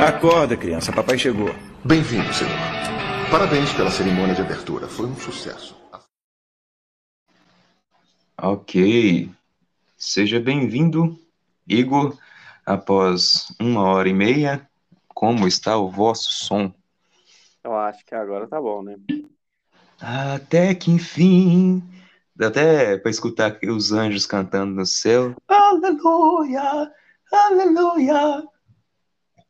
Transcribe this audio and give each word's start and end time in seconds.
Acorda, 0.00 0.56
criança, 0.56 0.92
papai 0.92 1.16
chegou. 1.16 1.54
Bem-vindo, 1.84 2.32
senhor. 2.34 2.52
Parabéns 3.30 3.72
pela 3.74 3.90
cerimônia 3.90 4.34
de 4.34 4.42
abertura, 4.42 4.88
foi 4.88 5.06
um 5.06 5.14
sucesso. 5.14 5.76
Ok. 8.36 9.30
Seja 9.96 10.40
bem-vindo, 10.40 11.16
Igor. 11.68 12.18
Após 12.66 13.54
uma 13.60 13.82
hora 13.82 14.08
e 14.08 14.12
meia, 14.12 14.68
como 15.08 15.46
está 15.46 15.76
o 15.76 15.88
vosso 15.88 16.32
som? 16.32 16.74
Eu 17.62 17.76
acho 17.76 18.04
que 18.04 18.14
agora 18.14 18.46
tá 18.48 18.60
bom, 18.60 18.82
né? 18.82 18.96
Até 20.00 20.74
que 20.74 20.90
enfim. 20.90 21.82
Dá 22.34 22.48
até 22.48 22.96
para 22.98 23.10
escutar 23.10 23.58
os 23.64 23.92
anjos 23.92 24.24
cantando 24.26 24.72
no 24.74 24.86
céu. 24.86 25.34
Aleluia! 25.48 26.92
Aleluia! 27.32 28.44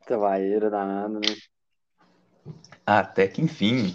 Cavaeira 0.06 0.70
danado, 0.70 1.20
né? 1.20 1.36
Até 2.86 3.28
que 3.28 3.42
enfim. 3.42 3.94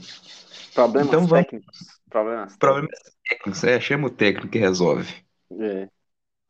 Problemas 0.76 1.08
Então 1.08 1.26
vamos- 1.28 1.46
técnicos. 1.46 1.78
Problemas 2.10 2.56
Problemas 2.58 3.00
técnicos, 3.28 3.64
é, 3.64 3.80
chama 3.82 4.08
o 4.08 4.12
técnico 4.12 4.50
que 4.50 4.60
resolve. 4.60 5.12
É. 5.60 5.90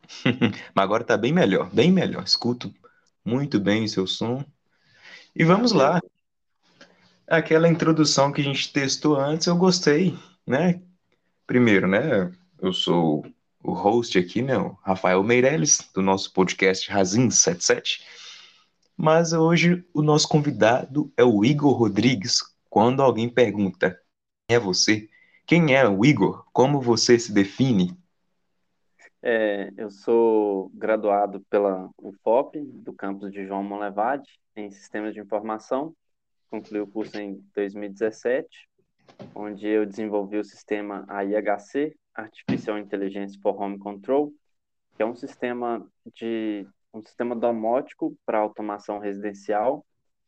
Mas 0.76 0.84
agora 0.84 1.06
tá 1.06 1.16
bem 1.16 1.32
melhor, 1.32 1.70
bem 1.74 1.92
melhor. 1.92 2.24
Escuto 2.24 2.74
muito 3.24 3.58
bem 3.60 3.86
o 3.86 3.90
seu 3.90 4.06
som. 4.06 4.44
E 5.34 5.46
vamos 5.46 5.72
lá. 5.72 6.02
Aquela 7.28 7.70
introdução 7.70 8.32
que 8.32 8.42
a 8.42 8.44
gente 8.44 8.72
testou 8.72 9.16
antes, 9.16 9.48
eu 9.48 9.56
gostei, 9.56 10.18
né? 10.46 10.82
Primeiro, 11.48 11.88
né? 11.88 12.32
Eu 12.62 12.74
sou 12.74 13.26
o 13.64 13.72
host 13.72 14.20
aqui, 14.20 14.42
né? 14.42 14.58
O 14.58 14.78
Rafael 14.84 15.24
Meirelles, 15.24 15.90
do 15.94 16.02
nosso 16.02 16.34
podcast 16.34 16.92
Razin 16.92 17.30
77. 17.30 18.06
Mas 18.96 19.34
hoje 19.34 19.84
o 19.94 20.02
nosso 20.02 20.28
convidado 20.28 21.12
é 21.18 21.24
o 21.24 21.44
Igor 21.44 21.74
Rodrigues. 21.74 22.40
Quando 22.70 23.02
alguém 23.02 23.30
pergunta 23.30 24.00
quem 24.48 24.58
é 24.58 24.60
você, 24.60 25.10
quem 25.46 25.76
é 25.76 25.88
o 25.88 26.06
Igor? 26.06 26.46
Como 26.52 26.82
você 26.82 27.18
se 27.18 27.34
define? 27.34 27.98
É, 29.22 29.72
eu 29.78 29.90
sou 29.90 30.70
graduado 30.74 31.40
pela 31.50 31.90
UFOP, 31.98 32.60
do 32.62 32.92
campus 32.92 33.32
de 33.32 33.48
João 33.48 33.64
Monlevade, 33.64 34.30
em 34.56 34.70
Sistemas 34.70 35.14
de 35.14 35.22
Informação. 35.22 35.96
Concluí 36.54 36.82
o 36.82 36.86
curso 36.88 37.20
em 37.20 37.44
2017, 37.56 38.70
onde 39.34 39.68
eu 39.68 39.88
desenvolvi 39.88 40.38
o 40.38 40.44
sistema 40.44 41.04
AIHC, 41.08 41.98
Artificial 42.14 42.78
Intelligence 42.78 43.40
for 43.40 43.60
Home 43.60 43.80
Control, 43.80 44.32
que 44.96 45.02
é 45.02 45.06
um 45.06 45.16
sistema 45.16 45.84
de 46.14 46.68
um 46.94 47.04
sistema 47.04 47.36
domótico 47.36 48.16
para 48.24 48.38
automação 48.38 49.00
residencial, 49.00 49.84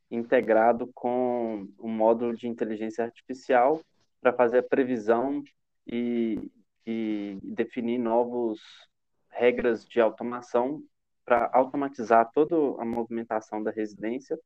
integrado 0.10 0.90
com 0.96 1.68
um 1.78 1.90
módulo 1.90 2.36
de 2.36 2.48
inteligência 2.48 3.06
artificial 3.06 3.80
para 4.20 4.34
fazer 4.34 4.58
a 4.58 4.64
previsão 4.64 5.44
e, 5.86 6.52
e 6.88 7.38
definir 7.44 8.00
novos 8.00 8.60
regras 9.30 9.86
de 9.86 10.02
automação 10.02 10.82
para 11.24 11.52
automatizar 11.54 12.32
toda 12.34 12.56
a 12.82 12.84
movimentação 12.84 13.62
da 13.62 13.70
residência. 13.70 14.40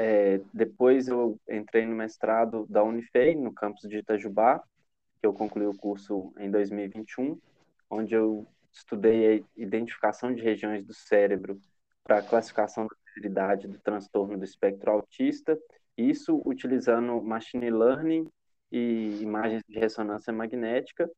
É, 0.00 0.40
depois 0.54 1.08
eu 1.08 1.36
entrei 1.50 1.84
no 1.84 1.96
mestrado 1.96 2.64
da 2.70 2.84
Unifei, 2.84 3.34
no 3.34 3.52
campus 3.52 3.82
de 3.88 3.98
Itajubá, 3.98 4.62
que 5.20 5.26
eu 5.26 5.32
concluí 5.32 5.66
o 5.66 5.76
curso 5.76 6.32
em 6.38 6.48
2021, 6.48 7.36
onde 7.90 8.14
eu 8.14 8.46
estudei 8.72 9.26
a 9.26 9.44
identificação 9.56 10.32
de 10.32 10.40
regiões 10.40 10.86
do 10.86 10.94
cérebro 10.94 11.60
para 12.04 12.22
classificação 12.22 12.86
da 12.86 12.94
severidade 13.12 13.66
do 13.66 13.76
transtorno 13.80 14.38
do 14.38 14.44
espectro 14.44 14.92
autista, 14.92 15.58
isso 15.96 16.40
utilizando 16.46 17.20
machine 17.20 17.68
learning 17.68 18.30
e 18.70 19.18
imagens 19.20 19.64
de 19.68 19.80
ressonância 19.80 20.32
magnética, 20.32 21.10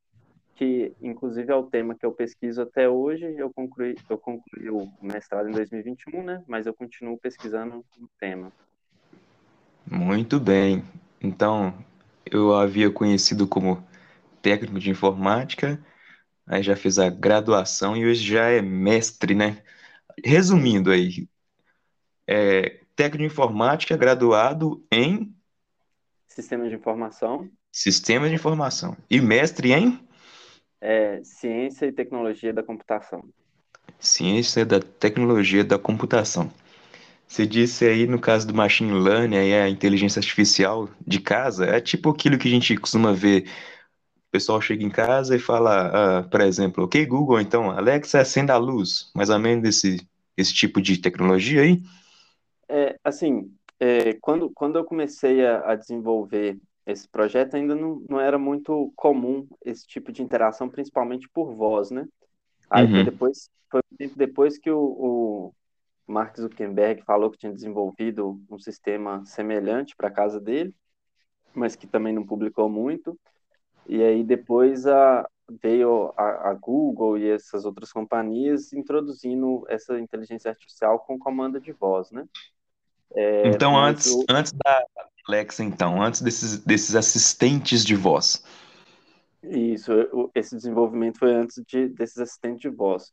que 0.54 0.94
inclusive 1.02 1.52
é 1.52 1.54
o 1.54 1.66
tema 1.66 1.94
que 1.94 2.06
eu 2.06 2.12
pesquiso 2.12 2.62
até 2.62 2.88
hoje. 2.88 3.26
Eu 3.36 3.52
concluí, 3.52 3.94
eu 4.08 4.16
concluí 4.16 4.70
o 4.70 4.90
mestrado 5.02 5.50
em 5.50 5.52
2021, 5.52 6.22
né? 6.22 6.42
Mas 6.46 6.66
eu 6.66 6.72
continuo 6.72 7.18
pesquisando 7.18 7.84
o 7.98 8.08
tema. 8.18 8.50
Muito 9.90 10.38
bem. 10.38 10.84
Então, 11.20 11.74
eu 12.24 12.54
havia 12.54 12.90
conhecido 12.90 13.46
como 13.46 13.84
técnico 14.40 14.78
de 14.78 14.88
informática, 14.88 15.84
aí 16.46 16.62
já 16.62 16.76
fiz 16.76 16.98
a 16.98 17.10
graduação 17.10 17.96
e 17.96 18.06
hoje 18.06 18.24
já 18.24 18.44
é 18.48 18.62
mestre, 18.62 19.34
né? 19.34 19.62
Resumindo 20.24 20.92
aí, 20.92 21.28
é 22.26 22.80
técnico 22.94 23.18
de 23.18 23.32
informática 23.32 23.96
graduado 23.96 24.86
em 24.92 25.34
Sistemas 26.28 26.68
de 26.68 26.76
informação, 26.76 27.50
sistemas 27.72 28.28
de 28.28 28.36
informação 28.36 28.96
e 29.10 29.20
mestre 29.20 29.72
em 29.72 29.98
é, 30.80 31.20
ciência 31.24 31.86
e 31.86 31.92
tecnologia 31.92 32.52
da 32.52 32.62
computação. 32.62 33.28
ciência 33.98 34.64
da 34.64 34.78
tecnologia 34.80 35.64
da 35.64 35.78
computação. 35.78 36.50
Você 37.30 37.46
disse 37.46 37.86
aí 37.86 38.06
no 38.08 38.20
caso 38.20 38.46
do 38.48 38.54
machine 38.54 38.92
learning, 38.92 39.38
aí 39.38 39.54
a 39.54 39.70
inteligência 39.70 40.20
artificial 40.20 40.90
de 41.06 41.20
casa, 41.20 41.66
é 41.66 41.80
tipo 41.80 42.10
aquilo 42.10 42.38
que 42.38 42.48
a 42.48 42.52
gente 42.52 42.76
costuma 42.76 43.12
ver. 43.12 43.44
O 44.28 44.32
pessoal 44.32 44.60
chega 44.60 44.84
em 44.84 44.90
casa 44.90 45.36
e 45.36 45.40
fala, 45.40 46.20
ah, 46.20 46.24
por 46.24 46.40
exemplo, 46.42 46.84
ok, 46.84 47.06
Google, 47.06 47.40
então, 47.40 47.70
Alexa, 47.70 48.20
acenda 48.20 48.54
a 48.54 48.58
luz. 48.58 49.10
Mais 49.14 49.30
ou 49.30 49.38
menos 49.38 49.68
esse, 49.68 50.06
esse 50.36 50.54
tipo 50.54 50.82
de 50.82 50.98
tecnologia 50.98 51.62
aí? 51.62 51.82
É, 52.68 52.96
assim, 53.04 53.52
é, 53.80 54.14
quando, 54.20 54.50
quando 54.50 54.78
eu 54.78 54.84
comecei 54.84 55.44
a, 55.46 55.72
a 55.72 55.76
desenvolver 55.76 56.58
esse 56.86 57.08
projeto, 57.08 57.54
ainda 57.56 57.74
não, 57.74 58.04
não 58.08 58.20
era 58.20 58.38
muito 58.38 58.92
comum 58.96 59.46
esse 59.64 59.86
tipo 59.86 60.12
de 60.12 60.22
interação, 60.22 60.68
principalmente 60.68 61.28
por 61.28 61.52
voz, 61.54 61.90
né? 61.90 62.06
Aí 62.70 62.86
Uhum. 62.86 63.04
depois, 63.04 63.50
foi 63.70 63.80
um 63.92 63.96
tempo 63.96 64.16
depois 64.18 64.58
que 64.58 64.70
o, 64.70 64.78
o 64.80 65.54
Mark 66.10 66.36
Zuckerberg 66.36 67.02
falou 67.02 67.30
que 67.30 67.38
tinha 67.38 67.52
desenvolvido 67.52 68.40
um 68.50 68.58
sistema 68.58 69.24
semelhante 69.24 69.94
para 69.94 70.08
a 70.08 70.12
casa 70.12 70.40
dele, 70.40 70.74
mas 71.54 71.76
que 71.76 71.86
também 71.86 72.12
não 72.12 72.26
publicou 72.26 72.68
muito. 72.68 73.18
E 73.86 74.02
aí 74.02 74.24
depois 74.24 74.86
a, 74.86 75.28
veio 75.62 76.12
a, 76.16 76.50
a 76.50 76.54
Google 76.54 77.16
e 77.16 77.30
essas 77.30 77.64
outras 77.64 77.92
companhias 77.92 78.72
introduzindo 78.72 79.64
essa 79.68 79.98
inteligência 79.98 80.50
artificial 80.50 80.98
com 80.98 81.18
comanda 81.18 81.60
de 81.60 81.72
voz, 81.72 82.10
né? 82.10 82.26
É, 83.14 83.48
Então, 83.48 83.76
antes, 83.76 84.14
antes 84.28 84.52
da 84.52 84.84
Alexa, 85.28 85.64
então, 85.64 86.02
antes 86.02 86.20
desses, 86.22 86.58
desses 86.58 86.94
assistentes 86.94 87.84
de 87.84 87.94
voz. 87.94 88.44
Isso, 89.42 89.92
esse 90.34 90.54
desenvolvimento 90.54 91.18
foi 91.18 91.32
antes 91.32 91.62
de, 91.66 91.88
desses 91.88 92.18
assistentes 92.18 92.60
de 92.60 92.68
voz. 92.68 93.12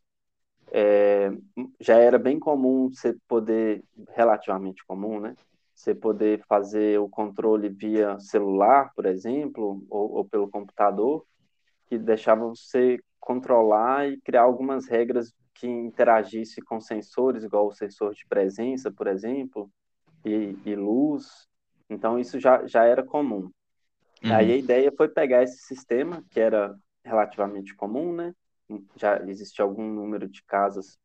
É, 0.72 1.30
já 1.80 1.96
era 1.96 2.18
bem 2.18 2.38
comum 2.38 2.88
você 2.88 3.16
poder, 3.26 3.82
relativamente 4.14 4.84
comum, 4.86 5.20
né? 5.20 5.34
Você 5.74 5.94
poder 5.94 6.42
fazer 6.48 6.98
o 6.98 7.08
controle 7.08 7.68
via 7.68 8.18
celular, 8.18 8.92
por 8.94 9.06
exemplo, 9.06 9.84
ou, 9.88 10.12
ou 10.16 10.24
pelo 10.24 10.48
computador, 10.48 11.24
que 11.86 11.96
deixava 11.96 12.46
você 12.48 12.98
controlar 13.20 14.08
e 14.08 14.20
criar 14.20 14.42
algumas 14.42 14.86
regras 14.86 15.32
que 15.54 15.66
interagisse 15.66 16.60
com 16.62 16.80
sensores, 16.80 17.44
igual 17.44 17.66
o 17.66 17.72
sensor 17.72 18.14
de 18.14 18.26
presença, 18.28 18.90
por 18.90 19.06
exemplo, 19.06 19.70
e, 20.24 20.56
e 20.64 20.74
luz. 20.74 21.46
Então, 21.90 22.18
isso 22.18 22.38
já, 22.38 22.66
já 22.66 22.84
era 22.84 23.02
comum. 23.02 23.50
Uhum. 24.22 24.32
Aí 24.34 24.52
a 24.52 24.56
ideia 24.56 24.92
foi 24.96 25.08
pegar 25.08 25.42
esse 25.42 25.58
sistema, 25.58 26.24
que 26.30 26.40
era 26.40 26.74
relativamente 27.04 27.74
comum, 27.74 28.12
né? 28.12 28.34
Já 28.96 29.18
existia 29.28 29.64
algum 29.64 29.86
número 29.86 30.28
de 30.28 30.42
casas 30.44 30.98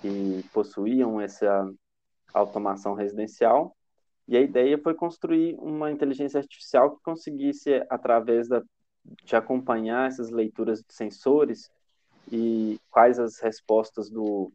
que 0.00 0.44
possuíam 0.52 1.20
essa 1.20 1.70
automação 2.32 2.94
residencial, 2.94 3.76
e 4.26 4.36
a 4.36 4.40
ideia 4.40 4.78
foi 4.78 4.94
construir 4.94 5.56
uma 5.58 5.90
inteligência 5.90 6.38
artificial 6.38 6.96
que 6.96 7.02
conseguisse, 7.02 7.84
através 7.90 8.48
da, 8.48 8.62
de 9.24 9.34
acompanhar 9.34 10.06
essas 10.06 10.30
leituras 10.30 10.80
de 10.80 10.94
sensores 10.94 11.68
e 12.30 12.78
quais 12.90 13.18
as 13.18 13.40
respostas 13.40 14.08
do, 14.08 14.52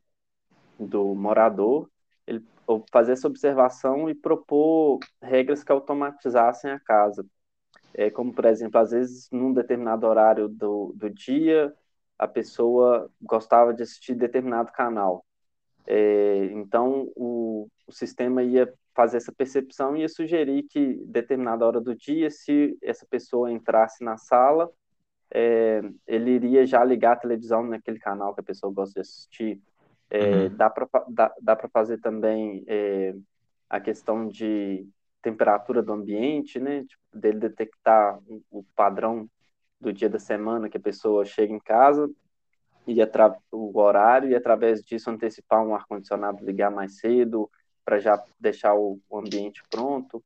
do 0.79 1.13
morador, 1.13 1.89
ele, 2.25 2.41
fazer 2.89 3.11
essa 3.11 3.27
observação 3.27 4.09
e 4.09 4.15
propor 4.15 4.99
regras 5.21 5.61
que 5.61 5.71
automatizassem 5.73 6.71
a 6.71 6.79
casa. 6.79 7.25
É, 7.93 8.09
como, 8.09 8.33
por 8.33 8.45
exemplo, 8.45 8.79
às 8.79 8.91
vezes, 8.91 9.29
num 9.29 9.53
determinado 9.53 10.07
horário 10.07 10.47
do, 10.47 10.93
do 10.95 11.09
dia, 11.09 11.73
a 12.17 12.27
pessoa 12.27 13.09
gostava 13.21 13.73
de 13.73 13.83
assistir 13.83 14.15
determinado 14.15 14.71
canal. 14.71 15.25
É, 15.87 16.45
então, 16.53 17.11
o, 17.15 17.67
o 17.85 17.91
sistema 17.91 18.41
ia 18.41 18.71
fazer 18.95 19.17
essa 19.17 19.31
percepção 19.31 19.95
e 19.95 20.01
ia 20.01 20.09
sugerir 20.09 20.63
que 20.63 21.03
determinada 21.05 21.65
hora 21.65 21.81
do 21.81 21.93
dia, 21.93 22.29
se 22.29 22.77
essa 22.81 23.05
pessoa 23.05 23.51
entrasse 23.51 24.03
na 24.03 24.17
sala, 24.17 24.71
é, 25.29 25.81
ele 26.07 26.31
iria 26.31 26.65
já 26.65 26.83
ligar 26.83 27.13
a 27.13 27.19
televisão 27.19 27.63
naquele 27.63 27.99
canal 27.99 28.33
que 28.33 28.39
a 28.39 28.43
pessoa 28.43 28.71
gosta 28.71 28.93
de 28.93 29.01
assistir. 29.01 29.61
É, 30.09 30.19
uhum. 30.19 30.55
Dá 30.55 30.69
para 30.69 30.87
dá, 31.09 31.33
dá 31.41 31.69
fazer 31.69 31.97
também 31.97 32.63
é, 32.67 33.13
a 33.69 33.79
questão 33.79 34.27
de 34.29 34.87
temperatura 35.21 35.81
do 35.81 35.91
ambiente, 35.91 36.59
né? 36.59 36.83
Tipo, 36.83 37.03
dele 37.13 37.39
detectar 37.39 38.19
o 38.51 38.63
padrão 38.75 39.27
do 39.79 39.93
dia 39.93 40.09
da 40.09 40.19
semana 40.19 40.69
que 40.69 40.77
a 40.77 40.81
pessoa 40.81 41.25
chega 41.25 41.53
em 41.53 41.59
casa 41.59 42.09
e 42.87 42.97
o 43.51 43.79
horário 43.79 44.29
e 44.29 44.35
através 44.35 44.81
disso 44.81 45.09
antecipar 45.09 45.65
um 45.65 45.73
ar 45.73 45.85
condicionado 45.85 46.45
ligar 46.45 46.69
mais 46.69 46.99
cedo 46.99 47.49
para 47.83 47.99
já 47.99 48.23
deixar 48.39 48.75
o, 48.75 48.99
o 49.09 49.17
ambiente 49.17 49.61
pronto. 49.69 50.23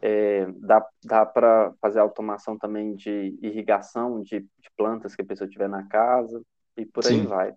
É, 0.00 0.46
dá 0.58 0.86
dá 1.04 1.24
para 1.24 1.72
fazer 1.80 2.00
automação 2.00 2.58
também 2.58 2.94
de 2.94 3.36
irrigação 3.40 4.20
de, 4.20 4.40
de, 4.40 4.70
plantas 4.76 5.16
que 5.16 5.22
a 5.22 5.24
pessoa 5.24 5.48
tiver 5.48 5.68
na 5.68 5.84
casa 5.88 6.42
e 6.76 6.84
por 6.84 7.02
Sim. 7.02 7.20
aí 7.20 7.26
vai. 7.26 7.54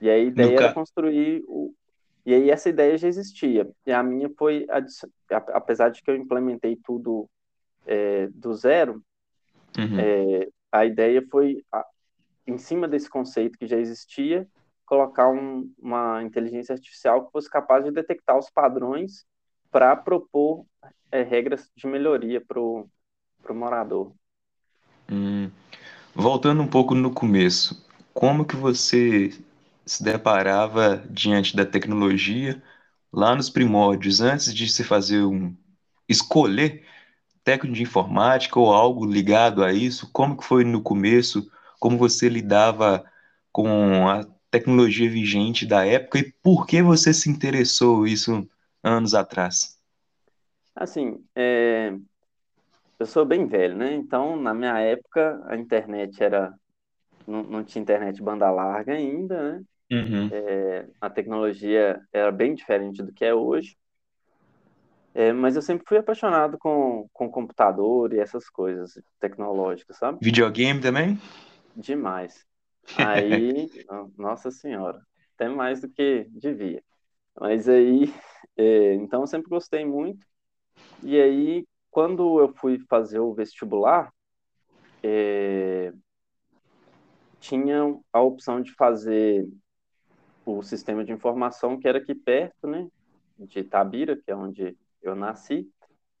E 0.00 0.08
a 0.08 0.16
ideia 0.16 0.56
era 0.56 0.72
construir 0.72 1.44
o, 1.48 1.74
e 2.24 2.32
aí 2.32 2.50
essa 2.50 2.68
ideia 2.68 2.96
já 2.96 3.08
existia. 3.08 3.70
E 3.84 3.92
a 3.92 4.02
minha 4.02 4.30
foi, 4.38 4.66
apesar 5.52 5.90
de 5.90 6.02
que 6.02 6.10
eu 6.10 6.16
implementei 6.16 6.76
tudo 6.76 7.28
é, 7.86 8.28
do 8.28 8.54
zero, 8.54 9.02
uhum. 9.78 9.98
é, 9.98 10.48
a 10.72 10.84
ideia 10.84 11.24
foi, 11.30 11.64
em 12.46 12.58
cima 12.58 12.88
desse 12.88 13.08
conceito 13.08 13.58
que 13.58 13.66
já 13.66 13.76
existia, 13.76 14.46
colocar 14.86 15.28
um, 15.28 15.70
uma 15.78 16.22
inteligência 16.22 16.74
artificial 16.74 17.24
que 17.24 17.32
fosse 17.32 17.48
capaz 17.48 17.84
de 17.84 17.90
detectar 17.90 18.38
os 18.38 18.50
padrões 18.50 19.24
para 19.70 19.96
propor 19.96 20.66
é, 21.10 21.22
regras 21.22 21.70
de 21.76 21.86
melhoria 21.86 22.40
para 22.40 22.60
o 22.60 22.88
morador. 23.50 24.12
Hum. 25.10 25.50
Voltando 26.14 26.62
um 26.62 26.68
pouco 26.68 26.94
no 26.94 27.10
começo, 27.12 27.84
como 28.12 28.44
que 28.44 28.56
você 28.56 29.30
se 29.84 30.02
deparava 30.02 31.04
diante 31.10 31.56
da 31.56 31.66
tecnologia 31.66 32.62
lá 33.12 33.34
nos 33.34 33.50
primórdios, 33.50 34.20
antes 34.20 34.54
de 34.54 34.68
se 34.68 34.84
fazer 34.84 35.24
um 35.24 35.54
escolher 36.08 36.84
técnico 37.44 37.76
de 37.76 37.82
informática 37.82 38.58
ou 38.58 38.72
algo 38.72 39.04
ligado 39.04 39.62
a 39.62 39.72
isso? 39.72 40.10
Como 40.12 40.36
que 40.36 40.44
foi 40.44 40.64
no 40.64 40.82
começo? 40.82 41.50
Como 41.78 41.98
você 41.98 42.28
lidava 42.28 43.04
com 43.52 44.08
a 44.08 44.24
tecnologia 44.50 45.10
vigente 45.10 45.66
da 45.66 45.86
época 45.86 46.18
e 46.18 46.32
por 46.42 46.66
que 46.66 46.82
você 46.82 47.12
se 47.12 47.30
interessou 47.30 48.06
isso 48.06 48.48
anos 48.82 49.14
atrás? 49.14 49.78
Assim, 50.74 51.22
é... 51.36 51.94
eu 52.98 53.06
sou 53.06 53.24
bem 53.24 53.46
velho, 53.46 53.76
né? 53.76 53.94
Então, 53.94 54.36
na 54.36 54.52
minha 54.54 54.78
época, 54.80 55.40
a 55.46 55.56
internet 55.56 56.22
era 56.22 56.52
não, 57.26 57.42
não 57.42 57.64
tinha 57.64 57.82
internet 57.82 58.22
banda 58.22 58.50
larga 58.50 58.94
ainda, 58.94 59.52
né? 59.52 59.64
Uhum. 59.90 60.28
É, 60.32 60.86
a 61.00 61.10
tecnologia 61.10 62.00
era 62.12 62.32
bem 62.32 62.54
diferente 62.54 63.02
do 63.02 63.12
que 63.12 63.24
é 63.24 63.34
hoje. 63.34 63.76
É, 65.14 65.32
mas 65.32 65.54
eu 65.54 65.62
sempre 65.62 65.86
fui 65.86 65.96
apaixonado 65.96 66.58
com, 66.58 67.08
com 67.12 67.30
computador 67.30 68.12
e 68.12 68.18
essas 68.18 68.50
coisas 68.50 69.00
tecnológicas, 69.20 69.96
sabe? 69.96 70.18
Videogame 70.20 70.80
também? 70.80 71.16
Demais. 71.76 72.44
Aí, 72.98 73.70
nossa 74.18 74.50
senhora, 74.50 75.00
até 75.34 75.48
mais 75.48 75.80
do 75.80 75.88
que 75.88 76.26
devia. 76.30 76.82
Mas 77.40 77.68
aí, 77.68 78.12
é, 78.56 78.94
então 78.94 79.22
eu 79.22 79.26
sempre 79.26 79.48
gostei 79.48 79.84
muito. 79.84 80.26
E 81.02 81.18
aí, 81.18 81.66
quando 81.90 82.40
eu 82.40 82.52
fui 82.54 82.78
fazer 82.88 83.20
o 83.20 83.32
vestibular, 83.32 84.12
é, 85.02 85.92
tinha 87.40 87.98
a 88.12 88.20
opção 88.20 88.60
de 88.60 88.72
fazer 88.74 89.48
o 90.44 90.62
sistema 90.62 91.04
de 91.04 91.12
informação 91.12 91.78
que 91.78 91.88
era 91.88 91.98
aqui 91.98 92.14
perto, 92.14 92.66
né, 92.66 92.86
de 93.38 93.60
Itabira, 93.60 94.16
que 94.16 94.30
é 94.30 94.36
onde 94.36 94.76
eu 95.04 95.14
nasci, 95.14 95.70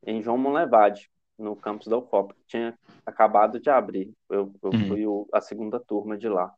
em 0.06 0.22
João 0.22 0.38
Monlevade, 0.38 1.10
no 1.38 1.56
campus 1.56 1.88
da 1.88 1.98
UFOP, 1.98 2.34
que 2.34 2.44
tinha 2.46 2.78
acabado 3.04 3.58
de 3.58 3.70
abrir. 3.70 4.12
Eu, 4.30 4.52
eu 4.62 4.70
uhum. 4.70 4.88
fui 4.88 5.06
o, 5.06 5.28
a 5.32 5.40
segunda 5.40 5.80
turma 5.80 6.16
de 6.16 6.28
lá. 6.28 6.54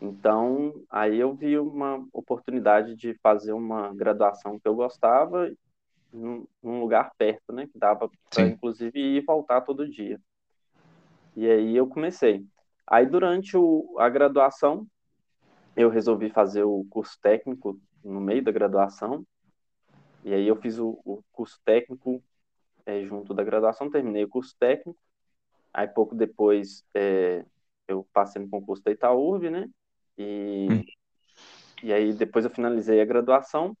Então, 0.00 0.74
aí 0.90 1.18
eu 1.18 1.32
vi 1.32 1.58
uma 1.58 2.04
oportunidade 2.12 2.96
de 2.96 3.14
fazer 3.22 3.52
uma 3.52 3.94
graduação 3.94 4.58
que 4.58 4.66
eu 4.66 4.74
gostava 4.74 5.50
num, 6.12 6.46
num 6.62 6.80
lugar 6.80 7.12
perto, 7.16 7.52
né, 7.52 7.66
que 7.66 7.78
dava 7.78 8.10
para 8.28 8.46
inclusive 8.46 8.98
ir 8.98 9.18
e 9.18 9.24
voltar 9.24 9.60
todo 9.60 9.88
dia. 9.88 10.20
E 11.36 11.48
aí 11.48 11.76
eu 11.76 11.86
comecei. 11.86 12.44
Aí 12.86 13.06
durante 13.06 13.56
o, 13.56 13.94
a 13.98 14.08
graduação, 14.08 14.86
eu 15.76 15.88
resolvi 15.88 16.28
fazer 16.28 16.64
o 16.64 16.84
curso 16.90 17.18
técnico 17.22 17.80
no 18.04 18.20
meio 18.20 18.42
da 18.42 18.52
graduação. 18.52 19.24
E 20.24 20.32
aí 20.32 20.46
eu 20.46 20.56
fiz 20.56 20.78
o, 20.78 21.00
o 21.04 21.22
curso 21.32 21.60
técnico 21.64 22.22
é, 22.86 23.02
junto 23.04 23.34
da 23.34 23.42
graduação, 23.42 23.90
terminei 23.90 24.24
o 24.24 24.28
curso 24.28 24.54
técnico. 24.58 24.98
Aí 25.72 25.88
pouco 25.88 26.14
depois 26.14 26.84
é, 26.94 27.44
eu 27.88 28.06
passei 28.12 28.42
no 28.42 28.48
concurso 28.48 28.82
da 28.84 28.90
Itaúrb, 28.90 29.50
né? 29.50 29.68
E, 30.16 30.68
hum. 30.70 30.84
e 31.82 31.92
aí 31.92 32.12
depois 32.12 32.44
eu 32.44 32.50
finalizei 32.50 33.00
a 33.00 33.04
graduação. 33.04 33.76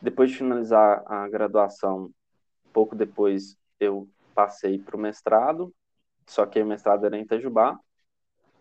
Depois 0.00 0.30
de 0.30 0.38
finalizar 0.38 1.02
a 1.06 1.28
graduação, 1.28 2.10
pouco 2.72 2.96
depois 2.96 3.56
eu 3.78 4.08
passei 4.34 4.78
para 4.78 4.96
o 4.96 4.98
mestrado, 4.98 5.74
só 6.26 6.46
que 6.46 6.62
o 6.62 6.66
mestrado 6.66 7.04
era 7.04 7.18
em 7.18 7.22
Itajubá. 7.22 7.78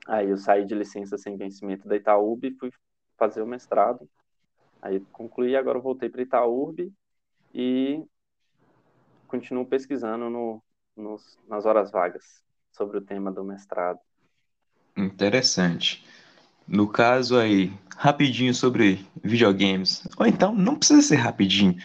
Aí 0.05 0.29
eu 0.29 0.37
saí 0.37 0.65
de 0.65 0.75
licença 0.75 1.17
sem 1.17 1.37
vencimento 1.37 1.87
da 1.87 1.95
Itaúb 1.95 2.45
e 2.45 2.57
fui 2.57 2.71
fazer 3.17 3.41
o 3.41 3.47
mestrado. 3.47 4.09
Aí 4.81 4.99
concluí, 5.11 5.55
agora 5.55 5.79
voltei 5.79 6.09
para 6.09 6.21
Itaúb 6.21 6.91
e 7.53 8.03
continuo 9.27 9.65
pesquisando 9.65 10.29
no, 10.29 10.63
nos, 10.95 11.37
nas 11.47 11.65
horas 11.65 11.91
vagas 11.91 12.43
sobre 12.71 12.97
o 12.97 13.01
tema 13.01 13.31
do 13.31 13.43
mestrado. 13.43 13.99
Interessante. 14.95 16.05
No 16.67 16.87
caso 16.87 17.37
aí, 17.37 17.73
rapidinho 17.97 18.53
sobre 18.53 19.05
videogames. 19.23 20.07
Ou 20.17 20.25
então, 20.25 20.53
não 20.53 20.75
precisa 20.75 21.01
ser 21.01 21.15
rapidinho. 21.15 21.75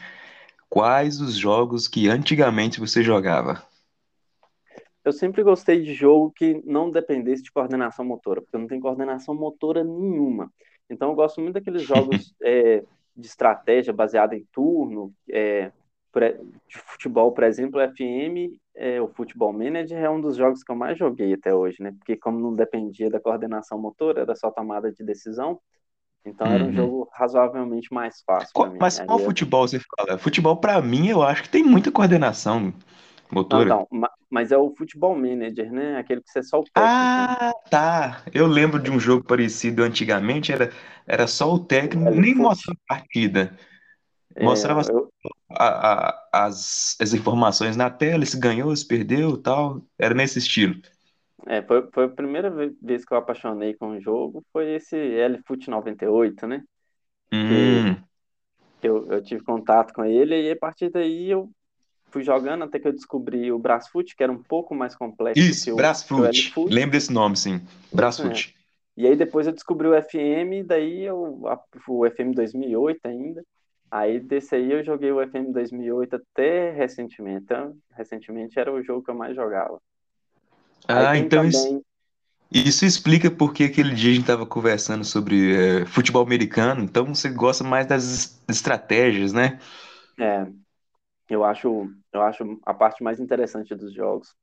Quais 0.69 1.20
os 1.20 1.37
jogos 1.37 1.88
que 1.88 2.08
antigamente 2.08 2.81
você 2.81 3.02
jogava? 3.02 3.62
Eu 5.04 5.12
sempre 5.12 5.42
gostei 5.42 5.82
de 5.82 5.93
jogo 5.93 6.32
que 6.34 6.62
não 6.64 6.90
dependesse 6.90 7.43
de 7.43 7.52
coordenação 7.52 8.05
motora, 8.05 8.40
porque 8.40 8.56
não 8.56 8.67
tenho 8.67 8.81
coordenação 8.81 9.34
motora 9.34 9.84
nenhuma. 9.84 10.50
Então 10.88 11.10
eu 11.10 11.14
gosto 11.14 11.40
muito 11.40 11.55
daqueles 11.55 11.82
jogos 11.82 12.34
é, 12.43 12.82
de 13.17 13.26
estratégia 13.26 13.93
baseada 13.93 14.34
em 14.34 14.46
turno, 14.50 15.12
é, 15.31 15.70
de 16.69 16.79
futebol, 16.79 17.32
por 17.32 17.44
exemplo, 17.44 17.81
o 17.81 17.88
FM, 17.88 18.56
é, 18.76 19.00
o 19.00 19.08
Futebol 19.08 19.52
Manager 19.52 19.98
é 19.98 20.08
um 20.08 20.20
dos 20.20 20.36
jogos 20.36 20.62
que 20.62 20.70
eu 20.70 20.76
mais 20.76 20.96
joguei 20.96 21.34
até 21.34 21.52
hoje, 21.52 21.82
né? 21.82 21.93
Porque 21.98 22.17
como 22.17 22.38
não 22.38 22.55
dependia 22.55 23.10
da 23.10 23.19
coordenação 23.19 23.79
motora, 23.79 24.20
era 24.22 24.36
só 24.36 24.48
tomada 24.50 24.93
de 24.93 25.05
decisão, 25.05 25.60
então 26.24 26.46
uhum. 26.46 26.52
era 26.52 26.64
um 26.64 26.67
uhum. 26.69 26.72
jogo 26.72 27.08
razoavelmente 27.12 27.93
mais 27.93 28.22
fácil. 28.24 28.50
Qual, 28.55 28.72
mas 28.81 29.00
qual 29.00 29.19
futebol 29.19 29.67
você 29.67 29.81
fala? 29.81 30.17
Futebol, 30.17 30.56
para 30.56 30.81
mim, 30.81 31.08
eu 31.08 31.22
acho 31.22 31.43
que 31.43 31.48
tem 31.48 31.64
muita 31.64 31.90
coordenação 31.90 32.72
motora. 33.34 33.69
Não, 33.69 33.88
não, 33.91 34.08
mas 34.31 34.53
é 34.53 34.56
o 34.56 34.74
Futebol 34.74 35.14
Manager, 35.14 35.70
né? 35.72 35.98
Aquele 35.98 36.20
que 36.20 36.31
você 36.31 36.43
só 36.43 36.60
o 36.60 36.64
técnico. 36.64 36.82
Ah, 36.82 37.53
tá. 37.70 38.22
Eu 38.32 38.46
lembro 38.46 38.81
de 38.81 38.91
um 38.91 38.98
jogo 38.98 39.24
parecido 39.24 39.82
antigamente, 39.82 40.53
era, 40.53 40.72
era 41.06 41.26
só 41.26 41.53
o 41.53 41.58
técnico, 41.58 42.10
nem 42.10 42.34
mostrava 42.34 42.79
a 42.88 42.94
partida. 42.94 43.56
É, 44.34 44.43
mostrava 44.43 44.81
é, 44.81 44.91
eu... 44.91 45.12
a, 45.50 45.67
a, 45.67 46.46
as, 46.46 46.96
as 47.00 47.12
informações 47.12 47.76
na 47.76 47.91
tela, 47.91 48.24
se 48.24 48.38
ganhou, 48.38 48.74
se 48.74 48.86
perdeu 48.86 49.36
tal. 49.36 49.82
Era 49.98 50.14
nesse 50.14 50.38
estilo. 50.38 50.81
É, 51.46 51.62
foi, 51.62 51.88
foi 51.93 52.05
a 52.05 52.08
primeira 52.08 52.50
vez 52.81 53.05
que 53.05 53.12
eu 53.12 53.19
apaixonei 53.19 53.74
com 53.74 53.91
o 53.91 54.00
jogo, 54.00 54.43
foi 54.53 54.74
esse 54.74 54.96
LFoot 54.96 55.69
98, 55.69 56.46
né? 56.46 56.62
Hum. 57.32 57.94
Que 58.81 58.88
eu, 58.88 59.06
eu 59.06 59.22
tive 59.22 59.43
contato 59.43 59.93
com 59.93 60.05
ele 60.05 60.34
e 60.41 60.50
a 60.50 60.56
partir 60.56 60.91
daí 60.91 61.31
eu 61.31 61.50
fui 62.14 62.22
jogando 62.22 62.62
até 62.62 62.78
que 62.78 62.86
eu 62.86 62.92
descobri 62.92 63.50
o 63.50 63.58
Brasfoot, 63.58 64.14
que 64.14 64.22
era 64.22 64.30
um 64.30 64.40
pouco 64.40 64.72
mais 64.72 64.94
complexo. 64.94 65.42
Isso, 65.42 65.64
que 65.64 65.72
o, 65.72 65.76
Brasfoot. 65.76 66.54
Lembro 66.68 66.92
desse 66.92 67.12
nome, 67.12 67.36
sim. 67.36 67.60
Brasfoot. 67.92 68.54
É. 68.56 69.02
E 69.02 69.06
aí 69.08 69.16
depois 69.16 69.48
eu 69.48 69.52
descobri 69.52 69.88
o 69.88 70.00
FM, 70.00 70.64
daí 70.64 71.02
eu, 71.02 71.42
a, 71.48 71.60
o 71.88 72.08
FM 72.08 72.32
2008 72.32 73.00
ainda. 73.04 73.42
Aí 73.90 74.20
desse 74.20 74.54
aí 74.54 74.70
eu 74.70 74.84
joguei 74.84 75.10
o 75.10 75.20
FM 75.26 75.52
2008 75.52 76.14
até 76.14 76.70
recentemente. 76.70 77.42
Então, 77.42 77.76
recentemente 77.96 78.60
era 78.60 78.72
o 78.72 78.80
jogo 78.80 79.02
que 79.02 79.10
eu 79.10 79.16
mais 79.16 79.34
jogava. 79.34 79.80
Ah, 80.86 81.18
então 81.18 81.50
também... 81.50 81.50
isso, 81.50 81.84
isso 82.52 82.84
explica 82.84 83.28
porque 83.28 83.64
aquele 83.64 83.92
dia 83.92 84.10
a 84.12 84.14
gente 84.14 84.22
estava 84.22 84.46
conversando 84.46 85.04
sobre 85.04 85.52
é, 85.52 85.86
futebol 85.86 86.22
americano. 86.22 86.84
Então 86.84 87.12
você 87.12 87.28
gosta 87.28 87.64
mais 87.64 87.88
das 87.88 88.40
estratégias, 88.48 89.32
né? 89.32 89.58
É, 90.16 90.46
eu 91.28 91.44
acho, 91.44 91.90
eu 92.12 92.22
acho 92.22 92.60
a 92.64 92.74
parte 92.74 93.02
mais 93.02 93.20
interessante 93.20 93.74
dos 93.74 93.93
jogos. 93.93 94.34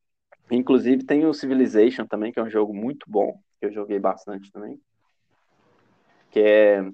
Inclusive 0.50 1.05
tem 1.05 1.25
o 1.25 1.33
Civilization 1.33 2.05
também, 2.05 2.31
que 2.31 2.39
é 2.39 2.43
um 2.43 2.50
jogo 2.50 2.73
muito 2.73 3.05
bom, 3.09 3.39
que 3.59 3.65
eu 3.65 3.71
joguei 3.71 4.00
bastante 4.00 4.51
também. 4.51 4.79
Que 6.29 6.39
é 6.39 6.91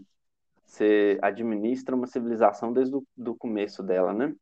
você 0.66 1.18
administra 1.22 1.96
uma 1.96 2.08
civilização 2.08 2.74
desde 2.74 2.96
o 2.96 3.04
do 3.16 3.34
começo 3.34 3.82
dela, 3.82 4.14
né? 4.14 4.36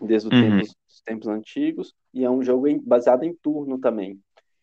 Desde 0.00 0.28
uhum. 0.32 0.40
tempos, 0.40 0.76
os 0.88 1.00
tempos 1.00 1.28
antigos, 1.28 1.94
e 2.14 2.24
é 2.24 2.30
um 2.30 2.42
jogo 2.42 2.68
em, 2.68 2.78
baseado 2.80 3.24
em 3.24 3.34
turno 3.34 3.78
também. 3.78 4.20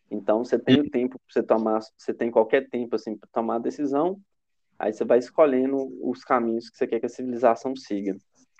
Então 0.09 0.43
você 0.43 0.57
tem 0.57 0.79
o 0.79 0.89
tempo 0.89 1.19
para 1.19 1.33
você 1.33 1.43
tomar, 1.43 1.81
você 1.97 2.13
tem 2.13 2.31
qualquer 2.31 2.69
tempo 2.69 2.95
assim 2.95 3.17
para 3.17 3.27
tomar 3.31 3.55
a 3.55 3.59
decisão, 3.59 4.19
aí 4.79 4.93
você 4.93 5.03
vai 5.03 5.19
escolhendo 5.19 5.77
os 6.01 6.23
caminhos 6.23 6.69
que 6.69 6.77
você 6.77 6.87
quer 6.87 6.99
que 6.99 7.05
a 7.05 7.09
civilização 7.09 7.75
siga, 7.75 8.15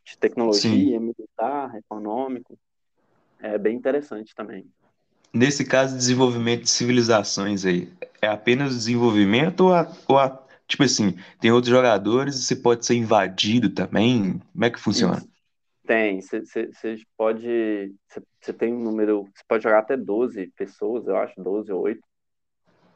de 0.05 0.17
tecnologia, 0.17 0.99
Sim. 0.99 0.99
militar, 0.99 1.75
econômico. 1.75 2.57
É 3.39 3.57
bem 3.57 3.75
interessante 3.75 4.33
também. 4.35 4.65
Nesse 5.33 5.65
caso, 5.65 5.97
desenvolvimento 5.97 6.63
de 6.63 6.69
civilizações 6.69 7.65
aí, 7.65 7.91
é 8.21 8.27
apenas 8.27 8.73
desenvolvimento 8.73 9.61
ou, 9.61 9.73
a, 9.73 9.91
ou 10.07 10.17
a, 10.17 10.41
tipo 10.67 10.83
assim, 10.83 11.15
tem 11.41 11.51
outros 11.51 11.71
jogadores 11.71 12.35
e 12.35 12.43
você 12.43 12.55
pode 12.55 12.85
ser 12.85 12.95
invadido 12.95 13.69
também? 13.69 14.39
Como 14.53 14.65
é 14.65 14.69
que 14.69 14.79
funciona? 14.79 15.17
Isso. 15.17 15.35
Tem, 15.85 16.19
você 16.19 16.97
pode. 17.15 17.93
Você 18.41 18.53
tem 18.53 18.73
um 18.73 18.81
número. 18.81 19.25
Você 19.35 19.43
pode 19.47 19.63
jogar 19.63 19.79
até 19.79 19.95
12 19.95 20.47
pessoas, 20.55 21.05
eu 21.07 21.15
acho, 21.15 21.33
12 21.41 21.71
ou 21.71 21.81
8, 21.81 22.01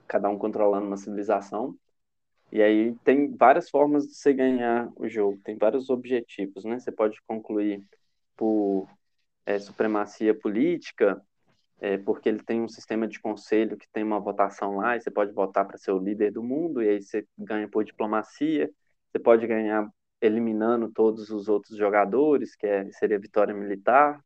cada 0.08 0.28
um 0.30 0.38
controlando 0.38 0.88
uma 0.88 0.98
civilização. 0.98 1.76
E 2.52 2.62
aí 2.62 2.96
tem 3.04 3.36
várias 3.36 3.70
formas 3.70 4.08
de 4.08 4.16
você 4.16 4.34
ganhar 4.34 4.92
o 4.96 5.08
jogo, 5.08 5.40
tem 5.44 5.56
vários 5.56 5.90
objetivos, 5.90 6.66
né? 6.66 6.80
Você 6.80 6.92
pode 6.92 7.22
concluir 7.28 7.84
por 8.36 8.88
é, 9.46 9.60
supremacia 9.60 10.34
política, 10.34 11.22
é, 11.80 11.98
porque 11.98 12.28
ele 12.28 12.44
tem 12.44 12.62
um 12.62 12.68
sistema 12.68 13.08
de 13.08 13.20
conselho 13.20 13.78
que 13.78 13.88
tem 13.92 14.04
uma 14.04 14.20
votação 14.20 14.78
lá, 14.78 14.96
e 14.98 15.02
você 15.02 15.12
pode 15.12 15.32
votar 15.32 15.66
para 15.66 15.78
ser 15.78 15.92
o 15.92 16.00
líder 16.00 16.32
do 16.32 16.44
mundo, 16.44 16.82
e 16.82 16.90
aí 16.90 17.02
você 17.02 17.26
ganha 17.38 17.68
por 17.68 17.84
diplomacia, 17.84 18.70
você 19.12 19.20
pode 19.20 19.46
ganhar 19.48 19.88
eliminando 20.22 20.90
todos 20.90 21.30
os 21.30 21.48
outros 21.48 21.78
jogadores, 21.78 22.56
que 22.56 22.68
é, 22.68 22.92
seria 22.92 23.20
vitória 23.20 23.54
militar. 23.54 24.24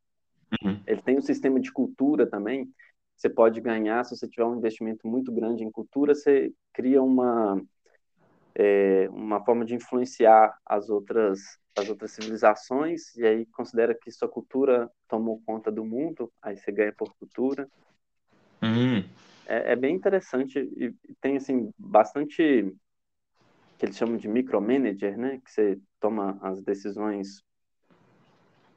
Uhum. 0.62 0.80
Ele 0.86 1.02
tem 1.02 1.18
um 1.18 1.22
sistema 1.22 1.60
de 1.60 1.72
cultura 1.72 2.26
também. 2.26 2.68
Você 3.16 3.30
pode 3.30 3.60
ganhar, 3.60 4.04
se 4.04 4.16
você 4.16 4.28
tiver 4.28 4.44
um 4.44 4.56
investimento 4.56 5.06
muito 5.06 5.32
grande 5.32 5.62
em 5.62 5.70
cultura, 5.70 6.14
você 6.14 6.52
cria 6.72 7.00
uma, 7.00 7.62
é, 8.54 9.08
uma 9.10 9.44
forma 9.44 9.64
de 9.64 9.74
influenciar 9.74 10.56
as 10.64 10.88
outras, 10.88 11.58
as 11.76 11.88
outras 11.88 12.12
civilizações, 12.12 13.14
e 13.16 13.26
aí 13.26 13.46
considera 13.46 13.94
que 13.94 14.10
sua 14.10 14.28
cultura 14.28 14.90
tomou 15.08 15.42
conta 15.44 15.70
do 15.70 15.84
mundo, 15.84 16.32
aí 16.40 16.56
você 16.56 16.70
ganha 16.70 16.92
por 16.92 17.12
cultura. 17.14 17.68
Uhum. 18.62 19.04
É, 19.46 19.72
é, 19.72 19.76
bem 19.76 19.94
interessante 19.94 20.58
e 20.58 20.94
tem 21.20 21.36
assim 21.36 21.70
bastante 21.78 22.74
que 23.78 23.84
eles 23.84 23.96
chamam 23.96 24.16
de 24.16 24.28
micromanager, 24.28 25.18
né? 25.18 25.40
Que 25.44 25.50
você 25.50 25.78
toma 26.00 26.38
as 26.40 26.62
decisões 26.62 27.42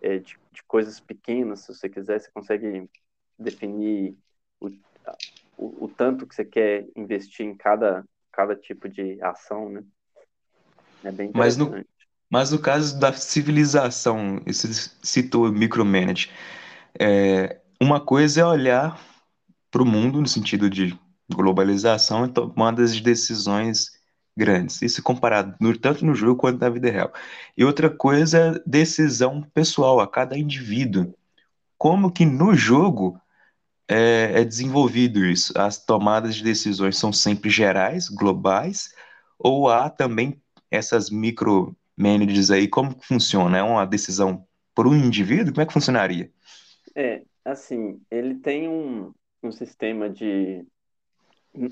é, 0.01 0.17
de, 0.17 0.37
de, 0.51 0.63
coisas 0.63 0.99
pequenas, 0.99 1.61
se 1.61 1.73
você 1.73 1.87
quiser, 1.89 2.19
você 2.19 2.31
consegue 2.31 2.89
definir 3.37 4.15
o, 4.59 4.67
o, 5.57 5.85
o, 5.85 5.87
tanto 5.87 6.27
que 6.27 6.35
você 6.35 6.45
quer 6.45 6.87
investir 6.95 7.45
em 7.45 7.55
cada, 7.55 8.03
cada 8.37 8.55
tipo 8.55 8.87
de 8.87 9.19
ação, 9.23 9.67
né? 9.67 9.83
É 11.03 11.11
bem. 11.11 11.31
Mas 11.33 11.57
no, 11.57 11.83
mas 12.29 12.51
no 12.51 12.59
caso 12.59 12.99
da 12.99 13.11
civilização, 13.11 14.39
você 14.45 14.67
citou 15.01 15.51
micromanage, 15.51 16.29
é, 16.99 17.59
uma 17.81 17.99
coisa 17.99 18.41
é 18.41 18.45
olhar 18.45 19.01
para 19.71 19.81
o 19.81 19.85
mundo 19.85 20.21
no 20.21 20.27
sentido 20.27 20.69
de 20.69 20.97
globalização 21.27 22.25
e 22.25 22.29
tomar 22.29 22.79
as 22.79 23.01
decisões 23.01 23.97
grandes. 24.35 24.83
Isso 24.83 25.01
comparado 25.01 25.55
no, 25.59 25.75
tanto 25.75 26.05
no 26.05 26.13
jogo 26.13 26.39
quanto 26.39 26.61
na 26.61 26.69
vida 26.69 26.91
real. 26.91 27.11
E 27.57 27.65
outra 27.65 27.89
coisa, 27.89 28.61
decisão 28.67 29.41
pessoal 29.51 29.99
a 29.99 30.07
cada 30.07 30.37
indivíduo. 30.37 31.11
Como 31.75 32.11
que 32.11 32.25
no 32.25 32.53
jogo 32.53 33.19
é, 33.87 34.41
é 34.41 34.43
desenvolvido 34.43 35.25
isso? 35.25 35.53
As 35.57 35.83
tomadas 35.83 36.35
de 36.35 36.43
decisões 36.43 36.97
são 36.97 37.11
sempre 37.13 37.49
gerais, 37.49 38.09
globais, 38.09 38.93
ou 39.39 39.69
há 39.69 39.89
também 39.89 40.41
essas 40.69 41.09
micro 41.09 41.75
managers 41.95 42.51
aí? 42.51 42.67
Como 42.67 42.95
funciona? 43.01 43.57
É 43.57 43.63
uma 43.63 43.85
decisão 43.85 44.45
por 44.75 44.87
um 44.87 44.95
indivíduo? 44.95 45.53
Como 45.53 45.61
é 45.61 45.65
que 45.65 45.73
funcionaria? 45.73 46.31
É, 46.95 47.23
assim, 47.43 47.99
ele 48.11 48.35
tem 48.35 48.67
um, 48.67 49.13
um 49.41 49.51
sistema 49.51 50.09
de 50.09 50.65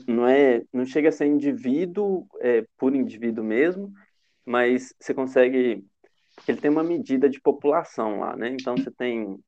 não 0.07 0.27
é, 0.27 0.63
não 0.73 0.85
chega 0.85 1.09
a 1.09 1.11
ser 1.11 1.27
indivíduo 1.27 2.27
é, 2.39 2.65
por 2.77 2.95
indivíduo 2.95 3.43
mesmo, 3.43 3.93
mas 4.43 4.93
você 4.99 5.13
consegue, 5.13 5.85
ele 6.47 6.59
tem 6.59 6.71
uma 6.71 6.83
medida 6.83 7.29
de 7.29 7.39
população 7.39 8.19
lá, 8.19 8.35
né? 8.35 8.49
Então 8.49 8.75
você 8.75 8.89
tem 8.89 9.39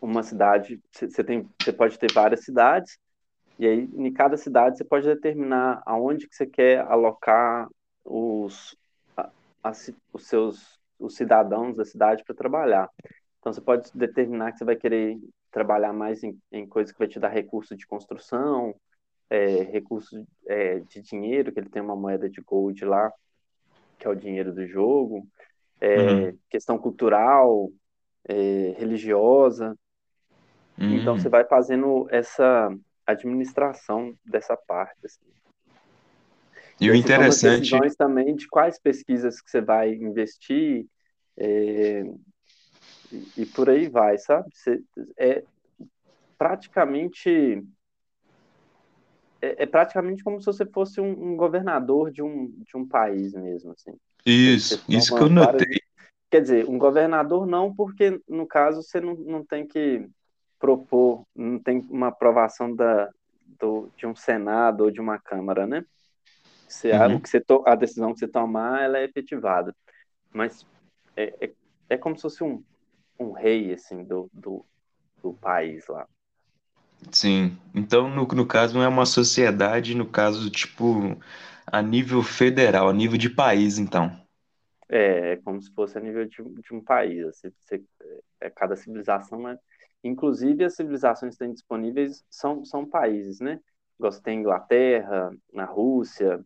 uma 0.00 0.22
cidade, 0.22 0.80
você 0.92 1.24
tem, 1.24 1.48
você 1.60 1.72
pode 1.72 1.98
ter 1.98 2.12
várias 2.12 2.44
cidades 2.44 2.98
e 3.58 3.66
aí 3.66 3.90
em 3.94 4.12
cada 4.12 4.36
cidade 4.36 4.78
você 4.78 4.84
pode 4.84 5.06
determinar 5.06 5.82
aonde 5.84 6.28
que 6.28 6.34
você 6.34 6.46
quer 6.46 6.80
alocar 6.80 7.68
os, 8.04 8.76
a, 9.16 9.30
a, 9.62 9.72
os 10.12 10.26
seus 10.26 10.78
os 10.98 11.14
cidadãos 11.14 11.76
da 11.76 11.84
cidade 11.84 12.24
para 12.24 12.34
trabalhar. 12.34 12.90
Então 13.38 13.52
você 13.52 13.60
pode 13.60 13.90
determinar 13.94 14.52
que 14.52 14.58
você 14.58 14.64
vai 14.64 14.76
querer 14.76 15.16
trabalhar 15.50 15.92
mais 15.92 16.22
em, 16.22 16.36
em 16.50 16.66
coisas 16.66 16.92
que 16.92 16.98
vai 16.98 17.08
te 17.08 17.20
dar 17.20 17.28
recurso 17.28 17.76
de 17.76 17.86
construção, 17.86 18.74
é, 19.30 19.62
recursos 19.62 20.24
é, 20.46 20.80
de 20.80 21.00
dinheiro, 21.02 21.52
que 21.52 21.60
ele 21.60 21.68
tem 21.68 21.80
uma 21.80 21.96
moeda 21.96 22.28
de 22.28 22.40
gold 22.40 22.84
lá, 22.84 23.12
que 23.98 24.06
é 24.06 24.10
o 24.10 24.14
dinheiro 24.14 24.52
do 24.52 24.66
jogo, 24.66 25.26
é, 25.80 25.96
uhum. 25.96 26.38
questão 26.50 26.78
cultural, 26.78 27.70
é, 28.28 28.74
religiosa. 28.78 29.76
Uhum. 30.78 30.94
Então 30.94 31.18
você 31.18 31.28
vai 31.28 31.44
fazendo 31.44 32.06
essa 32.10 32.70
administração 33.06 34.14
dessa 34.24 34.56
parte. 34.56 34.98
Assim. 35.04 35.20
E, 36.80 36.90
o 36.90 36.94
interessante. 36.94 37.60
decisões 37.60 37.96
também 37.96 38.36
de 38.36 38.46
quais 38.46 38.78
pesquisas 38.78 39.40
que 39.40 39.50
você 39.50 39.60
vai 39.60 39.92
investir 39.94 40.86
é, 41.36 42.04
e, 43.10 43.26
e 43.38 43.46
por 43.46 43.68
aí 43.68 43.88
vai, 43.88 44.18
sabe? 44.18 44.48
Você, 44.54 44.80
é 45.16 45.42
praticamente 46.36 47.64
é, 49.40 49.62
é, 49.62 49.66
praticamente 49.66 50.22
como 50.22 50.40
se 50.40 50.46
você 50.46 50.66
fosse 50.66 51.00
um, 51.00 51.10
um, 51.10 51.36
governador 51.36 52.10
de 52.10 52.22
um, 52.22 52.52
de 52.64 52.76
um 52.76 52.86
país 52.86 53.34
mesmo, 53.34 53.72
assim. 53.72 53.92
Isso, 54.24 54.84
isso 54.88 55.14
que 55.14 55.22
eu 55.22 55.28
notei. 55.28 55.80
Quer 56.30 56.42
dizer, 56.42 56.68
um 56.68 56.78
governador 56.78 57.46
não, 57.46 57.74
porque 57.74 58.20
no 58.28 58.46
caso 58.46 58.82
você 58.82 59.00
não, 59.00 59.14
não 59.14 59.44
tem 59.44 59.66
que 59.66 60.06
propor, 60.58 61.24
não 61.34 61.58
tem 61.58 61.86
uma 61.88 62.08
aprovação 62.08 62.74
da, 62.74 63.10
do, 63.58 63.88
de 63.96 64.06
um 64.06 64.14
Senado 64.14 64.84
ou 64.84 64.90
de 64.90 65.00
uma 65.00 65.18
Câmara, 65.18 65.66
né? 65.66 65.84
Você, 66.68 66.90
uhum. 66.90 67.16
a, 67.16 67.20
que 67.20 67.28
você 67.28 67.40
to, 67.40 67.62
a 67.66 67.74
decisão 67.74 68.12
que 68.12 68.18
você 68.18 68.28
tomar, 68.28 68.82
ela 68.82 68.98
é 68.98 69.04
efetivada. 69.04 69.74
Mas 70.32 70.66
é, 71.16 71.34
é, 71.40 71.50
é 71.88 71.96
como 71.96 72.14
se 72.16 72.22
fosse 72.22 72.44
um, 72.44 72.62
um 73.18 73.32
rei, 73.32 73.72
assim, 73.72 74.04
do, 74.04 74.28
do, 74.32 74.64
do 75.22 75.32
país 75.32 75.86
lá. 75.88 76.06
Sim. 77.10 77.56
Então, 77.74 78.10
no, 78.10 78.26
no 78.26 78.46
caso, 78.46 78.74
não 78.74 78.82
é 78.82 78.88
uma 78.88 79.06
sociedade, 79.06 79.94
no 79.94 80.06
caso, 80.06 80.50
tipo, 80.50 81.16
a 81.66 81.80
nível 81.80 82.22
federal, 82.22 82.88
a 82.88 82.92
nível 82.92 83.16
de 83.16 83.30
país, 83.30 83.78
então. 83.78 84.27
É, 84.88 85.32
é 85.32 85.36
como 85.36 85.60
se 85.60 85.72
fosse 85.72 85.98
a 85.98 86.00
nível 86.00 86.24
de, 86.24 86.42
de 86.42 86.74
um 86.74 86.82
país. 86.82 87.26
Assim, 87.26 87.50
você, 87.60 87.82
é, 88.40 88.50
cada 88.50 88.76
civilização 88.76 89.48
é. 89.48 89.58
Inclusive, 90.02 90.64
as 90.64 90.76
civilizações 90.76 91.34
que 91.34 91.40
têm 91.40 91.52
disponíveis 91.52 92.24
são, 92.30 92.64
são 92.64 92.86
países, 92.86 93.40
né? 93.40 93.60
Você 93.98 94.22
tem 94.22 94.38
Inglaterra, 94.38 95.30
na 95.52 95.64
Rússia, 95.64 96.40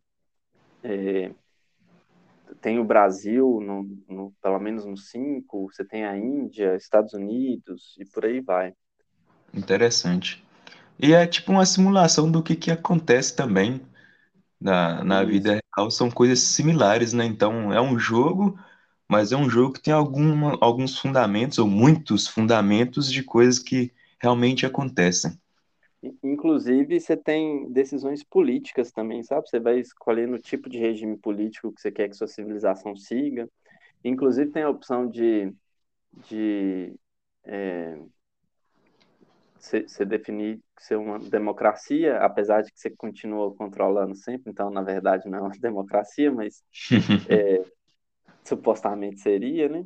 é, 0.82 1.30
tem 2.60 2.78
o 2.78 2.84
Brasil, 2.84 3.60
no, 3.60 3.82
no, 4.08 4.32
pelo 4.42 4.58
menos 4.58 4.84
nos 4.84 5.10
cinco, 5.10 5.70
você 5.70 5.84
tem 5.84 6.04
a 6.04 6.16
Índia, 6.16 6.76
Estados 6.76 7.12
Unidos 7.12 7.96
e 7.98 8.04
por 8.04 8.24
aí 8.24 8.40
vai. 8.40 8.72
Interessante. 9.54 10.44
E 10.98 11.12
é 11.12 11.26
tipo 11.26 11.52
uma 11.52 11.66
simulação 11.66 12.30
do 12.30 12.42
que, 12.42 12.56
que 12.56 12.70
acontece 12.70 13.34
também 13.34 13.80
na, 14.60 15.02
na 15.04 15.24
vida. 15.24 15.61
São 15.90 16.10
coisas 16.10 16.40
similares, 16.40 17.12
né? 17.12 17.24
Então, 17.24 17.72
é 17.72 17.80
um 17.80 17.98
jogo, 17.98 18.58
mas 19.08 19.32
é 19.32 19.36
um 19.36 19.48
jogo 19.48 19.74
que 19.74 19.82
tem 19.82 19.92
alguma, 19.92 20.58
alguns 20.60 20.98
fundamentos, 20.98 21.58
ou 21.58 21.66
muitos 21.66 22.26
fundamentos, 22.26 23.10
de 23.10 23.22
coisas 23.22 23.58
que 23.58 23.92
realmente 24.20 24.66
acontecem. 24.66 25.38
Inclusive, 26.22 26.98
você 26.98 27.16
tem 27.16 27.70
decisões 27.72 28.24
políticas 28.24 28.90
também, 28.90 29.22
sabe? 29.22 29.48
Você 29.48 29.60
vai 29.60 29.78
escolhendo 29.78 30.34
o 30.34 30.38
tipo 30.38 30.68
de 30.68 30.78
regime 30.78 31.16
político 31.16 31.72
que 31.72 31.80
você 31.80 31.92
quer 31.92 32.08
que 32.08 32.16
sua 32.16 32.26
civilização 32.26 32.96
siga. 32.96 33.48
Inclusive, 34.04 34.50
tem 34.50 34.64
a 34.64 34.70
opção 34.70 35.08
de 35.08 35.52
de 36.28 36.94
é, 37.44 37.98
você 39.62 40.04
definir 40.04 40.60
ser 40.78 40.96
uma 40.96 41.18
democracia, 41.18 42.18
apesar 42.18 42.62
de 42.62 42.72
que 42.72 42.80
você 42.80 42.90
continua 42.90 43.54
controlando 43.54 44.14
sempre, 44.14 44.50
então, 44.50 44.70
na 44.70 44.82
verdade, 44.82 45.28
não 45.28 45.38
é 45.38 45.42
uma 45.42 45.50
democracia, 45.60 46.32
mas 46.32 46.62
é, 47.28 47.64
supostamente 48.44 49.20
seria, 49.20 49.68
né? 49.68 49.84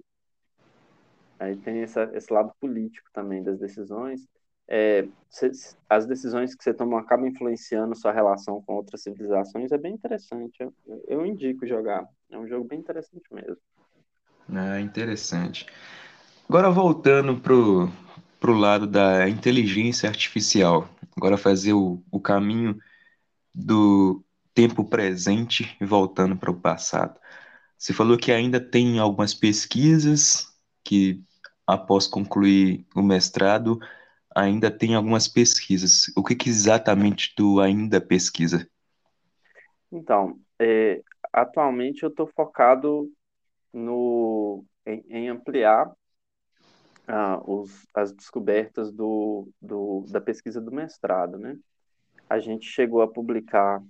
Aí 1.38 1.56
tem 1.56 1.82
essa, 1.82 2.10
esse 2.14 2.32
lado 2.32 2.52
político 2.60 3.08
também 3.12 3.42
das 3.42 3.58
decisões. 3.58 4.26
É, 4.68 5.06
cê, 5.28 5.50
as 5.88 6.06
decisões 6.06 6.54
que 6.54 6.64
você 6.64 6.74
toma 6.74 6.98
acabam 6.98 7.28
influenciando 7.28 7.94
sua 7.94 8.10
relação 8.10 8.62
com 8.62 8.74
outras 8.74 9.02
civilizações, 9.02 9.70
é 9.70 9.78
bem 9.78 9.94
interessante. 9.94 10.56
Eu, 10.60 10.74
eu 11.06 11.26
indico 11.26 11.66
jogar. 11.66 12.04
É 12.30 12.38
um 12.38 12.48
jogo 12.48 12.66
bem 12.66 12.78
interessante 12.78 13.32
mesmo. 13.32 13.58
É 14.54 14.80
interessante. 14.80 15.66
Agora 16.48 16.70
voltando 16.70 17.36
pro, 17.40 17.90
pro 18.38 18.54
lado 18.54 18.86
da 18.86 19.28
inteligência 19.28 20.08
artificial. 20.08 20.88
Agora 21.16 21.36
fazer 21.36 21.72
o, 21.72 22.02
o 22.10 22.20
caminho 22.20 22.78
do 23.54 24.24
tempo 24.54 24.84
presente 24.84 25.76
voltando 25.80 26.36
para 26.36 26.50
o 26.50 26.60
passado. 26.60 27.18
Você 27.78 27.92
falou 27.92 28.16
que 28.16 28.32
ainda 28.32 28.58
tem 28.58 28.98
algumas 28.98 29.34
pesquisas 29.34 30.46
que, 30.82 31.22
após 31.66 32.06
concluir 32.06 32.86
o 32.94 33.02
mestrado, 33.02 33.78
ainda 34.34 34.70
tem 34.70 34.94
algumas 34.94 35.28
pesquisas. 35.28 36.10
O 36.16 36.22
que, 36.22 36.34
que 36.34 36.48
exatamente 36.48 37.34
tu 37.34 37.60
ainda 37.60 38.00
pesquisa? 38.00 38.68
Então, 39.92 40.38
é, 40.58 41.02
atualmente 41.32 42.02
eu 42.02 42.08
estou 42.08 42.26
focado 42.26 43.10
no, 43.72 44.64
em, 44.86 45.04
em 45.08 45.28
ampliar 45.28 45.90
ah, 47.06 47.40
os, 47.44 47.86
as 47.94 48.12
descobertas 48.12 48.92
do, 48.92 49.48
do, 49.60 50.04
da 50.08 50.20
pesquisa 50.20 50.60
do 50.60 50.72
mestrado, 50.72 51.38
né? 51.38 51.56
A 52.28 52.38
gente 52.38 52.66
chegou 52.66 53.02
a 53.02 53.08
publicar, 53.08 53.82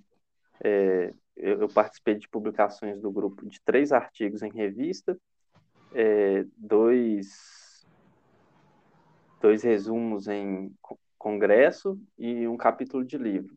é, 0.62 1.14
eu, 1.36 1.62
eu, 1.62 1.68
participei 1.68 2.16
de 2.16 2.28
publicações 2.28 3.00
do 3.00 3.10
grupo 3.10 3.46
de 3.46 3.60
três 3.62 3.92
artigos 3.92 4.42
em 4.42 4.50
revista, 4.50 5.18
é, 5.94 6.44
dois, 6.56 7.86
dois 9.40 9.62
resumos 9.62 10.28
em 10.28 10.70
congresso 11.18 11.98
e 12.18 12.46
um 12.46 12.56
capítulo 12.56 13.02
de 13.04 13.16
livro. 13.16 13.56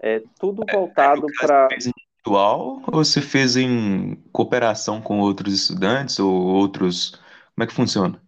É 0.00 0.22
tudo 0.38 0.64
é, 0.66 0.72
voltado 0.72 1.26
para 1.38 1.68
individual 1.74 2.82
ou 2.86 3.04
você 3.04 3.20
fez 3.20 3.56
em 3.56 4.16
cooperação 4.32 5.02
com 5.02 5.20
outros 5.20 5.52
estudantes 5.52 6.18
ou 6.18 6.32
outros? 6.32 7.20
Como 7.54 7.64
é 7.64 7.66
que 7.66 7.74
funciona? 7.74 8.23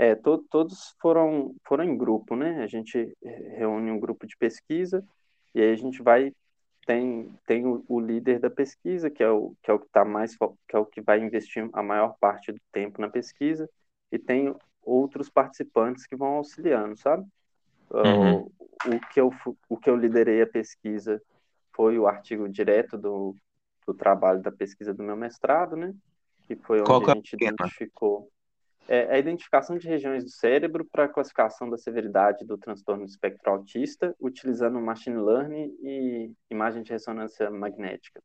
É, 0.00 0.14
to, 0.14 0.38
todos 0.50 0.96
foram, 0.98 1.54
foram 1.62 1.84
em 1.84 1.94
grupo, 1.94 2.34
né? 2.34 2.62
A 2.62 2.66
gente 2.66 3.14
reúne 3.22 3.90
um 3.90 4.00
grupo 4.00 4.26
de 4.26 4.34
pesquisa 4.34 5.06
e 5.54 5.60
aí 5.60 5.70
a 5.70 5.76
gente 5.76 6.02
vai 6.02 6.32
tem 6.86 7.30
tem 7.46 7.66
o, 7.66 7.84
o 7.86 8.00
líder 8.00 8.38
da 8.38 8.48
pesquisa 8.48 9.10
que 9.10 9.22
é 9.22 9.28
o 9.28 9.54
que 9.62 9.70
é 9.70 9.74
o 9.74 9.78
que 9.78 9.84
está 9.84 10.02
mais 10.02 10.34
que 10.66 10.74
é 10.74 10.78
o 10.78 10.86
que 10.86 11.02
vai 11.02 11.20
investir 11.20 11.68
a 11.74 11.82
maior 11.82 12.16
parte 12.18 12.50
do 12.50 12.60
tempo 12.72 12.98
na 12.98 13.10
pesquisa 13.10 13.68
e 14.10 14.18
tem 14.18 14.56
outros 14.82 15.28
participantes 15.28 16.06
que 16.06 16.16
vão 16.16 16.36
auxiliando, 16.36 16.96
sabe? 16.96 17.26
Uhum. 17.90 18.36
O, 18.36 18.52
o 18.94 19.00
que 19.12 19.20
eu 19.20 19.30
o 19.68 19.76
que 19.76 19.90
eu 19.90 19.96
liderei 19.96 20.40
a 20.40 20.46
pesquisa 20.46 21.20
foi 21.74 21.98
o 21.98 22.06
artigo 22.06 22.48
direto 22.48 22.96
do, 22.96 23.36
do 23.86 23.92
trabalho 23.92 24.40
da 24.40 24.50
pesquisa 24.50 24.94
do 24.94 25.02
meu 25.02 25.14
mestrado, 25.14 25.76
né? 25.76 25.94
Que 26.46 26.56
foi 26.56 26.80
onde 26.80 26.88
Qual 26.88 27.06
a 27.06 27.12
é 27.12 27.14
gente 27.16 27.34
identificou 27.34 28.30
é 28.90 29.14
a 29.14 29.18
identificação 29.20 29.78
de 29.78 29.86
regiões 29.86 30.24
do 30.24 30.30
cérebro 30.30 30.84
para 30.84 31.04
a 31.04 31.08
classificação 31.08 31.70
da 31.70 31.78
severidade 31.78 32.44
do 32.44 32.58
transtorno 32.58 33.04
espectro 33.04 33.52
autista, 33.52 34.12
utilizando 34.20 34.80
machine 34.80 35.16
learning 35.16 35.72
e 35.80 36.32
imagem 36.50 36.82
de 36.82 36.90
ressonância 36.90 37.48
magnética. 37.52 38.20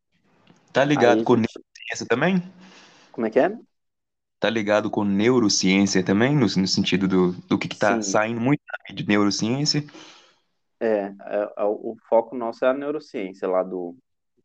Tá 0.73 0.83
ligado 0.83 1.19
Aí, 1.19 1.23
com 1.23 1.35
gente... 1.35 1.53
neurociência 1.53 2.07
também? 2.09 2.43
Como 3.11 3.27
é 3.27 3.29
que 3.29 3.39
é? 3.39 3.55
Tá 4.39 4.49
ligado 4.49 4.89
com 4.89 5.03
neurociência 5.03 6.03
também, 6.03 6.33
no, 6.33 6.41
no 6.41 6.67
sentido 6.67 7.07
do, 7.07 7.33
do 7.43 7.59
que, 7.59 7.67
está 7.71 8.01
saindo 8.01 8.41
muito 8.41 8.61
de 8.91 9.07
neurociência? 9.07 9.83
É, 10.79 10.87
é, 10.87 11.53
é, 11.57 11.63
o 11.63 11.95
foco 12.09 12.35
nosso 12.35 12.65
é 12.65 12.69
a 12.69 12.73
neurociência 12.73 13.47
lá 13.47 13.61
do, 13.61 13.95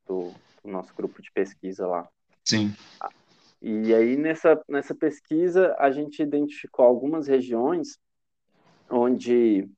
do, 0.07 0.35
do 0.63 0.71
nosso 0.71 0.95
grupo 0.95 1.23
de 1.23 1.33
pesquisa 1.33 1.87
lá. 1.87 2.07
Sim. 2.45 2.75
E 3.63 3.95
aí, 3.95 4.17
nessa, 4.17 4.63
nessa 4.69 4.95
pesquisa, 4.95 5.75
a 5.79 5.91
gente 5.91 6.23
identificou 6.23 6.85
algumas 6.85 7.27
regiões 7.27 7.99
onde. 8.89 9.69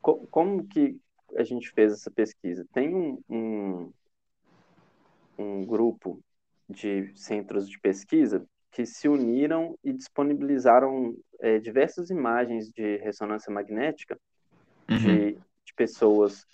Co 0.00 0.26
como 0.26 0.66
que 0.66 0.98
a 1.36 1.44
gente 1.44 1.70
fez 1.70 1.92
essa 1.92 2.10
pesquisa? 2.10 2.66
Tem 2.72 2.94
um, 2.94 3.22
um, 3.28 3.92
um 5.38 5.64
grupo 5.64 6.20
de 6.68 7.12
centros 7.14 7.68
de 7.68 7.78
pesquisa 7.78 8.44
que 8.70 8.84
se 8.84 9.08
uniram 9.08 9.78
e 9.84 9.92
disponibilizaram 9.92 11.14
é, 11.40 11.58
diversas 11.58 12.10
imagens 12.10 12.70
de 12.70 12.96
ressonância 12.98 13.52
magnética 13.52 14.18
uhum. 14.90 14.96
de, 14.96 15.32
de, 15.32 15.74
pessoas 15.76 16.46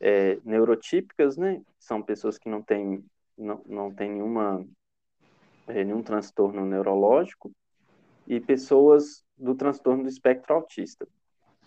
é, 0.00 0.38
neurotípicas, 0.44 1.36
né? 1.36 1.62
São 1.78 2.02
pessoas 2.02 2.38
que 2.38 2.48
não 2.48 2.62
têm, 2.62 3.04
não, 3.36 3.62
não 3.66 3.94
têm 3.94 4.10
nenhuma 4.10 4.66
é, 5.68 5.84
nenhum 5.84 6.02
transtorno 6.02 6.64
neurológico 6.64 7.52
e 8.26 8.40
pessoas 8.40 9.24
do 9.36 9.54
transtorno 9.54 10.04
do 10.04 10.08
espectro 10.08 10.54
autista. 10.54 11.06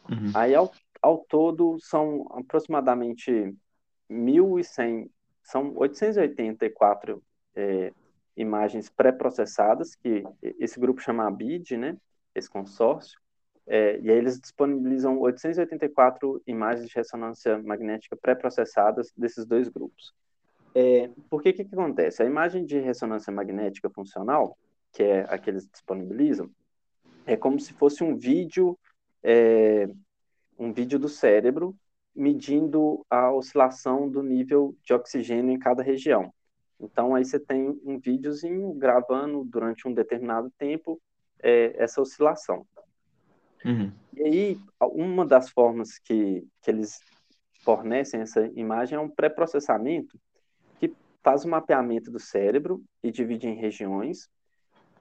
Uhum. 0.10 0.32
Aí, 0.34 0.56
ao, 0.56 0.72
ao 1.02 1.20
todo, 1.20 1.78
são 1.80 2.26
aproximadamente 2.32 3.54
1.100, 4.10 5.10
são 5.44 5.74
884 5.76 7.22
é, 7.56 7.94
imagens 8.36 8.90
pré-processadas, 8.90 9.96
que 9.96 10.24
esse 10.42 10.80
grupo 10.80 11.02
chama 11.02 11.28
ABID, 11.28 11.78
né, 11.78 11.98
esse 12.34 12.50
consórcio, 12.50 13.20
é, 13.68 14.00
e 14.00 14.10
aí 14.10 14.18
eles 14.18 14.40
disponibilizam 14.40 15.20
884 15.20 16.42
imagens 16.48 16.90
de 16.90 16.96
ressonância 16.96 17.62
magnética 17.62 18.18
pré-processadas 18.18 19.14
desses 19.16 19.46
dois 19.46 19.70
grupos. 19.70 20.12
É, 20.80 21.10
porque 21.30 21.52
que, 21.52 21.66
que 21.66 21.76
acontece? 21.76 22.24
A 22.24 22.26
imagem 22.26 22.66
de 22.66 22.80
ressonância 22.80 23.34
magnética 23.34 23.90
funcional, 23.90 24.58
que 24.94 25.04
é 25.04 25.26
a 25.28 25.38
que 25.38 25.50
eles 25.50 25.68
disponibilizam, 25.68 26.50
é 27.26 27.36
como 27.36 27.60
se 27.60 27.74
fosse 27.74 28.02
um 28.02 28.16
vídeo, 28.16 28.80
é, 29.22 29.90
um 30.58 30.72
vídeo 30.72 30.98
do 30.98 31.10
cérebro 31.10 31.76
medindo 32.16 33.06
a 33.10 33.30
oscilação 33.30 34.10
do 34.10 34.24
nível 34.24 34.74
de 34.82 34.94
oxigênio 34.94 35.52
em 35.52 35.60
cada 35.60 35.84
região. 35.84 36.34
Então 36.80 37.14
aí 37.14 37.26
você 37.26 37.38
tem 37.38 37.78
um 37.84 38.00
videozinho 38.00 38.72
gravando 38.74 39.44
durante 39.44 39.86
um 39.86 39.94
determinado 39.94 40.50
tempo 40.58 40.98
é, 41.44 41.74
essa 41.76 42.02
oscilação. 42.02 42.66
Uhum. 43.66 43.92
E 44.14 44.24
aí 44.24 44.60
uma 44.82 45.26
das 45.26 45.50
formas 45.50 46.00
que, 46.00 46.48
que 46.62 46.72
eles 46.72 47.02
fornecem 47.66 48.22
essa 48.22 48.48
imagem 48.56 48.96
é 48.96 49.02
um 49.02 49.10
pré-processamento 49.10 50.18
faz 51.24 51.46
um 51.46 51.50
mapeamento 51.50 52.12
do 52.12 52.20
cérebro 52.20 52.84
e 53.04 53.12
divide 53.12 53.48
em 53.48 53.56
regiões 53.56 54.30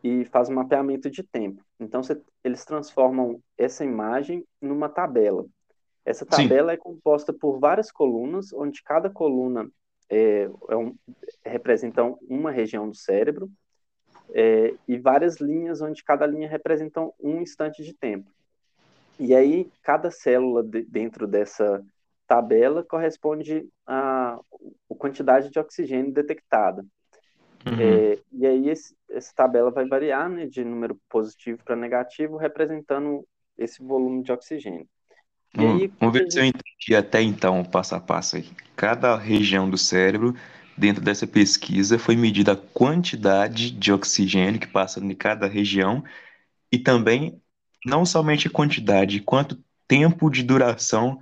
e 0.03 0.25
faz 0.27 0.49
um 0.49 0.55
mapeamento 0.55 1.11
de 1.11 1.23
tempo. 1.23 1.63
Então, 1.79 2.01
eles 2.45 2.65
transformam 2.65 3.41
essa 3.57 3.85
imagem 3.85 4.45
numa 4.61 4.89
tabela. 4.89 5.47
Essa 6.05 6.25
tabela 6.25 6.71
Sim. 6.71 6.75
é 6.75 6.77
composta 6.77 7.33
por 7.33 7.59
várias 7.59 7.91
colunas, 7.91 8.53
onde 8.53 8.83
cada 8.83 9.11
coluna 9.11 9.69
é, 10.09 10.49
é 10.69 10.77
um, 10.77 10.95
representa 11.45 12.03
uma 12.29 12.51
região 12.51 12.89
do 12.89 12.97
cérebro 12.97 13.51
é, 14.31 14.75
e 14.87 14.97
várias 14.99 15.37
linhas, 15.37 15.83
onde 15.83 16.03
cada 16.03 16.27
linha 16.27 16.49
representa 16.49 17.01
um 17.21 17.41
instante 17.41 17.83
de 17.83 17.93
tempo. 17.93 18.31
E 19.19 19.35
aí, 19.35 19.71
cada 19.83 20.11
célula 20.11 20.63
de, 20.63 20.83
dentro 20.83 21.27
dessa 21.27 21.85
tabela 22.29 22.85
corresponde 22.85 23.67
à 23.87 24.39
quantidade 24.87 25.51
de 25.51 25.59
oxigênio 25.59 26.13
detectada. 26.13 26.85
Uhum. 27.67 27.81
É, 27.81 28.19
e 28.33 28.47
aí 28.47 28.69
esse, 28.69 28.95
essa 29.11 29.33
tabela 29.35 29.71
vai 29.71 29.89
variar 29.89 30.29
né, 30.29 30.47
de 30.47 30.63
número 30.63 31.01
positivo 31.09 31.59
para 31.65 31.75
negativo, 31.75 32.37
representando 32.37 33.27
esse 33.57 33.83
volume 33.83 34.23
de 34.23 34.31
oxigênio. 34.31 34.87
E 35.55 35.57
vamos, 35.57 35.83
aí, 35.83 35.93
vamos 35.99 36.13
ver 36.13 36.21
gente... 36.25 36.33
se 36.33 36.39
eu 36.39 36.45
entendi 36.45 36.95
até 36.97 37.23
então, 37.23 37.65
passo 37.65 37.95
a 37.95 38.01
passo 38.01 38.37
aí. 38.37 38.49
Cada 38.77 39.17
região 39.17 39.69
do 39.69 39.79
cérebro, 39.79 40.35
dentro 40.77 41.03
dessa 41.03 41.27
pesquisa, 41.27 41.99
foi 41.99 42.15
medida 42.15 42.53
a 42.53 42.57
quantidade 42.57 43.71
de 43.71 43.93
oxigênio 43.93 44.61
que 44.61 44.69
passa 44.69 45.01
em 45.01 45.15
cada 45.15 45.49
região 45.49 46.05
e 46.71 46.79
também 46.79 47.41
não 47.85 48.05
somente 48.05 48.49
a 48.49 48.51
quantidade, 48.51 49.21
quanto 49.21 49.59
tempo 49.87 50.31
de 50.31 50.43
duração 50.43 51.19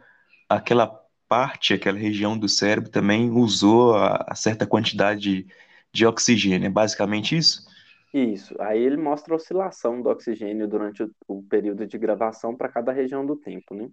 aquela 0.49 0.87
parte, 1.29 1.75
aquela 1.75 1.99
região 1.99 2.39
do 2.39 2.49
cérebro 2.49 2.91
também 2.91 3.31
usou 3.31 3.95
a, 3.95 4.25
a 4.29 4.35
certa 4.35 4.67
quantidade 4.67 5.21
de, 5.21 5.47
de, 5.93 6.07
oxigênio. 6.07 6.67
É 6.67 6.71
basicamente 6.71 7.37
isso? 7.37 7.67
Isso. 8.15 8.55
Aí 8.61 8.83
ele 8.83 8.97
mostra 8.97 9.35
a 9.35 9.37
oscilação 9.37 10.01
do 10.01 10.09
oxigênio 10.09 10.69
durante 10.69 11.03
o, 11.03 11.11
o 11.29 11.43
período 11.43 11.87
de 11.87 11.99
gravação 11.99 12.57
para 12.57 12.69
cada 12.69 12.93
região 12.93 13.27
do 13.27 13.37
tempo, 13.37 13.75
né? 13.75 13.89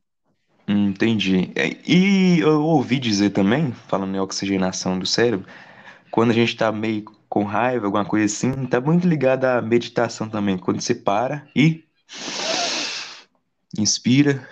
Hum, 0.67 0.89
entendi. 0.89 1.51
É, 1.55 1.69
E 1.85 2.39
eu 2.39 2.61
ouvi 2.61 2.99
dizer 2.99 3.31
também, 3.31 3.71
falando 3.71 4.15
em 4.15 4.19
oxigenação 4.19 4.97
do 4.97 5.05
cérebro, 5.05 5.45
quando 6.09 6.31
a 6.31 6.33
gente 6.33 6.55
tá 6.55 6.71
meio 6.71 7.03
com 7.27 7.43
raiva, 7.43 7.87
alguma 7.87 8.05
coisa 8.05 8.25
assim, 8.25 8.65
tá 8.67 8.79
muito 8.79 9.07
ligado 9.07 9.45
à 9.45 9.61
meditação 9.61 10.29
também. 10.29 10.57
Quando 10.57 10.79
você 10.79 10.93
para 10.93 11.47
e 11.55 11.83
inspira, 13.77 14.47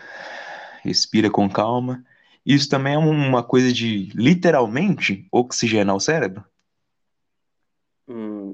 respira 0.83 1.29
com 1.29 1.49
calma. 1.49 2.03
Isso 2.45 2.69
também 2.69 2.93
é 2.95 2.97
uma 2.97 3.43
coisa 3.43 3.71
de 3.71 4.09
literalmente 4.15 5.27
oxigenar 5.31 5.95
o 5.95 5.99
cérebro? 5.99 6.43
Hum, 8.07 8.53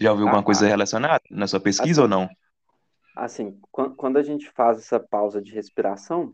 Já 0.00 0.10
ouviu 0.10 0.26
a- 0.26 0.30
alguma 0.30 0.42
coisa 0.42 0.66
a- 0.66 0.68
relacionada 0.68 1.22
na 1.30 1.46
sua 1.46 1.60
pesquisa 1.60 2.02
ou 2.02 2.08
não? 2.08 2.28
assim, 3.14 3.58
quan- 3.70 3.94
quando 3.94 4.16
a 4.18 4.22
gente 4.22 4.50
faz 4.50 4.78
essa 4.78 4.98
pausa 5.00 5.40
de 5.40 5.52
respiração, 5.52 6.32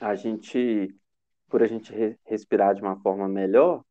a 0.00 0.14
gente, 0.14 0.94
por 1.48 1.62
a 1.62 1.66
gente 1.66 1.92
re- 1.92 2.18
respirar 2.26 2.74
de 2.74 2.82
uma 2.82 3.00
forma 3.00 3.28
melhor, 3.28 3.84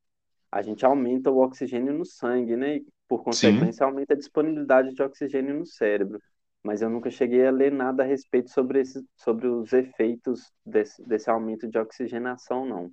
a 0.52 0.62
gente 0.62 0.86
aumenta 0.86 1.32
o 1.32 1.40
oxigênio 1.40 1.94
no 1.94 2.06
sangue, 2.06 2.56
né? 2.58 2.78
E, 2.78 2.88
por 3.08 3.24
Sim. 3.32 3.60
consequência, 3.60 3.86
aumenta 3.86 4.14
a 4.14 4.18
disponibilidade 4.18 4.94
de 4.94 5.04
oxigênio 5.04 5.58
no 5.60 5.66
cérebro. 5.66 6.22
Mas 6.64 6.82
eu 6.82 6.90
nunca 6.90 7.10
cheguei 7.12 7.46
a 7.48 7.52
ler 7.52 7.72
nada 7.72 8.04
a 8.04 8.06
respeito 8.06 8.52
sobre 8.52 8.82
esse, 8.82 9.06
sobre 9.16 9.48
os 9.48 9.74
efeitos 9.74 10.52
desse, 10.66 11.04
desse 11.08 11.30
aumento 11.30 11.68
de 11.68 11.78
oxigenação, 11.80 12.66
não. 12.66 12.92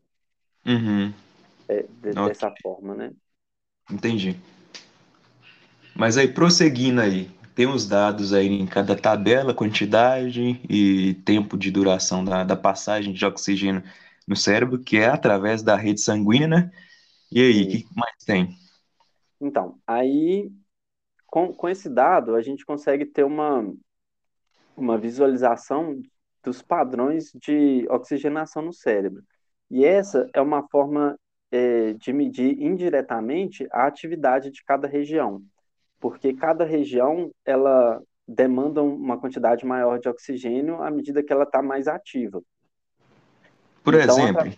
Uhum, 0.66 1.14
É, 1.68 1.82
de- 1.88 2.14
ok, 2.16 2.22
dessa 2.22 2.50
forma, 2.62 2.94
né? 2.94 3.12
entendi. 3.90 4.36
Mas 5.94 6.16
aí, 6.16 6.28
prosseguindo 6.28 7.00
aí, 7.00 7.28
tem 7.54 7.66
os 7.66 7.86
dados 7.86 8.32
aí 8.32 8.46
em 8.46 8.66
cada 8.66 8.94
tabela, 8.94 9.52
quantidade 9.54 10.60
e 10.68 11.14
tempo 11.24 11.56
de 11.58 11.70
duração 11.70 12.24
da, 12.24 12.44
da 12.44 12.56
passagem 12.56 13.12
de 13.12 13.24
oxigênio 13.24 13.82
no 14.26 14.36
cérebro, 14.36 14.78
que 14.78 14.96
é 14.98 15.06
através 15.08 15.62
da 15.62 15.76
rede 15.76 16.00
sanguínea, 16.00 16.46
né? 16.46 16.70
E 17.32 17.40
aí, 17.42 17.64
o 17.64 17.68
que 17.68 17.86
mais 17.96 18.14
tem? 18.26 18.56
Então, 19.40 19.80
aí, 19.86 20.50
com, 21.28 21.52
com 21.54 21.68
esse 21.68 21.88
dado, 21.90 22.36
a 22.36 22.42
gente 22.42 22.66
consegue 22.66 23.06
ter 23.06 23.24
uma, 23.24 23.64
uma 24.76 24.98
visualização 24.98 26.00
dos 26.42 26.62
padrões 26.62 27.30
de 27.34 27.86
oxigenação 27.90 28.62
no 28.62 28.72
cérebro. 28.72 29.22
E 29.70 29.84
essa 29.84 30.28
é 30.34 30.40
uma 30.40 30.66
forma, 30.68 31.18
é, 31.50 31.92
de 31.94 32.12
medir 32.12 32.60
indiretamente 32.60 33.66
a 33.72 33.86
atividade 33.86 34.50
de 34.50 34.62
cada 34.64 34.86
região, 34.88 35.42
porque 36.00 36.34
cada 36.34 36.64
região 36.64 37.30
ela 37.44 38.02
demanda 38.28 38.82
uma 38.82 39.18
quantidade 39.20 39.66
maior 39.66 39.98
de 40.00 40.08
oxigênio 40.08 40.82
à 40.82 40.90
medida 40.90 41.22
que 41.22 41.32
ela 41.32 41.44
está 41.44 41.62
mais 41.62 41.88
ativa. 41.88 42.42
Por 43.82 43.94
Então, 43.94 44.16
exemplo, 44.18 44.52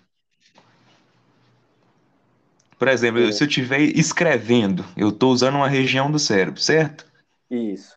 por 2.80 2.88
exemplo, 2.88 3.30
é, 3.30 3.32
se 3.32 3.44
eu 3.44 3.48
estiver 3.48 3.80
escrevendo, 3.80 4.84
eu 4.96 5.10
estou 5.10 5.32
usando 5.32 5.56
uma 5.56 5.68
região 5.68 6.10
do 6.10 6.18
cérebro, 6.18 6.60
certo? 6.60 7.06
isso, 7.50 7.96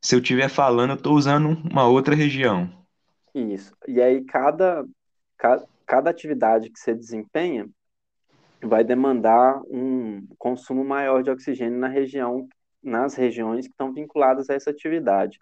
Se 0.00 0.14
eu 0.14 0.20
estiver 0.20 0.48
falando, 0.48 0.90
eu 0.90 0.96
estou 0.96 1.16
usando 1.16 1.48
uma 1.68 1.84
outra 1.88 2.14
região. 2.14 2.70
isso. 3.34 3.76
E 3.88 4.00
aí 4.00 4.24
cada, 4.24 4.84
ca- 5.38 5.64
cada 5.86 6.10
atividade 6.10 6.70
que 6.70 6.78
você 6.78 6.94
desempenha 6.94 7.68
vai 8.62 8.84
demandar 8.84 9.62
um 9.68 10.26
consumo 10.38 10.84
maior 10.84 11.22
de 11.22 11.30
oxigênio 11.30 11.78
na 11.78 11.88
região, 11.88 12.48
nas 12.82 13.14
regiões 13.14 13.66
que 13.66 13.72
estão 13.72 13.92
vinculadas 13.92 14.50
a 14.50 14.54
essa 14.54 14.70
atividade. 14.70 15.38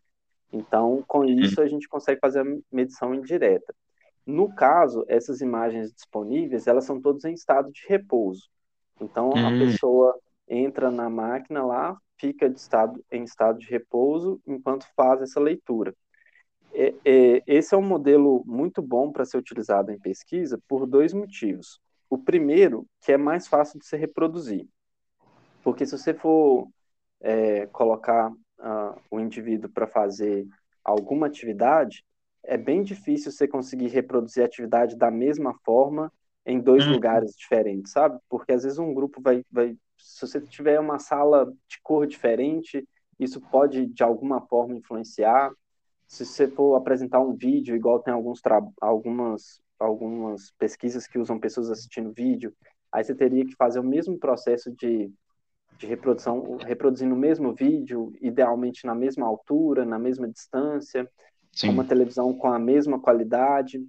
Então, 0.52 1.04
com 1.08 1.24
isso, 1.24 1.60
a 1.62 1.68
gente 1.68 1.88
consegue 1.88 2.20
fazer 2.20 2.40
a 2.40 2.56
medição 2.72 3.14
indireta. 3.14 3.74
No 4.26 4.54
caso, 4.54 5.04
essas 5.08 5.40
imagens 5.40 5.92
disponíveis, 5.92 6.66
elas 6.66 6.84
são 6.84 7.00
todas 7.00 7.24
em 7.24 7.34
estado 7.34 7.70
de 7.72 7.82
repouso. 7.88 8.48
Então, 9.00 9.38
a 9.42 9.50
hum, 9.50 9.52
pessoa 9.52 10.18
entra 10.48 10.90
na 10.90 11.08
máquina 11.10 11.64
lá, 11.64 11.96
fica 12.18 12.48
de 12.48 12.58
estado, 12.58 13.04
em 13.10 13.24
estado 13.24 13.58
de 13.58 13.66
repouso 13.68 14.40
enquanto 14.46 14.86
faz 14.96 15.22
essa 15.22 15.40
leitura. 15.40 15.94
É- 16.72 16.94
é- 17.04 17.42
esse 17.46 17.74
é 17.74 17.78
um 17.78 17.82
modelo 17.86 18.42
muito 18.46 18.82
bom 18.82 19.12
para 19.12 19.24
ser 19.24 19.38
utilizado 19.38 19.92
em 19.92 19.98
pesquisa 20.00 20.60
por 20.68 20.86
dois 20.86 21.12
motivos. 21.12 21.80
O 22.10 22.18
primeiro, 22.18 22.86
que 23.02 23.12
é 23.12 23.16
mais 23.18 23.48
fácil 23.48 23.78
de 23.78 23.86
se 23.86 23.96
reproduzir, 23.96 24.68
porque 25.62 25.86
se 25.86 25.96
você 25.96 26.14
for 26.14 26.68
é, 27.20 27.66
colocar 27.68 28.32
ah, 28.60 28.96
o 29.10 29.20
indivíduo 29.20 29.70
para 29.70 29.86
fazer 29.88 30.46
alguma 30.84 31.26
atividade, 31.26 32.04
é 32.44 32.56
bem 32.58 32.82
difícil 32.82 33.32
você 33.32 33.48
conseguir 33.48 33.88
reproduzir 33.88 34.42
a 34.42 34.46
atividade 34.46 34.96
da 34.96 35.10
mesma 35.10 35.54
forma 35.64 36.12
em 36.44 36.60
dois 36.60 36.86
hum, 36.86 36.92
lugares 36.92 37.34
diferentes, 37.36 37.92
sabe? 37.92 38.18
Porque 38.28 38.52
às 38.52 38.64
vezes 38.64 38.78
um 38.78 38.92
grupo 38.92 39.20
vai, 39.20 39.44
vai, 39.50 39.76
se 39.98 40.26
você 40.26 40.40
tiver 40.40 40.78
uma 40.80 40.98
sala 40.98 41.46
de 41.68 41.80
cor 41.82 42.06
diferente, 42.06 42.86
isso 43.18 43.40
pode 43.40 43.86
de 43.86 44.02
alguma 44.02 44.40
forma 44.40 44.74
influenciar. 44.74 45.52
Se 46.06 46.26
você 46.26 46.48
for 46.48 46.74
apresentar 46.74 47.20
um 47.20 47.34
vídeo, 47.34 47.76
igual 47.76 48.00
tem 48.00 48.12
alguns 48.12 48.40
algumas, 48.80 49.60
algumas 49.78 50.50
pesquisas 50.58 51.06
que 51.06 51.18
usam 51.18 51.38
pessoas 51.38 51.70
assistindo 51.70 52.12
vídeo, 52.12 52.52
aí 52.90 53.04
você 53.04 53.14
teria 53.14 53.46
que 53.46 53.54
fazer 53.54 53.78
o 53.78 53.84
mesmo 53.84 54.18
processo 54.18 54.70
de 54.72 55.10
de 55.78 55.86
reprodução, 55.86 56.58
reproduzindo 56.58 57.14
o 57.14 57.18
mesmo 57.18 57.52
vídeo, 57.52 58.12
idealmente 58.20 58.86
na 58.86 58.94
mesma 58.94 59.26
altura, 59.26 59.84
na 59.84 59.98
mesma 59.98 60.28
distância, 60.28 61.10
com 61.60 61.72
uma 61.72 61.82
sim, 61.82 61.88
televisão 61.88 62.32
com 62.32 62.48
a 62.48 62.58
mesma 62.58 63.00
qualidade, 63.00 63.84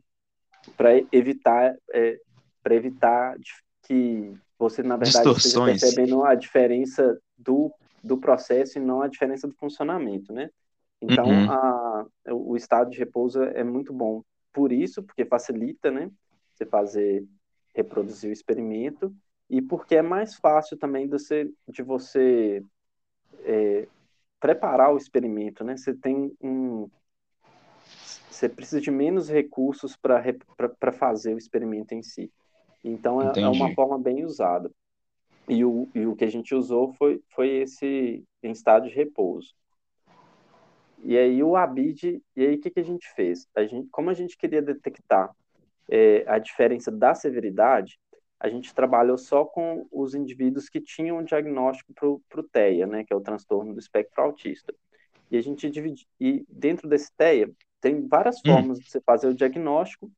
para 0.76 0.92
evitar, 1.12 1.76
é, 1.94 2.20
para 2.64 2.76
evitar 2.76 3.38
que 3.84 4.34
você, 4.58 4.82
na 4.82 4.96
verdade, 4.98 5.34
esteja 5.34 5.60
distorções. 5.60 5.82
percebendo 5.82 6.24
a 6.24 6.36
diferença 6.36 7.20
do, 7.38 7.72
do 8.04 8.18
processo 8.18 8.78
e 8.78 8.82
não 8.82 9.02
a 9.02 9.08
diferença 9.08 9.48
do 9.48 9.54
funcionamento, 9.56 10.32
né? 10.34 10.50
Então, 11.02 11.28
Uhum, 11.30 11.48
a, 11.48 12.06
o 12.32 12.56
estado 12.56 12.90
de 12.90 12.98
repouso 12.98 13.44
é 13.44 13.64
muito 13.64 13.94
bom 13.94 14.24
por 14.54 14.72
isso, 14.72 15.04
porque 15.04 15.26
facilita, 15.26 15.92
né? 15.92 16.10
Você 16.54 16.66
fazer, 16.66 17.26
reproduzir 17.76 18.30
o 18.30 18.34
experimento, 18.34 19.14
e 19.50 19.62
porque 19.62 19.96
é 19.96 20.02
mais 20.02 20.36
fácil 20.36 20.78
também 20.78 21.06
de 21.06 21.12
você, 21.12 21.52
de 21.68 21.84
você 21.84 22.64
é, 23.44 23.88
preparar 24.40 24.94
o 24.94 24.98
experimento, 24.98 25.64
né? 25.64 25.76
Você 25.78 25.94
tem 25.94 26.34
um, 26.42 26.90
você 28.30 28.50
precisa 28.50 28.82
de 28.82 28.92
menos 28.92 29.30
recursos 29.30 29.96
para 29.96 30.92
fazer 30.92 31.34
o 31.34 31.38
experimento 31.38 31.94
em 31.94 32.02
si. 32.04 32.32
Então 32.84 33.22
é, 33.22 33.36
é 33.42 33.48
uma 33.50 33.72
forma 33.74 34.00
bem 34.00 34.26
usada. 34.26 34.72
E 35.50 35.66
o, 35.66 35.90
e 35.96 36.06
o 36.08 36.16
que 36.16 36.26
a 36.26 36.30
gente 36.32 36.56
usou 36.56 36.94
foi, 36.96 37.22
foi 37.30 37.50
esse 37.50 38.24
em 38.44 38.52
estado 38.52 38.88
de 38.90 38.96
repouso. 38.96 39.54
E 40.98 41.18
aí 41.18 41.44
o 41.44 41.56
ABID, 41.56 42.22
e 42.36 42.46
aí 42.46 42.56
o 42.56 42.60
que, 42.62 42.70
que 42.72 42.80
a 42.80 42.84
gente 42.84 43.08
fez? 43.16 43.48
A 43.56 43.66
gente, 43.66 43.90
como 43.90 44.10
a 44.10 44.14
gente 44.14 44.38
queria 44.38 44.62
detectar 44.62 45.30
é, 45.90 46.26
a 46.28 46.40
diferença 46.40 46.92
da 46.92 47.16
severidade, 47.16 48.00
a 48.40 48.50
gente 48.50 48.74
trabalhou 48.76 49.18
só 49.18 49.46
com 49.46 49.88
os 49.92 50.16
indivíduos 50.16 50.70
que 50.70 50.82
tinham 50.82 51.20
um 51.20 51.24
diagnóstico 51.24 51.94
para 51.94 52.42
o 52.42 52.44
TEA, 52.44 52.88
né, 52.88 53.04
que 53.06 53.14
é 53.14 53.16
o 53.16 53.22
transtorno 53.22 53.74
do 53.74 53.80
espectro 53.80 54.24
autista. 54.24 54.74
E 55.32 55.38
a 55.38 55.42
gente 55.42 55.70
divide, 55.70 56.08
e 56.20 56.46
dentro 56.50 56.90
desse 56.90 57.12
TEA 57.18 57.52
tem 57.82 58.08
várias 58.08 58.42
Hum, 58.46 58.66
formas 58.66 58.80
de 58.80 58.90
você 58.90 59.02
fazer 59.02 59.28
o 59.30 59.36
diagnóstico, 59.36 60.12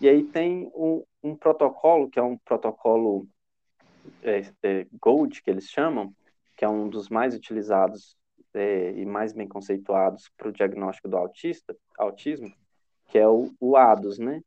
e 0.00 0.08
aí 0.08 0.24
tem 0.24 0.70
um, 0.74 1.04
um 1.22 1.36
protocolo, 1.36 2.08
que 2.08 2.18
é 2.18 2.22
um 2.22 2.36
protocolo 2.38 3.26
é, 4.22 4.40
é, 4.62 4.86
GOLD, 5.00 5.42
que 5.42 5.50
eles 5.50 5.64
chamam, 5.64 6.14
que 6.56 6.64
é 6.64 6.68
um 6.68 6.88
dos 6.88 7.08
mais 7.08 7.34
utilizados 7.34 8.16
é, 8.54 8.92
e 8.92 9.04
mais 9.04 9.32
bem 9.32 9.46
conceituados 9.46 10.30
para 10.36 10.48
o 10.48 10.52
diagnóstico 10.52 11.08
do 11.08 11.16
autista, 11.16 11.76
autismo, 11.98 12.52
que 13.08 13.18
é 13.18 13.28
o, 13.28 13.52
o 13.60 13.76
ADOS, 13.76 14.18
né? 14.18 14.42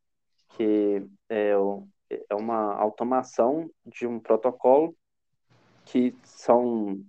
Que 0.50 1.06
é, 1.30 1.56
o, 1.58 1.88
é 2.10 2.36
uma 2.36 2.74
automação 2.76 3.70
de 3.86 4.06
um 4.06 4.20
protocolo 4.20 4.96
que 5.86 6.16
são 6.24 7.02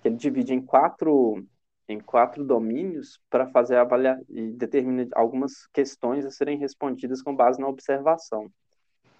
que 0.00 0.08
ele 0.08 0.16
divide 0.16 0.52
em 0.52 0.60
quatro 0.60 1.44
em 1.88 2.00
quatro 2.00 2.44
domínios 2.44 3.20
para 3.28 3.46
fazer 3.48 3.76
avaliar 3.76 4.18
e 4.28 4.52
determina 4.52 5.06
algumas 5.14 5.66
questões 5.66 6.24
a 6.24 6.30
serem 6.30 6.58
respondidas 6.58 7.22
com 7.22 7.36
base 7.36 7.60
na 7.60 7.68
observação. 7.68 8.50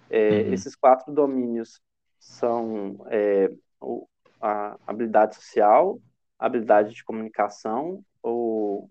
É, 0.09 0.29
uhum, 0.29 0.53
esses 0.53 0.75
quatro 0.75 1.13
domínios 1.13 1.81
são 2.19 3.05
é, 3.09 3.51
o, 3.81 4.07
a 4.41 4.77
habilidade 4.85 5.35
social, 5.35 5.99
a 6.37 6.45
habilidade 6.45 6.93
de 6.93 7.03
comunicação, 7.03 8.03
o, 8.23 8.87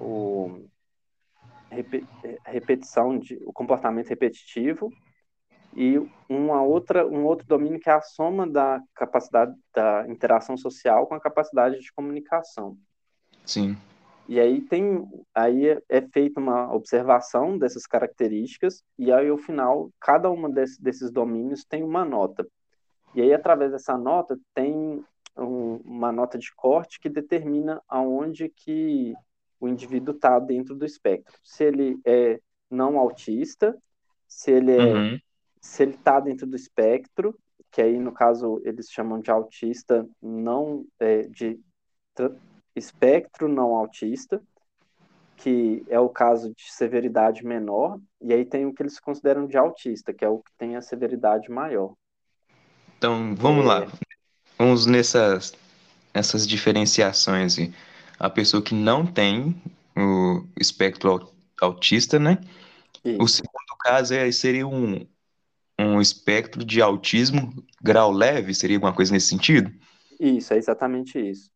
o 0.00 0.64
repe, 1.70 2.06
repetição 2.44 3.18
de 3.18 3.38
o 3.44 3.52
comportamento 3.52 4.08
repetitivo 4.08 4.92
e 5.76 5.98
uma 6.28 6.62
outra, 6.62 7.06
um 7.06 7.24
outro 7.24 7.46
domínio 7.46 7.80
que 7.80 7.90
é 7.90 7.92
a 7.92 8.00
soma 8.00 8.46
da 8.46 8.80
capacidade 8.94 9.54
da 9.74 10.06
interação 10.08 10.56
social 10.56 11.06
com 11.06 11.14
a 11.14 11.20
capacidade 11.20 11.80
de 11.80 11.92
comunicação. 11.92 12.78
Sim. 13.44 13.76
E 14.26 14.40
aí 14.40 14.60
tem, 14.62 15.06
aí 15.34 15.68
é, 15.68 15.82
é 15.88 16.00
feita 16.00 16.40
uma 16.40 16.72
observação 16.74 17.58
dessas 17.58 17.86
características 17.86 18.82
e 18.98 19.12
aí 19.12 19.28
ao 19.28 19.36
final 19.36 19.90
cada 20.00 20.30
uma 20.30 20.48
desse, 20.48 20.82
desses 20.82 21.10
domínios 21.10 21.64
tem 21.64 21.82
uma 21.82 22.04
nota. 22.04 22.46
E 23.14 23.20
aí 23.20 23.34
através 23.34 23.72
dessa 23.72 23.96
nota 23.98 24.38
tem 24.54 25.04
um, 25.36 25.76
uma 25.84 26.10
nota 26.10 26.38
de 26.38 26.52
corte 26.54 26.98
que 26.98 27.08
determina 27.08 27.82
aonde 27.88 28.48
que 28.48 29.14
o 29.60 29.68
indivíduo 29.68 30.14
está 30.14 30.38
dentro 30.38 30.74
do 30.74 30.84
espectro. 30.84 31.38
Se 31.42 31.64
ele 31.64 31.98
é 32.04 32.40
não 32.70 32.98
autista, 32.98 33.76
se 34.26 34.50
ele 34.50 34.72
é, 34.72 34.94
Uhum. 34.94 35.18
se 35.60 35.82
ele 35.82 35.94
está 35.94 36.18
dentro 36.18 36.46
do 36.46 36.56
espectro, 36.56 37.38
que 37.70 37.82
aí 37.82 37.98
no 37.98 38.12
caso 38.12 38.60
eles 38.64 38.90
chamam 38.90 39.20
de 39.20 39.30
autista 39.30 40.08
não 40.20 40.86
é, 40.98 41.22
de 41.22 41.60
espectro 42.76 43.48
não 43.48 43.74
autista, 43.74 44.42
que 45.36 45.84
é 45.88 46.00
o 46.00 46.08
caso 46.08 46.54
de 46.54 46.72
severidade 46.72 47.44
menor, 47.44 48.00
e 48.20 48.32
aí 48.34 48.44
tem 48.44 48.66
o 48.66 48.74
que 48.74 48.82
eles 48.82 49.00
consideram 49.00 49.46
de 49.46 49.56
autista, 49.58 50.14
que 50.14 50.24
é 50.24 50.28
o 50.28 50.40
que 50.40 50.52
tem 50.58 50.76
a 50.76 50.82
severidade 50.82 51.50
maior. 51.50 51.94
Então, 52.96 53.34
vamos 53.34 53.64
É. 53.64 53.66
lá. 53.66 53.86
Vamos 54.58 54.86
nessas, 54.86 55.54
nessas 56.14 56.46
diferenciações. 56.46 57.56
A 58.18 58.30
pessoa 58.30 58.62
que 58.62 58.74
não 58.74 59.06
tem 59.06 59.56
o 59.96 60.44
espectro 60.60 61.10
au- 61.10 61.34
autista, 61.62 62.18
né? 62.18 62.38
O 63.18 63.28
Isso, 63.28 63.28
segundo 63.28 63.76
caso 63.80 64.14
é, 64.14 64.30
seria 64.32 64.66
um, 64.66 65.06
um 65.80 66.00
espectro 66.00 66.64
de 66.64 66.82
autismo 66.82 67.52
grau 67.82 68.12
leve, 68.12 68.54
seria 68.54 68.76
alguma 68.78 68.94
coisa 68.94 69.12
nesse 69.12 69.28
sentido? 69.28 69.72
isso, 70.18 70.52
é 70.54 70.58
exatamente 70.58 71.18
isso. 71.18 71.50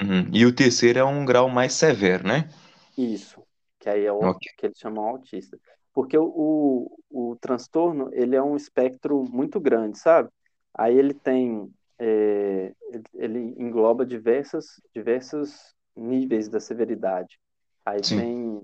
Uhum. 0.00 0.30
E 0.32 0.46
o 0.46 0.54
terceiro 0.54 0.98
é 0.98 1.04
um 1.04 1.24
grau 1.24 1.48
mais 1.50 1.72
severo, 1.74 2.26
né? 2.26 2.48
Isso, 2.96 3.42
que 3.78 3.88
aí 3.88 4.04
é 4.04 4.12
o 4.12 4.30
Ok. 4.30 4.46
que 4.56 4.66
eles 4.66 4.78
chamam 4.78 5.04
autista. 5.06 5.58
Porque 5.92 6.16
o, 6.18 6.98
o, 7.10 7.30
o 7.32 7.36
transtorno, 7.36 8.10
ele 8.12 8.36
é 8.36 8.42
um 8.42 8.56
espectro 8.56 9.24
muito 9.30 9.60
grande, 9.60 9.98
sabe? 9.98 10.30
Aí 10.74 10.96
ele 10.96 11.14
tem, 11.14 11.72
é, 11.98 12.72
ele 13.14 13.38
engloba 13.58 14.04
diversas, 14.04 14.66
diversos 14.94 15.74
níveis 15.94 16.48
da 16.48 16.60
severidade. 16.60 17.38
Aí 17.84 18.02
Sim. 18.02 18.18
tem, 18.18 18.62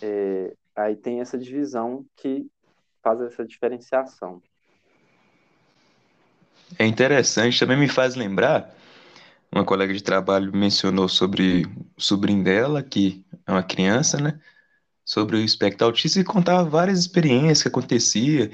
é, 0.00 0.54
aí 0.76 0.96
tem 0.96 1.20
essa 1.20 1.38
divisão 1.38 2.06
que 2.16 2.46
faz 3.02 3.20
essa 3.20 3.44
diferenciação. 3.44 4.42
É 6.78 6.86
interessante, 6.86 7.58
também 7.58 7.76
me 7.76 7.88
faz 7.88 8.14
lembrar, 8.14 8.74
uma 9.54 9.64
colega 9.64 9.94
de 9.94 10.02
trabalho 10.02 10.50
mencionou 10.54 11.08
sobre 11.08 11.64
o 11.96 12.00
sobrinho 12.02 12.42
dela, 12.42 12.82
que 12.82 13.24
é 13.46 13.52
uma 13.52 13.62
criança, 13.62 14.18
né? 14.18 14.40
Sobre 15.04 15.36
o 15.36 15.40
espectro 15.40 15.86
autista 15.86 16.18
e 16.18 16.24
contava 16.24 16.68
várias 16.68 16.98
experiências 16.98 17.62
que 17.62 17.68
acontecia. 17.68 18.50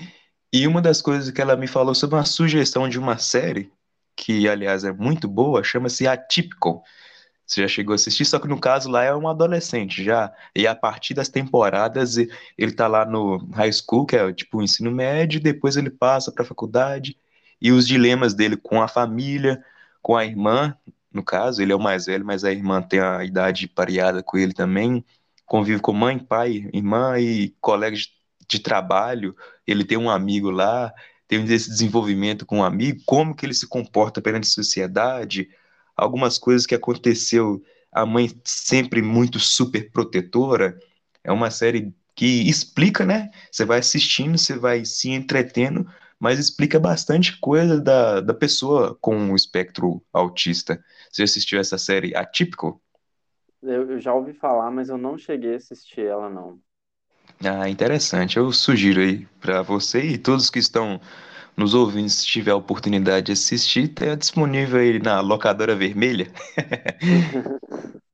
E 0.53 0.67
uma 0.67 0.83
das 0.83 1.01
coisas 1.01 1.31
que 1.31 1.41
ela 1.41 1.57
me 1.57 1.67
falou 1.67 1.95
sobre 1.95 2.17
uma 2.17 2.25
sugestão 2.27 2.87
de 2.87 2.99
uma 2.99 3.17
série, 3.17 3.73
que 4.15 4.47
aliás 4.47 4.85
é 4.85 4.93
muito 4.93 5.27
boa, 5.27 5.65
chama-se 5.65 6.07
Atypical. 6.07 6.83
Você 7.47 7.63
já 7.63 7.69
chegou 7.69 7.93
a 7.93 7.97
assistir, 7.97 8.27
só 8.27 8.39
que 8.39 8.47
no 8.47 8.61
caso 8.61 8.91
lá 8.91 9.03
é 9.03 9.15
um 9.15 9.27
adolescente 9.27 10.05
já. 10.05 10.31
E 10.55 10.67
a 10.67 10.75
partir 10.75 11.15
das 11.15 11.31
temporadas 11.31 12.17
ele 12.59 12.73
tá 12.73 12.87
lá 12.87 13.07
no 13.07 13.39
high 13.55 13.73
school, 13.73 14.05
que 14.05 14.17
é 14.17 14.33
tipo 14.35 14.59
o 14.59 14.63
ensino 14.63 14.91
médio, 14.91 15.41
depois 15.41 15.79
ele 15.79 15.91
passa 15.91 16.31
para 16.31 16.43
a 16.43 16.47
faculdade 16.47 17.17
e 17.61 17.73
os 17.73 17.89
dilemas 17.89 18.35
dele 18.35 18.57
com 18.57 18.83
a 18.83 18.89
família, 18.89 19.65
com 20.03 20.17
a 20.17 20.25
irmã, 20.25 20.77
no 21.13 21.23
caso, 21.23 21.61
ele 21.61 21.73
é 21.73 21.77
o 21.77 21.81
mais 21.81 22.07
velho, 22.07 22.25
mas 22.25 22.45
a 22.45 22.53
irmã 22.53 22.81
tem 22.81 23.01
a 23.01 23.25
idade 23.25 23.69
pareada 23.69 24.23
com 24.23 24.39
ele 24.39 24.53
também, 24.53 25.05
convive 25.47 25.81
com 25.81 25.93
mãe, 25.93 26.19
pai, 26.19 26.71
irmã 26.73 27.19
e 27.19 27.55
colegas 27.61 28.09
de, 28.49 28.59
trabalho, 28.61 29.37
ele 29.67 29.85
tem 29.85 29.99
um 29.99 30.11
amigo 30.11 30.51
lá, 30.51 30.93
tem 31.27 31.45
esse 31.45 31.69
desenvolvimento 31.69 32.45
com 32.45 32.59
um 32.59 32.65
amigo, 32.65 33.01
como 33.05 33.35
que 33.35 33.47
ele 33.47 33.55
se 33.55 33.67
comporta 33.67 34.21
perante 34.21 34.47
a 34.47 34.51
sociedade, 34.51 35.49
algumas 35.97 36.39
coisas 36.39 36.67
que 36.67 36.75
aconteceu, 36.75 37.63
a 37.93 38.07
mãe 38.07 38.31
sempre 38.45 39.03
muito 39.03 39.39
super 39.39 39.91
protetora, 39.91 40.79
é 41.23 41.31
uma 41.33 41.51
série 41.51 41.93
que 42.15 42.49
explica, 42.49 43.05
né? 43.07 43.31
Você 43.51 43.65
vai 43.65 43.79
assistindo, 43.79 44.37
você 44.37 44.57
vai 44.57 44.85
se 44.85 45.11
entretendo, 45.11 45.87
mas 46.21 46.39
explica 46.39 46.79
bastante 46.79 47.41
coisa 47.41 47.81
da, 47.81 48.21
da 48.21 48.35
pessoa 48.35 48.95
com 49.01 49.33
o 49.33 49.37
espectro 49.37 50.05
autista. 50.13 50.83
Você 51.11 51.23
assistiu 51.23 51.59
essa 51.59 51.79
série 51.79 52.15
Atípico? 52.15 52.81
Eu, 53.63 53.91
eu 53.91 54.01
já 54.01 54.15
ouvi 54.15 54.35
falar, 54.35 54.71
mas 54.71 54.89
eu 54.91 54.99
não 54.99 55.19
cheguei 55.19 55.55
a 55.55 55.57
assistir 55.57 56.03
ela, 56.07 56.29
não. 56.29 56.61
Ah, 57.43 57.69
interessante. 57.69 58.37
Eu 58.37 58.53
sugiro 58.53 59.01
aí 59.01 59.27
para 59.41 59.63
você 59.63 60.03
e 60.03 60.19
todos 60.19 60.51
que 60.51 60.59
estão 60.59 61.01
nos 61.57 61.75
ouvindo, 61.75 62.09
se 62.09 62.27
tiver 62.27 62.51
a 62.53 62.57
oportunidade 62.57 63.27
de 63.27 63.33
assistir, 63.33 63.89
tem 63.89 64.17
disponível 64.17 64.79
aí 64.81 64.99
na 64.99 65.21
locadora 65.21 65.75
vermelha. 65.75 66.31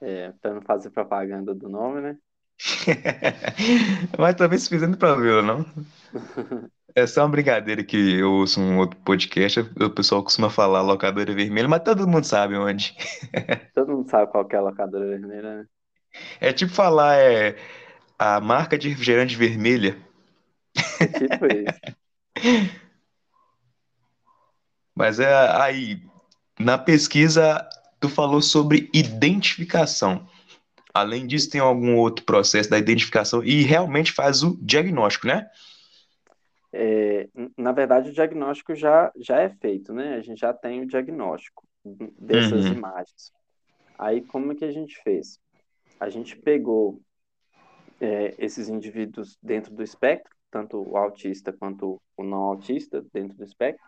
É, 0.00 0.30
para 0.32 0.54
não 0.54 0.62
fazer 0.62 0.90
propaganda 0.90 1.54
do 1.54 1.68
nome, 1.68 2.00
né? 2.00 2.18
Mas 4.18 4.34
talvez 4.34 4.62
se 4.62 4.68
fizendo 4.68 4.96
para 4.96 5.14
ver, 5.14 5.42
não? 5.42 5.64
É 6.98 7.06
só 7.06 7.24
uma 7.24 7.28
brincadeira 7.28 7.84
que 7.84 8.14
eu 8.14 8.32
ouço 8.32 8.58
um 8.58 8.78
outro 8.78 8.98
podcast, 9.00 9.60
o 9.60 9.90
pessoal 9.90 10.22
costuma 10.22 10.48
falar 10.48 10.80
locadora 10.80 11.34
vermelha, 11.34 11.68
mas 11.68 11.82
todo 11.82 12.08
mundo 12.08 12.24
sabe 12.24 12.56
onde. 12.56 12.96
Todo 13.74 13.92
mundo 13.92 14.08
sabe 14.08 14.32
qual 14.32 14.48
é 14.50 14.56
a 14.56 14.60
locadora 14.62 15.06
vermelha, 15.06 15.56
né? 15.58 15.66
É 16.40 16.54
tipo 16.54 16.72
falar 16.72 17.18
é, 17.18 17.54
a 18.18 18.40
marca 18.40 18.78
de 18.78 18.88
refrigerante 18.88 19.36
vermelha. 19.36 19.98
É 20.98 21.06
tipo 21.06 21.44
isso. 21.44 22.72
Mas 24.94 25.20
é 25.20 25.34
aí, 25.60 26.00
na 26.58 26.78
pesquisa, 26.78 27.68
tu 28.00 28.08
falou 28.08 28.40
sobre 28.40 28.88
identificação. 28.94 30.26
Além 31.00 31.26
disso, 31.26 31.50
tem 31.50 31.60
algum 31.60 31.96
outro 31.96 32.24
processo 32.24 32.70
da 32.70 32.78
identificação 32.78 33.42
e 33.44 33.62
realmente 33.62 34.12
faz 34.12 34.42
o 34.42 34.56
diagnóstico, 34.62 35.26
né? 35.26 35.48
É, 36.72 37.28
na 37.56 37.72
verdade, 37.72 38.10
o 38.10 38.12
diagnóstico 38.12 38.74
já, 38.74 39.10
já 39.16 39.40
é 39.40 39.48
feito, 39.48 39.92
né? 39.94 40.16
A 40.16 40.20
gente 40.20 40.38
já 40.40 40.52
tem 40.52 40.82
o 40.82 40.86
diagnóstico 40.86 41.66
dessas 42.18 42.66
Uhum. 42.66 42.72
imagens. 42.76 43.32
Aí, 43.98 44.22
como 44.22 44.52
é 44.52 44.54
que 44.54 44.64
a 44.64 44.72
gente 44.72 44.96
fez? 45.02 45.38
A 46.00 46.08
gente 46.10 46.36
pegou 46.36 47.00
é, 48.00 48.34
esses 48.38 48.68
indivíduos 48.68 49.38
dentro 49.42 49.74
do 49.74 49.82
espectro, 49.82 50.30
tanto 50.50 50.78
o 50.82 50.96
autista 50.96 51.52
quanto 51.52 52.00
o 52.16 52.22
não 52.22 52.38
autista 52.38 53.04
dentro 53.12 53.36
do 53.36 53.44
espectro. 53.44 53.84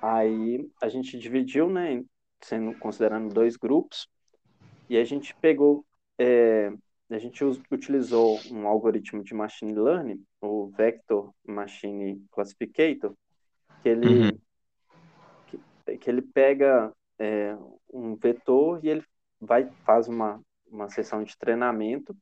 Aí 0.00 0.68
a 0.80 0.88
gente 0.88 1.18
dividiu, 1.18 1.68
né, 1.68 2.02
sendo 2.42 2.74
considerando 2.78 3.32
dois 3.32 3.56
grupos, 3.56 4.06
e 4.88 4.96
a 4.96 5.04
gente 5.04 5.34
pegou, 5.40 5.84
é, 6.18 6.72
a 7.10 7.18
gente 7.18 7.44
utilizou 7.44 8.38
um 8.50 8.66
algoritmo 8.66 9.22
de 9.22 9.34
machine 9.34 9.74
learning, 9.74 10.24
o 10.40 10.68
Vector 10.68 11.32
Machine 11.46 12.24
Classificator, 12.32 13.14
que 13.82 13.88
ele, 13.88 14.06
Uhum. 14.06 14.38
que, 15.46 15.98
que 15.98 16.10
ele 16.10 16.22
pega 16.22 16.92
é, 17.18 17.56
um 17.92 18.16
vetor 18.16 18.84
e 18.84 18.88
ele 18.88 19.04
vai 19.40 19.70
faz 19.84 20.08
uma, 20.08 20.40
uma 20.70 20.88
sessão 20.88 21.22
de 21.22 21.36
treinamento 21.36 22.16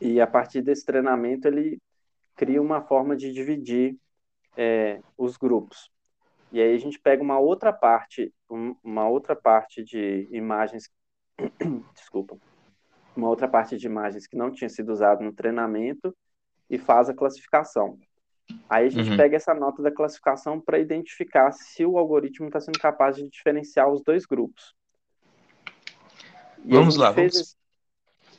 e 0.00 0.20
a 0.20 0.26
partir 0.26 0.62
desse 0.62 0.84
treinamento 0.84 1.48
ele 1.48 1.78
cria 2.36 2.62
uma 2.62 2.80
forma 2.82 3.16
de 3.16 3.32
dividir 3.32 3.96
é, 4.56 5.00
os 5.16 5.36
grupos. 5.36 5.90
E 6.52 6.60
aí 6.60 6.74
a 6.74 6.78
gente 6.78 6.98
pega 6.98 7.22
uma 7.22 7.38
outra 7.38 7.72
parte, 7.72 8.32
um- 8.50 8.74
uma 8.82 9.08
outra 9.08 9.36
parte 9.36 9.84
de 9.84 10.28
imagens, 10.30 10.90
desculpa, 11.94 12.38
uma 13.16 13.28
outra 13.28 13.48
parte 13.48 13.76
de 13.76 13.86
imagens 13.86 14.26
que 14.26 14.36
não 14.36 14.50
tinha 14.50 14.68
sido 14.68 14.92
usada 14.92 15.22
no 15.22 15.32
treinamento 15.32 16.14
e 16.68 16.78
faz 16.78 17.08
a 17.08 17.14
classificação. 17.14 17.98
Aí 18.68 18.86
a 18.86 18.90
gente 18.90 19.10
Uhum. 19.10 19.16
pega 19.16 19.36
essa 19.36 19.54
nota 19.54 19.82
da 19.82 19.90
classificação 19.90 20.60
para 20.60 20.78
identificar 20.78 21.52
se 21.52 21.84
o 21.84 21.98
algoritmo 21.98 22.46
está 22.46 22.60
sendo 22.60 22.78
capaz 22.78 23.16
de 23.16 23.28
diferenciar 23.28 23.88
os 23.88 24.02
dois 24.02 24.24
grupos. 24.26 24.74
E 26.64 26.72
Vamos 26.74 26.96
lá, 26.96 27.10
vamos- 27.10 27.36
esse- 27.36 27.60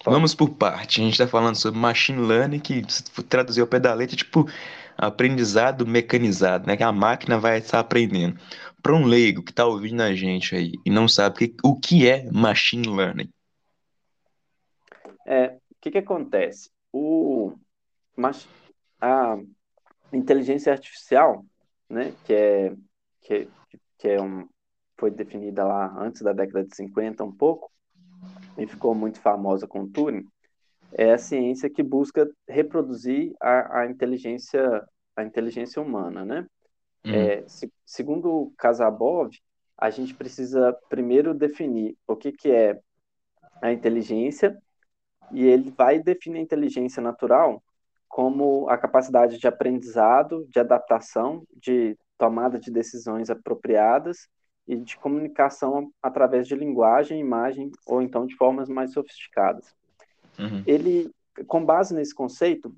Vamos 0.03 0.33
por 0.33 0.49
parte. 0.49 0.99
A 0.99 1.03
gente 1.03 1.13
está 1.13 1.27
falando 1.27 1.55
sobre 1.55 1.79
machine 1.79 2.25
learning, 2.25 2.59
que 2.59 2.83
se 2.91 3.03
traduzir 3.23 3.61
ao 3.61 3.67
pé 3.67 3.79
da 3.79 3.93
letra, 3.93 4.15
é 4.15 4.17
tipo 4.17 4.49
aprendizado 4.97 5.85
mecanizado, 5.85 6.65
né? 6.65 6.75
Que 6.75 6.81
a 6.81 6.91
máquina 6.91 7.37
vai 7.37 7.59
estar 7.59 7.79
aprendendo. 7.79 8.39
Para 8.81 8.95
um 8.95 9.05
leigo 9.05 9.43
que 9.43 9.51
está 9.51 9.63
ouvindo 9.65 10.01
a 10.01 10.13
gente 10.15 10.55
aí 10.55 10.71
e 10.83 10.89
não 10.89 11.07
sabe 11.07 11.55
o 11.63 11.79
que 11.79 12.07
é 12.07 12.27
machine 12.31 12.87
learning. 12.87 13.29
É, 15.25 15.47
o 15.47 15.75
que 15.79 15.91
que 15.91 15.97
acontece? 15.97 16.69
O, 16.91 17.53
mas 18.15 18.47
a 18.99 19.37
inteligência 20.13 20.71
artificial, 20.71 21.45
né, 21.89 22.13
que 22.25 22.33
é 22.33 22.75
que, 23.21 23.47
que 23.97 24.07
é 24.07 24.21
um 24.21 24.47
foi 24.97 25.09
definida 25.09 25.63
lá 25.63 25.91
antes 25.97 26.21
da 26.21 26.31
década 26.31 26.63
de 26.63 26.75
50 26.75 27.23
um 27.23 27.31
pouco 27.31 27.71
e 28.57 28.67
ficou 28.67 28.93
muito 28.93 29.19
famosa 29.19 29.67
com 29.67 29.87
Turing, 29.87 30.27
é 30.93 31.13
a 31.13 31.17
ciência 31.17 31.69
que 31.69 31.81
busca 31.81 32.29
reproduzir 32.47 33.33
a, 33.41 33.79
a 33.79 33.85
inteligência 33.87 34.85
a 35.15 35.23
inteligência 35.23 35.81
humana, 35.81 36.23
né? 36.23 36.47
Uhum. 37.05 37.13
É, 37.13 37.43
se, 37.47 37.71
segundo 37.85 38.53
Casabov, 38.57 39.31
a 39.77 39.89
gente 39.89 40.13
precisa 40.13 40.77
primeiro 40.89 41.33
definir 41.33 41.97
o 42.07 42.15
que, 42.15 42.31
que 42.31 42.49
é 42.51 42.79
a 43.61 43.71
inteligência 43.71 44.57
e 45.31 45.45
ele 45.45 45.71
vai 45.71 45.99
definir 45.99 46.39
a 46.39 46.41
inteligência 46.41 47.01
natural 47.01 47.61
como 48.07 48.67
a 48.69 48.77
capacidade 48.77 49.37
de 49.37 49.47
aprendizado, 49.47 50.45
de 50.49 50.59
adaptação, 50.59 51.43
de 51.55 51.97
tomada 52.17 52.59
de 52.59 52.69
decisões 52.69 53.29
apropriadas 53.29 54.27
e 54.67 54.75
de 54.75 54.97
comunicação 54.97 55.91
através 56.01 56.47
de 56.47 56.55
linguagem, 56.55 57.19
imagem 57.19 57.71
ou 57.85 58.01
então 58.01 58.25
de 58.25 58.35
formas 58.35 58.67
mais 58.69 58.91
sofisticadas. 58.93 59.73
Uhum. 60.37 60.63
Ele, 60.67 61.09
com 61.47 61.63
base 61.63 61.95
nesse 61.95 62.13
conceito, 62.13 62.75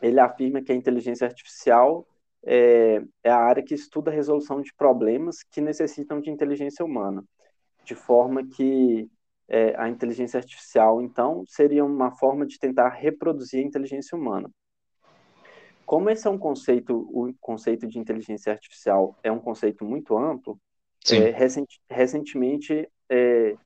ele 0.00 0.20
afirma 0.20 0.62
que 0.62 0.72
a 0.72 0.74
inteligência 0.74 1.26
artificial 1.26 2.06
é, 2.44 3.02
é 3.22 3.30
a 3.30 3.38
área 3.38 3.62
que 3.62 3.74
estuda 3.74 4.10
a 4.10 4.14
resolução 4.14 4.60
de 4.60 4.72
problemas 4.74 5.42
que 5.42 5.60
necessitam 5.60 6.20
de 6.20 6.30
inteligência 6.30 6.84
humana, 6.84 7.24
de 7.84 7.94
forma 7.94 8.46
que 8.46 9.08
é, 9.48 9.74
a 9.76 9.88
inteligência 9.88 10.38
artificial, 10.38 11.02
então, 11.02 11.44
seria 11.46 11.84
uma 11.84 12.10
forma 12.12 12.46
de 12.46 12.58
tentar 12.58 12.88
reproduzir 12.88 13.60
a 13.60 13.66
inteligência 13.66 14.16
humana. 14.16 14.50
Como 15.84 16.08
esse 16.08 16.26
é 16.26 16.30
um 16.30 16.38
conceito, 16.38 17.06
o 17.12 17.32
conceito 17.40 17.86
de 17.86 17.98
inteligência 17.98 18.52
artificial 18.52 19.16
é 19.22 19.30
um 19.30 19.38
conceito 19.38 19.84
muito 19.84 20.16
amplo, 20.16 20.58
é, 21.10 21.30
recent, 21.30 21.68
recentemente 21.90 22.88
é, 23.10 23.56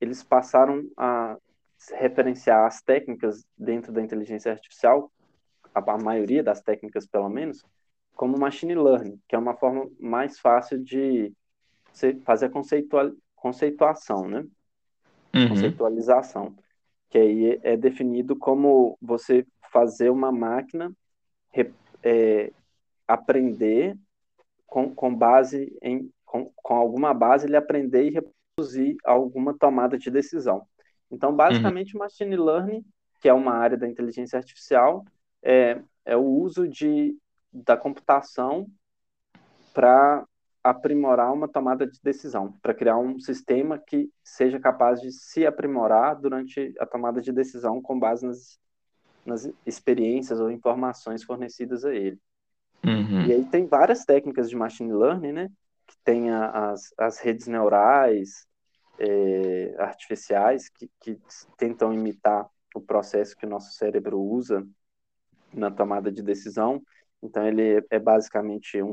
eles 0.00 0.24
passaram 0.24 0.82
a 0.96 1.36
referenciar 1.92 2.66
as 2.66 2.82
técnicas 2.82 3.44
dentro 3.56 3.92
da 3.92 4.02
inteligência 4.02 4.50
artificial, 4.50 5.12
a, 5.72 5.92
a 5.92 5.98
maioria 5.98 6.42
das 6.42 6.60
técnicas 6.60 7.06
pelo 7.06 7.28
menos, 7.28 7.64
como 8.16 8.38
machine 8.38 8.74
learning, 8.74 9.20
que 9.28 9.36
é 9.36 9.38
uma 9.38 9.54
forma 9.54 9.88
mais 10.00 10.38
fácil 10.40 10.82
de 10.82 11.32
fazer 12.24 12.46
a 12.46 13.10
conceituação, 13.36 14.28
né? 14.28 14.44
Uhum. 15.34 15.48
Conceitualização, 15.48 16.54
que 17.08 17.18
aí 17.18 17.60
é 17.62 17.76
definido 17.76 18.36
como 18.36 18.98
você 19.00 19.46
fazer 19.72 20.10
uma 20.10 20.30
máquina 20.30 20.92
é, 22.02 22.52
aprender 23.06 23.96
com, 24.66 24.94
com 24.94 25.14
base 25.14 25.74
em 25.80 26.10
com, 26.24 26.50
com 26.56 26.74
alguma 26.74 27.12
base 27.12 27.46
ele 27.46 27.56
aprender 27.56 28.04
e 28.04 28.10
reproduzir 28.10 28.96
alguma 29.04 29.52
tomada 29.52 29.98
de 29.98 30.10
decisão. 30.10 30.66
Então, 31.10 31.36
basicamente, 31.36 31.94
uhum. 31.94 32.00
machine 32.00 32.36
learning, 32.36 32.82
que 33.20 33.28
é 33.28 33.34
uma 33.34 33.52
área 33.52 33.76
da 33.76 33.86
inteligência 33.86 34.38
artificial, 34.38 35.04
é, 35.42 35.78
é 36.06 36.16
o 36.16 36.24
uso 36.24 36.66
de 36.66 37.14
da 37.52 37.76
computação 37.76 38.66
para 39.74 40.26
aprimorar 40.62 41.32
uma 41.32 41.48
tomada 41.48 41.86
de 41.86 41.98
decisão, 42.02 42.52
para 42.62 42.74
criar 42.74 42.96
um 42.96 43.18
sistema 43.18 43.78
que 43.78 44.10
seja 44.22 44.60
capaz 44.60 45.00
de 45.00 45.10
se 45.10 45.44
aprimorar 45.44 46.20
durante 46.20 46.74
a 46.78 46.86
tomada 46.86 47.20
de 47.20 47.32
decisão 47.32 47.82
com 47.82 47.98
base 47.98 48.24
nas, 48.24 48.60
nas 49.26 49.50
experiências 49.66 50.40
ou 50.40 50.50
informações 50.50 51.24
fornecidas 51.24 51.84
a 51.84 51.94
ele. 51.94 52.18
Uhum. 52.84 53.26
E 53.26 53.32
aí 53.32 53.44
tem 53.44 53.66
várias 53.66 54.04
técnicas 54.04 54.48
de 54.48 54.56
machine 54.56 54.92
learning, 54.92 55.32
né? 55.32 55.50
Que 55.86 55.96
tem 56.04 56.30
as, 56.30 56.92
as 56.96 57.18
redes 57.18 57.46
neurais 57.46 58.46
é, 58.98 59.74
artificiais 59.78 60.68
que, 60.68 60.88
que 61.00 61.18
tentam 61.56 61.92
imitar 61.92 62.48
o 62.74 62.80
processo 62.80 63.36
que 63.36 63.46
o 63.46 63.48
nosso 63.48 63.72
cérebro 63.72 64.20
usa 64.20 64.66
na 65.52 65.70
tomada 65.70 66.10
de 66.10 66.22
decisão 66.22 66.82
então, 67.22 67.46
ele 67.46 67.86
é 67.88 67.98
basicamente 67.98 68.82
um 68.82 68.92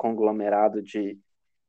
conglomerado 0.00 0.80
de, 0.80 1.18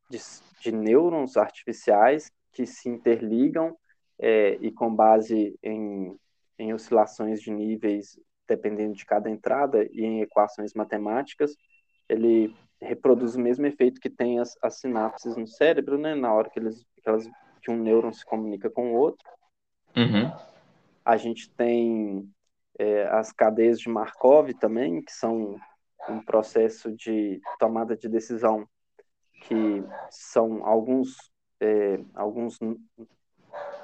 de, 0.09 0.17
de 0.61 0.71
nêurons 0.71 1.35
artificiais 1.35 2.31
que 2.53 2.65
se 2.65 2.87
interligam 2.87 3.77
é, 4.17 4.57
e, 4.61 4.71
com 4.71 4.95
base 4.95 5.59
em, 5.61 6.17
em 6.57 6.73
oscilações 6.73 7.41
de 7.41 7.51
níveis, 7.51 8.17
dependendo 8.47 8.93
de 8.93 9.05
cada 9.05 9.29
entrada, 9.29 9.85
e 9.91 10.05
em 10.05 10.21
equações 10.21 10.73
matemáticas, 10.73 11.57
ele 12.07 12.55
reproduz 12.79 13.35
o 13.35 13.39
mesmo 13.41 13.65
efeito 13.65 13.99
que 13.99 14.09
tem 14.09 14.39
as, 14.39 14.57
as 14.61 14.79
sinapses 14.79 15.35
no 15.35 15.45
cérebro, 15.45 15.97
né, 15.97 16.15
na 16.15 16.33
hora 16.33 16.49
que, 16.49 16.57
eles, 16.57 16.85
que, 16.95 17.09
elas, 17.09 17.29
que 17.61 17.69
um 17.69 17.77
nêuron 17.77 18.13
se 18.13 18.25
comunica 18.25 18.69
com 18.69 18.93
o 18.93 18.95
outro. 18.95 19.27
Uhum. 19.93 20.31
A 21.03 21.17
gente 21.17 21.49
tem 21.49 22.29
é, 22.79 23.07
as 23.07 23.33
cadeias 23.33 23.77
de 23.77 23.89
Markov 23.89 24.53
também, 24.53 25.01
que 25.01 25.11
são 25.11 25.59
um 26.09 26.21
processo 26.23 26.91
de 26.95 27.39
tomada 27.59 27.95
de 27.95 28.09
decisão 28.09 28.67
que 29.43 29.83
são 30.09 30.65
alguns 30.65 31.15
é, 31.59 31.99
alguns 32.15 32.57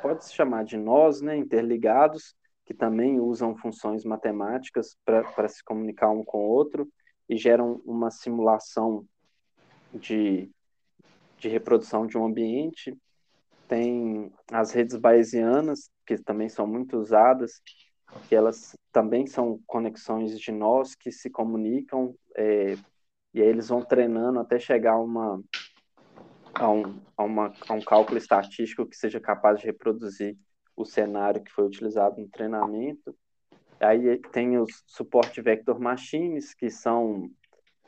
pode 0.02 0.26
se 0.26 0.34
chamar 0.34 0.64
de 0.64 0.78
nós, 0.78 1.22
né, 1.22 1.36
interligados, 1.38 2.36
que 2.66 2.74
também 2.74 3.20
usam 3.20 3.56
funções 3.56 4.04
matemáticas 4.04 4.98
para 5.06 5.48
se 5.48 5.64
comunicar 5.64 6.10
um 6.10 6.24
com 6.24 6.40
o 6.40 6.50
outro 6.50 6.88
e 7.30 7.38
geram 7.38 7.82
uma 7.86 8.10
simulação 8.10 9.06
de, 9.94 10.50
de 11.38 11.48
reprodução 11.48 12.06
de 12.06 12.18
um 12.18 12.26
ambiente. 12.26 12.96
Tem 13.68 14.32
as 14.52 14.72
redes 14.72 14.96
bayesianas, 14.98 15.90
que 16.06 16.18
também 16.18 16.50
são 16.50 16.66
muito 16.66 16.98
usadas, 16.98 17.62
que 18.28 18.36
elas 18.36 18.76
também 18.92 19.28
são 19.28 19.60
conexões 19.66 20.40
de 20.40 20.52
nós 20.52 20.96
que 20.96 21.12
se 21.12 21.30
comunicam 21.30 22.16
é, 22.36 22.76
e 23.34 23.42
aí 23.42 23.48
eles 23.48 23.70
vão 23.70 23.84
treinando 23.84 24.40
até 24.40 24.58
chegar 24.58 24.94
a, 24.94 25.00
uma, 25.00 25.44
a, 26.54 26.70
um, 26.70 27.00
a, 27.16 27.24
uma, 27.24 27.54
a 27.68 27.74
um 27.74 27.82
cálculo 27.82 28.18
estatístico 28.18 28.86
que 28.86 28.96
seja 28.96 29.20
capaz 29.20 29.60
de 29.60 29.66
reproduzir 29.66 30.38
o 30.76 30.86
cenário 30.86 31.44
que 31.44 31.52
foi 31.52 31.66
utilizado 31.66 32.20
no 32.20 32.28
treinamento. 32.30 33.16
Aí 33.80 34.18
tem 34.32 34.58
os 34.58 34.84
suporte 34.88 35.42
vector 35.42 35.80
machines, 35.80 36.54
que 36.54 36.70
são 36.70 37.30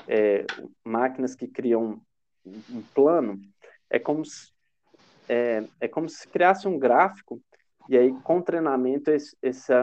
é, 0.07 0.45
máquinas 0.83 1.35
que 1.35 1.47
criam 1.47 2.01
um 2.45 2.81
plano. 2.93 3.39
É 3.89 3.97
como 3.97 4.23
se, 4.23 4.51
é, 5.27 5.63
é 5.79 5.87
como 5.87 6.07
se 6.07 6.27
criasse 6.27 6.67
um 6.67 6.77
gráfico 6.77 7.41
e 7.89 7.97
aí, 7.97 8.13
com 8.21 8.39
treinamento, 8.39 9.09
esse, 9.09 9.35
esse, 9.41 9.73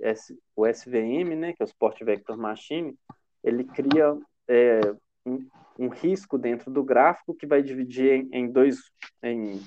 esse, 0.00 0.38
o 0.54 0.64
SVM, 0.64 1.34
né, 1.36 1.52
que 1.52 1.60
é 1.60 1.64
o 1.64 1.66
Sport 1.66 2.00
Vector 2.04 2.38
Machine, 2.38 2.96
ele 3.42 3.64
cria 3.64 4.16
é, 4.46 4.80
um, 5.26 5.44
um, 5.76 5.88
risco 5.88 6.38
dentro 6.38 6.70
do 6.70 6.84
gráfico 6.84 7.34
que 7.34 7.44
vai 7.44 7.64
dividir 7.64 8.12
em, 8.12 8.28
em, 8.32 8.48
dois, 8.48 8.78
em, 9.24 9.60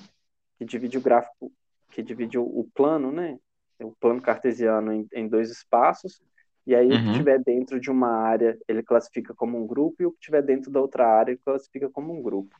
que 0.57 0.63
divide 0.63 0.97
o 0.97 1.01
gráfico, 1.01 1.51
que 1.91 2.01
divide 2.01 2.37
o, 2.37 2.43
o 2.43 2.65
plano, 2.73 3.11
né, 3.11 3.37
o 3.81 3.91
plano 3.99 4.21
cartesiano 4.21 4.93
em, 4.93 5.05
em 5.11 5.27
dois 5.27 5.51
espaços, 5.51 6.21
e 6.65 6.73
aí 6.73 6.87
uhum. 6.87 6.95
o 6.95 7.03
que 7.03 7.09
estiver 7.09 7.37
uhum. 7.39 7.43
dentro 7.45 7.77
de 7.77 7.91
uma 7.91 8.09
área 8.09 8.57
ele 8.69 8.81
classifica 8.81 9.33
como 9.33 9.61
um 9.61 9.67
grupo, 9.67 10.01
e 10.01 10.05
o 10.05 10.11
que 10.11 10.19
estiver 10.19 10.41
dentro 10.43 10.71
da 10.71 10.79
outra 10.79 11.05
área 11.05 11.33
ele 11.33 11.41
classifica 11.43 11.89
como 11.89 12.17
um 12.17 12.21
grupo. 12.21 12.55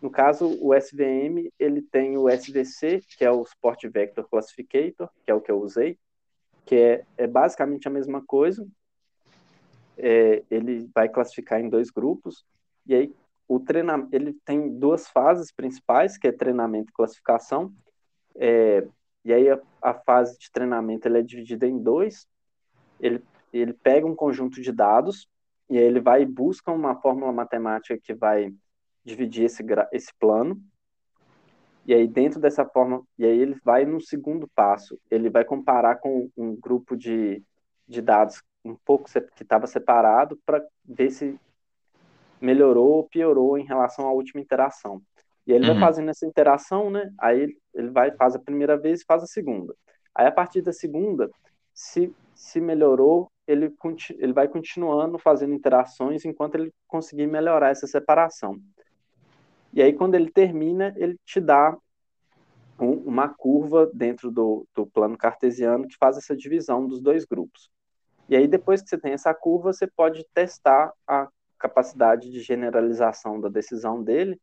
No 0.00 0.10
caso, 0.10 0.56
o 0.60 0.74
SVM, 0.74 1.50
ele 1.58 1.82
tem 1.82 2.16
o 2.16 2.28
SVC, 2.28 3.02
que 3.16 3.24
é 3.24 3.30
o 3.30 3.42
Sport 3.42 3.84
Vector 3.86 4.28
Classificator, 4.28 5.10
que 5.24 5.30
é 5.30 5.34
o 5.34 5.40
que 5.40 5.50
eu 5.50 5.60
usei, 5.60 5.98
que 6.64 6.76
é, 6.76 7.04
é 7.16 7.26
basicamente 7.26 7.88
a 7.88 7.90
mesma 7.90 8.22
coisa. 8.24 8.66
É, 9.96 10.44
ele 10.48 10.88
vai 10.94 11.08
classificar 11.08 11.60
em 11.60 11.68
dois 11.68 11.90
grupos, 11.90 12.44
e 12.86 12.94
aí 12.94 13.14
o 13.48 13.58
treinamento, 13.58 14.14
ele 14.14 14.34
tem 14.44 14.78
duas 14.78 15.08
fases 15.08 15.50
principais, 15.50 16.16
que 16.16 16.28
é 16.28 16.32
treinamento 16.32 16.90
e 16.90 16.94
classificação, 16.94 17.74
é, 18.36 18.86
e 19.24 19.32
aí 19.32 19.50
a, 19.50 19.60
a, 19.82 19.94
fase 19.94 20.38
de 20.38 20.52
treinamento 20.52 21.08
ele 21.08 21.18
é 21.18 21.22
dividida 21.22 21.66
em 21.66 21.76
dois, 21.76 22.28
ele, 23.00 23.24
ele 23.52 23.72
pega 23.72 24.06
um 24.06 24.14
conjunto 24.14 24.62
de 24.62 24.70
dados, 24.70 25.28
e 25.68 25.76
aí 25.76 25.84
ele 25.84 26.00
vai 26.00 26.22
e 26.22 26.26
busca 26.26 26.70
uma 26.70 26.94
fórmula 27.00 27.32
matemática 27.32 27.98
que 27.98 28.14
vai 28.14 28.54
dividir 29.04 29.44
esse, 29.44 29.64
esse 29.92 30.12
plano. 30.18 30.60
E 31.86 31.94
aí, 31.94 32.06
dentro 32.06 32.38
dessa 32.38 32.66
forma, 32.66 33.02
e 33.18 33.24
aí 33.24 33.38
ele 33.38 33.56
vai 33.64 33.86
no 33.86 34.00
segundo 34.00 34.46
passo, 34.54 34.98
ele 35.10 35.30
vai 35.30 35.44
comparar 35.44 35.96
com 35.96 36.30
um 36.36 36.54
grupo 36.54 36.96
de, 36.96 37.42
de 37.86 38.02
dados 38.02 38.42
um 38.64 38.76
pouco 38.84 39.08
que 39.34 39.42
estava 39.42 39.66
separado 39.66 40.38
para 40.44 40.62
ver 40.84 41.10
se 41.10 41.38
melhorou 42.40 42.90
ou 42.96 43.08
piorou 43.08 43.56
em 43.56 43.64
relação 43.64 44.06
à 44.06 44.12
última 44.12 44.40
interação. 44.40 45.00
E 45.46 45.52
aí 45.52 45.58
ele 45.58 45.66
uhum. 45.68 45.74
vai 45.74 45.88
fazendo 45.88 46.10
essa 46.10 46.26
interação, 46.26 46.90
né? 46.90 47.10
Aí 47.18 47.56
ele 47.74 47.88
vai 47.88 48.12
faz 48.12 48.36
a 48.36 48.38
primeira 48.38 48.76
vez 48.76 49.00
e 49.00 49.04
faz 49.06 49.22
a 49.22 49.26
segunda. 49.26 49.74
Aí 50.14 50.26
a 50.26 50.32
partir 50.32 50.60
da 50.60 50.72
segunda, 50.72 51.30
se, 51.72 52.14
se 52.34 52.60
melhorou, 52.60 53.30
ele, 53.46 53.74
ele 54.18 54.32
vai 54.32 54.46
continuando 54.46 55.18
fazendo 55.18 55.54
interações 55.54 56.24
enquanto 56.24 56.56
ele 56.56 56.72
conseguir 56.86 57.26
melhorar 57.26 57.70
essa 57.70 57.86
separação. 57.86 58.60
E 59.72 59.82
aí, 59.82 59.92
quando 59.92 60.14
ele 60.14 60.30
termina, 60.30 60.94
ele 60.96 61.18
te 61.24 61.40
dá 61.40 61.76
um, 62.78 62.92
uma 62.92 63.28
curva 63.28 63.90
dentro 63.92 64.30
do, 64.30 64.66
do 64.74 64.86
plano 64.86 65.16
cartesiano 65.16 65.86
que 65.86 65.96
faz 65.96 66.16
essa 66.16 66.36
divisão 66.36 66.86
dos 66.86 67.00
dois 67.00 67.24
grupos. 67.24 67.70
E 68.28 68.36
aí, 68.36 68.46
depois 68.46 68.82
que 68.82 68.88
você 68.88 68.98
tem 68.98 69.12
essa 69.12 69.32
curva, 69.34 69.72
você 69.72 69.86
pode 69.86 70.24
testar 70.34 70.92
a 71.06 71.28
capacidade 71.58 72.30
de 72.30 72.40
generalização 72.40 73.40
da 73.40 73.48
decisão 73.48 74.02
dele, 74.02 74.40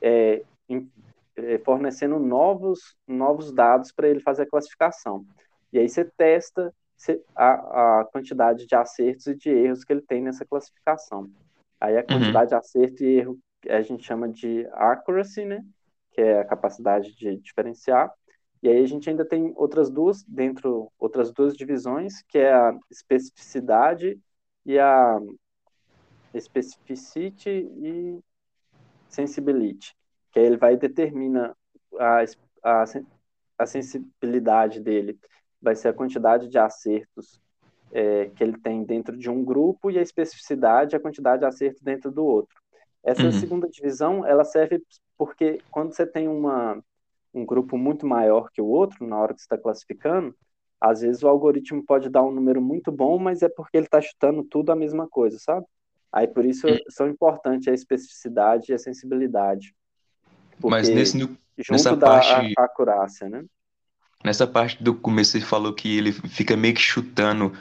é, 0.00 0.42
em, 0.68 0.90
é, 1.36 1.58
fornecendo 1.58 2.18
novos, 2.18 2.96
novos 3.06 3.52
dados 3.52 3.92
para 3.92 4.08
ele 4.08 4.20
fazer 4.20 4.42
a 4.42 4.48
classificação. 4.48 5.24
E 5.72 5.78
aí 5.78 5.88
você 5.88 6.04
testa 6.04 6.74
a, 7.34 8.00
a, 8.00 8.04
quantidade 8.06 8.66
de 8.66 8.74
acertos 8.74 9.26
e 9.26 9.34
de 9.34 9.48
erros 9.48 9.84
que 9.84 9.92
ele 9.92 10.02
tem 10.02 10.22
nessa 10.22 10.44
classificação. 10.44 11.30
Aí 11.80 11.96
a 11.96 12.00
uhum. 12.00 12.06
quantidade 12.06 12.52
uhum. 12.52 12.60
de 12.60 12.66
acerto 12.66 13.04
e 13.04 13.18
erro 13.18 13.38
a 13.68 13.82
gente 13.82 14.04
chama 14.04 14.28
de 14.28 14.66
accuracy, 14.72 15.44
né? 15.44 15.64
Que 16.12 16.20
é 16.20 16.40
a 16.40 16.44
capacidade 16.44 17.14
de 17.14 17.36
diferenciar. 17.36 18.12
E 18.62 18.68
aí 18.68 18.82
a 18.82 18.86
gente 18.86 19.08
ainda 19.08 19.24
tem 19.24 19.52
outras 19.56 19.90
duas 19.90 20.22
dentro, 20.24 20.92
outras 20.98 21.32
duas 21.32 21.56
divisões, 21.56 22.22
que 22.28 22.38
é 22.38 22.52
a 22.52 22.78
especificidade 22.90 24.20
e 24.66 24.78
a 24.78 25.18
specificity 26.38 27.50
e 27.50 28.20
sensibility, 29.08 29.96
que 30.30 30.38
aí 30.38 30.46
ele 30.46 30.56
vai 30.56 30.76
determina 30.76 31.56
a, 31.98 32.24
a, 32.62 32.84
a 33.58 33.66
sensibilidade 33.66 34.80
dele, 34.80 35.18
vai 35.60 35.74
ser 35.74 35.88
a 35.88 35.92
quantidade 35.92 36.48
de 36.48 36.58
acertos 36.58 37.40
é, 37.92 38.26
que 38.30 38.44
ele 38.44 38.58
tem 38.58 38.84
dentro 38.84 39.16
de 39.16 39.28
um 39.28 39.44
grupo 39.44 39.90
e 39.90 39.98
a 39.98 40.02
especificidade, 40.02 40.94
a 40.94 41.00
quantidade 41.00 41.40
de 41.40 41.46
acertos 41.46 41.82
dentro 41.82 42.10
do 42.10 42.24
outro. 42.24 42.59
Essa 43.02 43.24
uhum. 43.24 43.32
segunda 43.32 43.68
divisão, 43.68 44.26
ela 44.26 44.44
serve 44.44 44.82
porque 45.16 45.60
quando 45.70 45.94
você 45.94 46.06
tem 46.06 46.28
uma, 46.28 46.82
um 47.32 47.44
grupo 47.44 47.76
muito 47.76 48.06
maior 48.06 48.50
que 48.50 48.60
o 48.60 48.66
outro, 48.66 49.06
na 49.06 49.18
hora 49.18 49.34
que 49.34 49.40
você 49.40 49.44
está 49.44 49.58
classificando, 49.58 50.34
às 50.80 51.02
vezes 51.02 51.22
o 51.22 51.28
algoritmo 51.28 51.84
pode 51.84 52.08
dar 52.08 52.22
um 52.22 52.30
número 52.30 52.60
muito 52.60 52.90
bom, 52.90 53.18
mas 53.18 53.42
é 53.42 53.48
porque 53.48 53.76
ele 53.76 53.86
está 53.86 54.00
chutando 54.00 54.42
tudo 54.42 54.72
a 54.72 54.76
mesma 54.76 55.06
coisa, 55.08 55.38
sabe? 55.38 55.66
Aí 56.12 56.26
por 56.26 56.44
isso 56.44 56.66
uhum. 56.66 56.78
são 56.88 57.08
importantes 57.08 57.68
a 57.68 57.72
especificidade 57.72 58.72
e 58.72 58.74
a 58.74 58.78
sensibilidade. 58.78 59.74
Mas 60.62 60.88
nesse, 60.88 61.18
junto 61.18 61.38
nessa 61.70 61.96
da 61.96 62.06
parte... 62.06 62.54
acurácia, 62.56 63.28
né? 63.28 63.44
Nessa 64.24 64.46
parte 64.46 64.82
do 64.82 64.94
começo 64.94 65.36
ele 65.36 65.44
falou 65.44 65.72
que 65.72 65.96
ele 65.96 66.12
fica 66.12 66.56
meio 66.56 66.74
que 66.74 66.80
chutando 66.80 67.52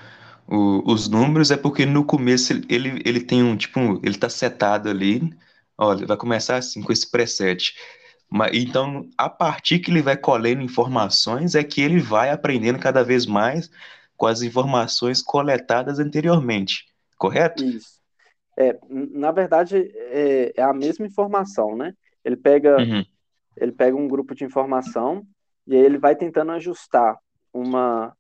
o, 0.50 0.92
os 0.92 1.08
números, 1.08 1.52
é 1.52 1.58
porque 1.58 1.86
no 1.86 2.04
começo 2.04 2.54
ele, 2.68 3.02
ele 3.06 3.22
tem 3.22 3.44
um, 3.44 3.56
tipo, 3.56 3.80
ele 4.04 4.18
tá 4.18 4.30
setado 4.30 4.90
ali, 4.90 5.32
olha, 5.78 6.08
vai 6.08 6.18
começar 6.18 6.58
assim 6.58 6.82
com 6.82 6.92
esse 6.92 7.10
preset. 7.10 7.76
Mas, 8.30 8.52
então, 8.54 9.08
a 9.18 9.30
partir 9.30 9.80
que 9.80 9.92
ele 9.92 10.02
vai 10.02 10.18
colhendo 10.18 10.62
informações, 10.62 11.56
é 11.56 11.64
que 11.64 11.82
ele 11.82 12.00
vai 12.00 12.32
aprendendo 12.32 12.80
cada 12.80 13.04
vez 13.04 13.26
mais 13.26 13.70
com 14.18 14.26
as 14.26 14.42
informações 14.42 15.22
coletadas 15.22 16.00
anteriormente, 16.00 16.86
correto? 17.18 17.64
Isso. 17.64 18.00
É, 18.58 18.78
na 18.90 19.32
verdade, 19.32 19.92
é, 19.96 20.54
é 20.58 20.64
a 20.64 20.74
mesma 20.74 21.06
informação, 21.06 21.78
né? 21.78 21.94
Ele 22.26 22.36
pega, 22.36 22.78
uhum. 22.78 23.06
ele 23.56 23.72
pega 23.72 23.96
um 23.96 24.08
grupo 24.08 24.36
de 24.36 24.44
informação 24.44 25.26
e 25.66 25.76
aí 25.76 25.82
ele 25.82 25.98
vai 25.98 26.16
tentando 26.16 26.52
ajustar 26.52 27.18
uma, 27.54 28.14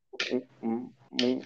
um, 0.63 0.89
um, 1.21 1.41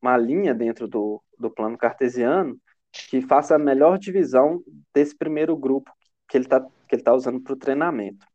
uma 0.00 0.16
linha 0.16 0.54
dentro 0.54 0.86
do, 0.86 1.22
do 1.38 1.50
plano 1.50 1.76
cartesiano 1.76 2.58
que 2.92 3.20
faça 3.20 3.56
a 3.56 3.58
melhor 3.58 3.98
divisão 3.98 4.62
desse 4.94 5.16
primeiro 5.16 5.56
grupo 5.56 5.90
que 6.28 6.36
ele 6.36 6.44
está 6.44 6.64
que 6.88 6.94
ele 6.94 7.02
tá 7.02 7.12
usando 7.12 7.40
para 7.40 7.52
o 7.52 7.56
treinamento. 7.56 8.26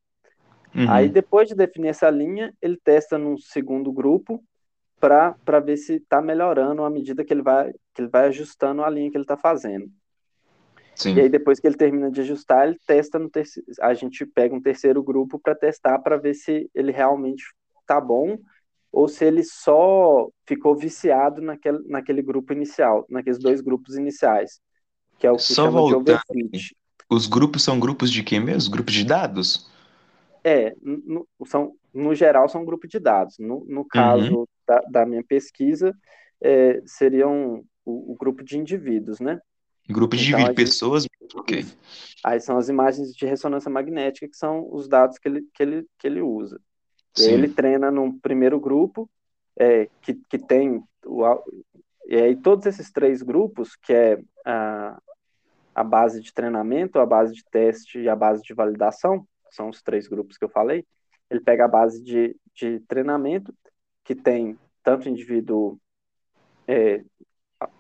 Uhum. 0.75 0.89
Aí, 0.89 1.09
depois 1.09 1.47
de 1.47 1.55
definir 1.55 1.89
essa 1.89 2.09
linha, 2.09 2.53
ele 2.61 2.77
testa 2.77 3.17
num 3.17 3.37
segundo 3.37 3.91
grupo 3.91 4.43
para 4.99 5.59
ver 5.59 5.75
se 5.77 5.95
está 5.95 6.21
melhorando 6.21 6.83
à 6.83 6.89
medida 6.89 7.25
que 7.25 7.33
ele, 7.33 7.41
vai, 7.41 7.73
que 7.93 8.01
ele 8.01 8.07
vai 8.07 8.27
ajustando 8.27 8.83
a 8.83 8.89
linha 8.89 9.11
que 9.11 9.17
ele 9.17 9.23
está 9.23 9.35
fazendo. 9.35 9.91
Sim. 10.95 11.15
E 11.15 11.21
aí, 11.21 11.29
depois 11.29 11.59
que 11.59 11.67
ele 11.67 11.75
termina 11.75 12.09
de 12.09 12.21
ajustar, 12.21 12.67
ele 12.67 12.77
testa 12.85 13.19
no 13.19 13.29
terceiro. 13.29 13.67
A 13.81 13.93
gente 13.93 14.25
pega 14.25 14.55
um 14.55 14.61
terceiro 14.61 15.03
grupo 15.03 15.39
para 15.39 15.55
testar 15.55 15.99
para 15.99 16.17
ver 16.17 16.35
se 16.35 16.69
ele 16.73 16.91
realmente 16.91 17.43
tá 17.85 17.99
bom 17.99 18.37
ou 18.93 19.07
se 19.07 19.25
ele 19.25 19.43
só 19.43 20.29
ficou 20.45 20.75
viciado 20.75 21.41
naquele, 21.41 21.79
naquele 21.87 22.21
grupo 22.21 22.53
inicial, 22.53 23.03
naqueles 23.09 23.39
dois 23.39 23.59
grupos 23.59 23.97
iniciais, 23.97 24.61
que 25.17 25.25
é 25.25 25.31
o 25.31 25.35
que 25.35 25.41
só 25.41 25.65
chama 25.65 25.79
voltando. 25.79 26.05
de 26.05 26.11
overfit. 26.11 26.75
Os 27.09 27.25
grupos 27.25 27.63
são 27.63 27.79
grupos 27.79 28.11
de 28.11 28.21
quem 28.21 28.39
mesmo? 28.39 28.71
Grupos 28.71 28.93
de 28.93 29.03
dados? 29.03 29.67
É, 30.43 30.75
no, 30.79 31.27
são, 31.45 31.73
no 31.91 32.13
geral 32.13 32.47
são 32.47 32.63
grupos 32.63 32.87
de 32.87 32.99
dados. 32.99 33.35
No, 33.39 33.65
no 33.67 33.83
caso 33.83 34.41
uhum. 34.41 34.45
da, 34.67 34.81
da, 34.81 35.05
minha 35.07 35.23
pesquisa, 35.23 35.91
é, 36.39 36.79
seriam 36.85 37.65
o, 37.83 38.13
o 38.13 38.15
grupo 38.15 38.43
de 38.43 38.59
indivíduos, 38.59 39.19
né? 39.19 39.39
Grupo 39.89 40.15
de 40.15 40.33
então, 40.33 40.53
pessoas, 40.53 41.07
ok. 41.33 41.65
Aí 42.23 42.39
são 42.39 42.57
as 42.57 42.69
imagens 42.69 43.13
de 43.13 43.25
ressonância 43.25 43.71
magnética, 43.71 44.29
que 44.29 44.37
são 44.37 44.67
os 44.71 44.87
dados 44.87 45.17
que 45.17 45.27
ele, 45.27 45.41
que 45.53 45.63
ele, 45.63 45.85
que 45.97 46.07
ele 46.07 46.21
usa. 46.21 46.59
E 47.17 47.23
ele 47.25 47.47
treina 47.47 47.91
num 47.91 48.17
primeiro 48.17 48.59
grupo, 48.59 49.09
é, 49.55 49.87
que, 50.01 50.13
que 50.13 50.39
tem. 50.39 50.83
O, 51.05 51.23
e 52.07 52.15
aí 52.15 52.35
todos 52.35 52.65
esses 52.65 52.91
três 52.91 53.21
grupos, 53.21 53.75
que 53.75 53.93
é 53.93 54.19
a, 54.45 54.99
a 55.75 55.83
base 55.83 56.21
de 56.21 56.33
treinamento, 56.33 56.99
a 56.99 57.05
base 57.05 57.33
de 57.33 57.43
teste 57.45 57.99
e 57.99 58.09
a 58.09 58.15
base 58.15 58.41
de 58.41 58.53
validação, 58.53 59.27
são 59.51 59.69
os 59.69 59.81
três 59.81 60.07
grupos 60.07 60.37
que 60.37 60.45
eu 60.45 60.49
falei, 60.49 60.85
ele 61.29 61.39
pega 61.39 61.65
a 61.65 61.67
base 61.67 62.03
de, 62.03 62.35
de 62.53 62.79
treinamento, 62.81 63.53
que 64.03 64.15
tem 64.15 64.57
tanto 64.83 65.07
indivíduo 65.07 65.79
é, 66.67 67.03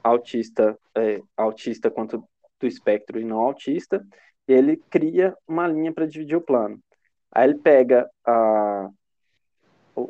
autista, 0.03 0.77
é, 0.95 1.21
autista 1.35 1.91
quanto 1.91 2.23
do 2.59 2.67
espectro 2.67 3.19
e 3.19 3.25
não 3.25 3.41
autista, 3.41 4.05
e 4.47 4.53
ele 4.53 4.77
cria 4.89 5.35
uma 5.47 5.67
linha 5.67 5.91
para 5.91 6.05
dividir 6.05 6.37
o 6.37 6.41
plano. 6.41 6.79
Aí 7.31 7.49
ele 7.49 7.59
pega 7.59 8.09
a, 8.25 8.89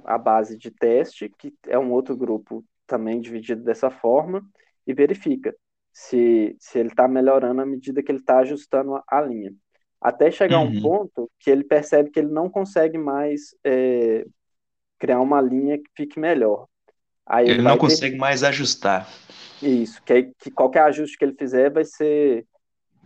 a 0.06 0.18
base 0.18 0.58
de 0.58 0.72
teste, 0.72 1.30
que 1.38 1.54
é 1.68 1.78
um 1.78 1.92
outro 1.92 2.16
grupo 2.16 2.64
também 2.88 3.20
dividido 3.20 3.64
dessa 3.64 3.90
forma, 3.90 4.44
e 4.86 4.94
verifica 4.94 5.56
se, 5.92 6.56
se 6.60 6.80
ele 6.80 6.90
está 6.90 7.08
melhorando 7.08 7.62
à 7.62 7.66
medida 7.66 8.02
que 8.02 8.12
ele 8.12 8.20
está 8.20 8.40
ajustando 8.40 8.96
a, 8.96 9.04
a, 9.08 9.22
linha. 9.22 9.54
Até 10.02 10.32
chegar 10.32 10.60
uhum. 10.60 10.68
um 10.68 10.82
ponto 10.82 11.32
que 11.40 11.50
ele 11.50 11.64
percebe 11.64 12.10
que 12.10 12.20
ele 12.20 12.32
não 12.32 12.50
consegue 12.50 12.98
mais 12.98 13.56
é, 13.64 14.26
criar 15.00 15.22
uma 15.22 15.40
linha 15.40 15.78
que 15.78 15.90
fique 15.96 16.20
melhor. 16.20 16.68
Aí 17.26 17.46
ele, 17.46 17.54
ele 17.54 17.62
não 17.62 17.78
consegue 17.78 18.16
ter... 18.16 18.20
mais 18.20 18.44
ajustar. 18.44 19.08
Isso, 19.62 20.02
que, 20.04 20.34
que 20.40 20.52
qualquer 20.52 20.82
ajuste 20.84 21.18
que 21.18 21.24
ele 21.24 21.36
fizer 21.36 21.72
vai 21.72 21.86
ser. 21.86 22.46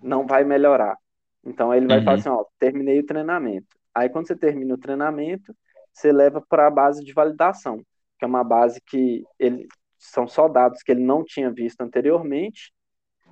não 0.01 0.25
vai 0.25 0.43
melhorar. 0.43 0.97
Então 1.45 1.73
ele 1.73 1.85
vai 1.85 1.99
uhum. 1.99 2.03
falar 2.03 2.17
assim: 2.17 2.29
ó, 2.29 2.45
terminei 2.57 2.99
o 2.99 3.05
treinamento. 3.05 3.67
Aí 3.93 4.09
quando 4.09 4.27
você 4.27 4.35
termina 4.35 4.73
o 4.73 4.77
treinamento, 4.77 5.55
você 5.97 6.11
leva 6.11 6.43
para 6.47 6.67
a 6.67 6.71
base 6.71 7.03
de 7.03 7.11
validação, 7.11 7.77
que 8.19 8.25
é 8.25 8.27
uma 8.27 8.43
base 8.43 8.79
que 8.81 9.23
ele, 9.39 9.67
são 9.97 10.27
só 10.27 10.47
dados 10.47 10.83
que 10.83 10.91
ele 10.91 11.03
não 11.03 11.23
tinha 11.23 11.51
visto 11.51 11.81
anteriormente, 11.81 12.71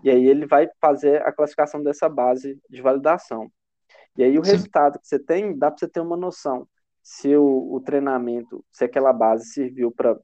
e 0.03 0.09
aí 0.09 0.25
ele 0.25 0.47
vai 0.47 0.67
fazer 0.81 1.21
a 1.21 1.31
classificação 1.31 1.83
dessa 1.83 2.09
base 2.09 2.59
de 2.67 2.81
validação. 2.81 3.51
E 4.17 4.23
aí 4.23 4.37
o 4.39 4.43
Sim. 4.43 4.51
resultado 4.51 4.99
que 4.99 5.07
você 5.07 5.19
tem, 5.19 5.55
dá 5.57 5.69
para 5.69 5.77
você 5.77 5.87
ter 5.87 5.99
uma 5.99 6.17
noção 6.17 6.67
se 7.03 7.35
o, 7.35 7.71
o 7.71 7.79
treinamento, 7.81 8.65
se 8.71 8.83
aquela 8.83 9.13
base 9.13 9.45
serviu 9.45 9.91
para 9.91 10.17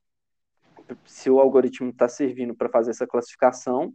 se 1.06 1.30
o 1.30 1.39
algoritmo 1.39 1.92
está 1.92 2.08
servindo 2.08 2.56
para 2.56 2.70
fazer 2.70 2.89
essa 2.89 3.06
classificação 3.06 3.94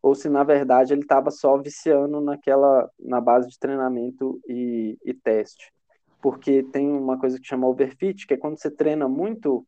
ou 0.00 0.14
se 0.14 0.28
na 0.28 0.44
verdade 0.44 0.92
ele 0.92 1.02
estava 1.02 1.30
só 1.30 1.58
viciando 1.58 2.20
naquela 2.20 2.88
na 2.98 3.20
base 3.20 3.48
de 3.48 3.58
treinamento 3.58 4.40
e, 4.48 4.96
e, 5.04 5.12
teste 5.12 5.72
porque 6.22 6.62
tem 6.64 6.88
uma 6.88 7.18
coisa 7.18 7.38
que 7.38 7.46
chama 7.46 7.66
overfit 7.66 8.26
que 8.26 8.34
é 8.34 8.36
quando 8.36 8.58
você 8.58 8.70
treina 8.70 9.08
muito 9.08 9.66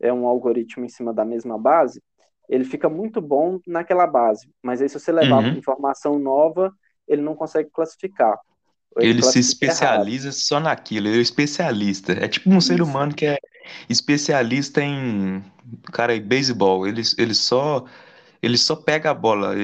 é 0.00 0.12
um 0.12 0.26
algoritmo 0.26 0.84
em 0.84 0.88
cima 0.88 1.12
da 1.12 1.24
mesma 1.24 1.58
base 1.58 2.02
ele 2.48 2.64
fica 2.64 2.88
muito 2.88 3.20
bom 3.20 3.60
naquela 3.66 4.06
base 4.06 4.48
mas 4.62 4.82
aí 4.82 4.88
se 4.88 4.98
você 4.98 5.12
levar 5.12 5.42
uhum. 5.42 5.56
informação 5.56 6.18
nova 6.18 6.72
ele 7.08 7.22
não 7.22 7.34
consegue 7.34 7.70
classificar 7.70 8.38
ele, 8.98 9.10
ele 9.10 9.22
se 9.22 9.38
especializa 9.38 10.28
errado. 10.28 10.36
só 10.36 10.60
naquilo 10.60 11.08
ele 11.08 11.18
é 11.18 11.22
especialista 11.22 12.12
é 12.12 12.28
tipo 12.28 12.50
um 12.50 12.58
Isso. 12.58 12.68
ser 12.68 12.82
humano 12.82 13.14
que 13.14 13.26
é 13.26 13.38
especialista 13.88 14.82
em, 14.82 15.42
cara, 15.92 16.14
em 16.14 16.20
beisebol. 16.20 16.86
Ele, 16.86 17.02
ele 17.18 17.34
só 17.34 17.84
ele 18.42 18.58
só 18.58 18.74
pega 18.74 19.10
a 19.10 19.14
bola, 19.14 19.54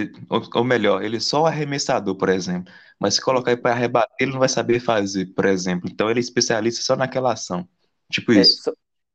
ou, 0.55 0.65
melhor, 0.65 1.03
ele 1.03 1.17
é 1.17 1.21
só 1.21 1.43
o 1.43 1.47
arremessador, 1.47 2.15
por 2.17 2.29
exemplo. 2.29 2.73
Mas 2.99 3.15
se 3.15 3.21
colocar 3.21 3.51
ele 3.51 3.61
para 3.61 3.75
rebater, 3.75 4.15
ele 4.21 4.33
não 4.33 4.39
vai 4.39 4.49
saber 4.49 4.79
fazer, 4.79 5.27
por 5.35 5.45
exemplo. 5.47 5.91
Então 5.91 6.09
ele 6.09 6.21
é 6.21 6.23
especialista 6.23 6.81
só 6.83 6.95
naquela 6.95 7.33
ação. 7.33 7.69
Tipo 8.11 8.33
é, 8.33 8.41
isso. 8.41 8.63
Só, 8.63 8.73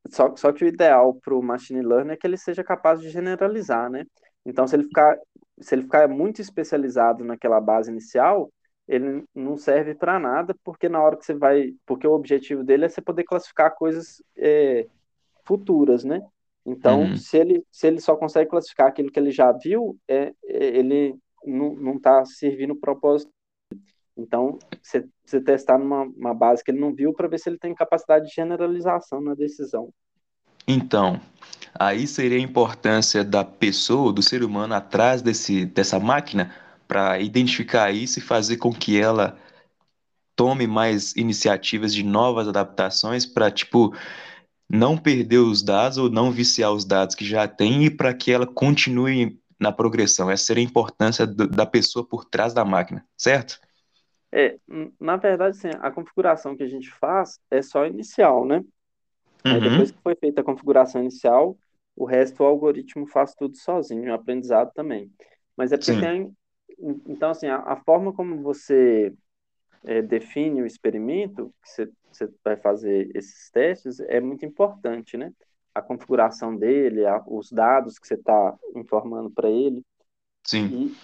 só, 0.10 0.36
só 0.36 0.52
que 0.52 0.66
o 0.66 0.68
ideal 0.68 1.16
para 1.16 1.34
o 1.34 1.42
machine 1.42 1.82
learning 1.82 2.12
é 2.12 2.18
que 2.18 2.28
ele 2.28 2.38
seja 2.38 2.64
capaz 2.64 3.00
de 3.00 3.10
generalizar, 3.10 3.90
né? 3.90 4.06
Então, 4.46 4.68
se 4.68 4.76
ele 4.76 4.84
ficar, 4.84 5.18
se 5.60 5.74
ele 5.74 5.84
ficar 5.84 6.10
muito 6.10 6.42
especializado 6.42 7.24
naquela 7.24 7.62
base 7.62 7.90
inicial, 7.90 8.52
ele 8.86 9.24
não 9.34 9.56
serve 9.56 9.96
para 9.96 10.20
nada, 10.20 10.54
porque 10.62 10.90
na 10.90 11.02
hora 11.02 11.16
que 11.16 11.26
você 11.26 11.34
vai. 11.34 11.74
Porque 11.86 12.06
o 12.06 12.12
objetivo 12.12 12.64
dele 12.64 12.86
é 12.86 12.90
você 12.90 13.02
poder 13.02 13.24
classificar 13.24 13.74
coisas 13.76 14.22
é, 14.38 14.88
futuras, 15.46 16.04
né? 16.04 16.22
Então, 16.66 17.02
Uhum. 17.02 17.18
se, 17.18 17.38
ele, 17.38 17.64
se 17.72 17.88
ele 17.88 18.00
só 18.00 18.16
consegue 18.16 18.50
classificar 18.50 18.88
aquilo 18.88 19.12
que 19.12 19.20
ele 19.20 19.32
já 19.32 19.52
viu, 19.52 19.98
é, 20.08 20.34
é, 20.46 20.66
ele 20.78 21.16
não 21.46 21.98
está 21.98 22.24
servindo 22.26 22.72
o 22.72 22.80
propósito. 22.80 23.30
Então, 24.16 24.58
você, 24.82 25.06
você 25.26 25.42
testar 25.42 25.78
numa 25.78 26.04
uma 26.04 26.34
base 26.34 26.64
que 26.64 26.72
ele 26.72 26.80
não 26.80 26.94
viu 26.94 27.14
para 27.14 27.28
ver 27.28 27.40
se 27.40 27.50
ele 27.50 27.58
tem 27.58 27.74
capacidade 27.76 28.28
de 28.28 28.34
generalização 28.34 29.20
na 29.20 29.34
decisão. 29.34 29.90
Então, 30.68 31.20
aí 31.78 32.08
seria 32.08 32.38
a 32.38 32.42
importância 32.42 33.24
da 33.24 33.44
pessoa, 33.44 34.14
do 34.14 34.22
ser 34.22 34.44
humano 34.44 34.74
atrás 34.74 35.22
desse, 35.22 35.66
dessa 35.66 36.00
máquina 36.00 36.54
para 36.88 37.20
identificar 37.20 37.92
isso 37.92 38.20
e 38.20 38.22
fazer 38.22 38.58
com 38.58 38.72
que 38.72 39.00
ela 39.00 39.38
tome 40.36 40.68
mais 40.68 41.16
iniciativas 41.16 41.94
de 41.94 42.04
novas 42.04 42.48
adaptações 42.48 43.26
para, 43.26 43.52
tipo, 43.52 43.94
não 44.70 44.98
perder 44.98 45.40
os 45.40 45.64
dados 45.64 45.98
ou 45.98 46.10
não 46.10 46.32
viciar 46.32 46.72
os 46.74 46.86
dados 46.86 47.16
que 47.16 47.26
já 47.26 47.48
tem 47.48 47.86
e 47.86 47.90
para 47.92 48.14
que 48.14 48.32
ela 48.32 48.48
continue 48.48 49.40
na 49.60 49.72
progressão. 49.72 50.30
Essa 50.32 50.46
seria 50.46 50.64
a 50.64 50.68
importância 50.68 51.26
do, 51.28 51.48
da 51.48 51.66
pessoa 51.66 52.06
por 52.08 52.26
trás 52.26 52.54
da 52.54 52.66
máquina, 52.66 53.06
certo? 53.18 53.60
É, 54.32 54.58
na 55.00 55.16
verdade, 55.18 55.58
assim, 55.58 55.70
a 55.80 55.92
configuração 55.92 56.56
que 56.58 56.64
a 56.64 56.68
gente 56.68 56.90
faz 56.92 57.40
é 57.52 57.62
só 57.62 57.86
inicial, 57.86 58.46
né? 58.46 58.64
Aí 59.50 59.62
Uhum. 59.62 59.62
depois 59.62 59.92
que 59.92 60.00
foi 60.04 60.16
feita 60.16 60.42
a 60.42 60.44
configuração 60.44 61.02
inicial, 61.02 61.58
o 61.96 62.06
resto 62.06 62.44
o 62.44 62.46
algoritmo 62.48 63.08
faz 63.08 63.36
tudo 63.36 63.58
sozinho, 63.58 64.12
o 64.12 64.16
aprendizado 64.16 64.72
também. 64.74 65.12
Mas 65.58 65.72
é 65.72 65.78
porque 65.78 65.94
Sim. 65.94 65.96
tem. 65.96 66.34
Então, 67.08 67.32
assim, 67.32 67.48
a, 67.48 67.58
a 67.60 67.78
forma 67.78 68.14
como 68.14 68.42
você 68.44 69.14
é, 69.86 70.02
define 70.02 70.62
o 70.62 70.66
experimento, 70.66 71.54
que 71.62 71.70
você, 71.70 71.90
você 72.12 72.30
vai 72.44 72.58
fazer 72.58 73.10
esses 73.16 73.50
testes, 73.52 74.00
é 74.02 74.20
muito 74.20 74.46
importante, 74.46 75.18
né? 75.18 75.32
A 75.74 75.82
configuração 75.82 76.56
dele, 76.56 77.06
a- 77.06 77.24
os 77.28 77.52
dados 77.52 77.98
que 78.00 78.08
você 78.08 78.16
está 78.16 78.56
informando 78.76 79.30
para 79.32 79.50
ele. 79.50 79.84
Sim. 80.44 80.68
E 80.68 80.96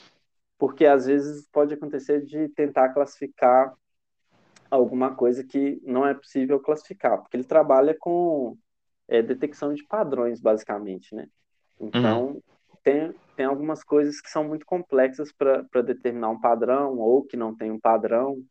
porque 0.58 0.86
às 0.86 1.06
vezes 1.06 1.48
pode 1.52 1.74
acontecer 1.74 2.24
de 2.26 2.50
tentar 2.50 2.90
classificar 2.90 3.74
alguma 4.70 5.16
coisa 5.16 5.44
que 5.44 5.82
não 5.84 6.06
é 6.06 6.14
possível 6.14 6.60
classificar, 6.60 7.20
porque 7.20 7.38
ele 7.38 7.44
trabalha 7.44 7.96
com 7.98 8.58
é, 9.08 9.22
detecção 9.22 9.74
de 9.74 9.84
padrões, 9.86 10.40
basicamente, 10.40 11.16
né? 11.16 11.28
Então, 11.80 12.42
tem, 12.84 13.14
tem 13.36 13.46
algumas 13.46 13.84
coisas 13.84 14.22
que 14.22 14.30
são 14.30 14.44
muito 14.44 14.66
complexas 14.66 15.32
para 15.32 15.82
determinar 15.82 16.30
um 16.30 16.40
padrão 16.40 16.98
ou 17.00 17.24
que 17.24 17.38
não 17.38 17.56
tem 17.56 17.72
um 17.72 17.80
padrão. 17.80 18.44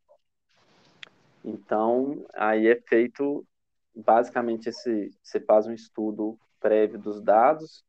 Então, 1.44 2.26
aí 2.34 2.66
é 2.68 2.80
feito 2.88 3.46
basicamente 3.94 4.68
esse, 4.68 5.10
você 5.22 5.40
faz 5.40 5.66
um 5.66 5.72
estudo 5.72 6.38
prévio 6.60 6.98
dos 6.98 7.20
dados 7.22 7.84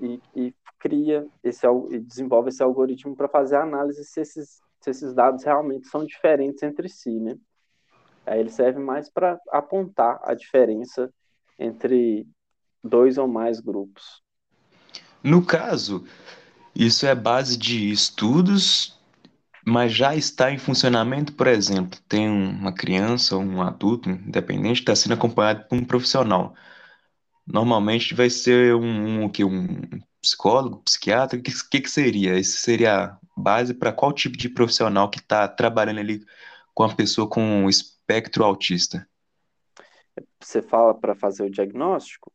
e, 0.00 0.20
e 0.34 0.54
cria 0.78 1.26
esse 1.42 1.66
e 1.90 1.98
desenvolve 1.98 2.50
esse 2.50 2.62
algoritmo 2.62 3.16
para 3.16 3.28
fazer 3.28 3.56
a 3.56 3.62
análise 3.62 4.04
se 4.04 4.20
esses, 4.20 4.60
se 4.80 4.90
esses 4.90 5.14
dados 5.14 5.42
realmente 5.44 5.88
são 5.88 6.04
diferentes 6.04 6.62
entre 6.62 6.88
si, 6.88 7.18
né? 7.18 7.36
Aí 8.24 8.40
ele 8.40 8.50
serve 8.50 8.80
mais 8.80 9.08
para 9.08 9.38
apontar 9.50 10.20
a 10.22 10.34
diferença 10.34 11.12
entre 11.58 12.26
dois 12.82 13.18
ou 13.18 13.28
mais 13.28 13.60
grupos. 13.60 14.22
No 15.22 15.44
caso, 15.44 16.04
isso 16.74 17.06
é 17.06 17.14
base 17.14 17.56
de 17.56 17.90
estudos, 17.90 18.95
mas 19.66 19.92
já 19.92 20.14
está 20.14 20.52
em 20.52 20.58
funcionamento, 20.58 21.32
por 21.32 21.48
exemplo, 21.48 21.98
tem 22.08 22.28
uma 22.28 22.72
criança 22.72 23.34
ou 23.36 23.42
um 23.42 23.60
adulto, 23.60 24.08
independente, 24.08 24.78
está 24.78 24.94
sendo 24.94 25.14
acompanhado 25.14 25.64
por 25.68 25.76
um 25.76 25.84
profissional. 25.84 26.54
Normalmente 27.44 28.14
vai 28.14 28.30
ser 28.30 28.76
um, 28.76 29.24
um, 29.24 29.24
um 29.24 30.00
psicólogo, 30.22 30.82
psiquiatra, 30.84 31.36
o 31.36 31.42
que, 31.42 31.52
que, 31.68 31.80
que 31.80 31.90
seria? 31.90 32.38
Esse 32.38 32.58
seria 32.58 33.06
a 33.06 33.18
base 33.36 33.74
para 33.74 33.92
qual 33.92 34.12
tipo 34.12 34.36
de 34.36 34.48
profissional 34.48 35.10
que 35.10 35.18
está 35.18 35.48
trabalhando 35.48 35.98
ali 35.98 36.24
com 36.72 36.84
a 36.84 36.94
pessoa 36.94 37.28
com 37.28 37.68
espectro 37.68 38.44
autista? 38.44 39.04
Você 40.40 40.62
fala 40.62 40.94
para 40.94 41.16
fazer 41.16 41.42
o 41.42 41.50
diagnóstico? 41.50 42.32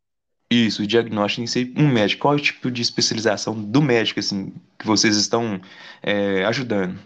Isso, 0.50 0.84
o 0.84 0.88
diagnóstico 0.88 1.44
em 1.44 1.48
si, 1.48 1.74
um 1.78 1.88
médico. 1.88 2.24
Qual 2.24 2.34
é 2.34 2.38
o 2.38 2.42
tipo 2.42 2.70
de 2.70 2.82
especialização 2.82 3.54
do 3.54 3.82
médico, 3.82 4.20
assim, 4.20 4.54
que 4.78 4.86
vocês 4.86 5.16
estão 5.16 5.62
é, 6.04 6.44
ajudando? 6.44 7.00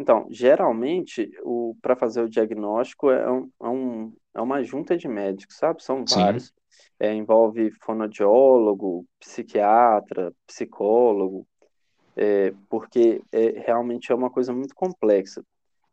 Então, 0.00 0.26
geralmente, 0.30 1.30
o 1.42 1.76
para 1.82 1.94
fazer 1.94 2.22
o 2.22 2.28
diagnóstico 2.28 3.10
é, 3.10 3.30
um, 3.30 3.50
é, 3.62 3.68
um, 3.68 4.12
é 4.32 4.40
uma 4.40 4.62
junta 4.62 4.96
de 4.96 5.06
médicos, 5.06 5.58
sabe? 5.58 5.82
São 5.82 6.06
Sim. 6.06 6.14
vários. 6.14 6.54
É, 6.98 7.12
envolve 7.12 7.70
fonoaudiólogo, 7.82 9.04
psiquiatra, 9.18 10.32
psicólogo, 10.46 11.46
é, 12.16 12.54
porque 12.70 13.20
é, 13.30 13.60
realmente 13.60 14.10
é 14.10 14.14
uma 14.14 14.30
coisa 14.30 14.54
muito 14.54 14.74
complexa. 14.74 15.44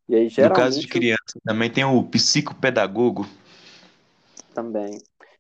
E 0.08 0.16
aí, 0.16 0.24
No 0.24 0.30
caso 0.54 0.80
de 0.80 0.88
geralmente, 0.88 0.88
criança, 0.88 1.40
também 1.44 1.70
tem 1.70 1.84
o 1.84 2.02
psicopedagogo. 2.04 3.26
também. 4.54 4.98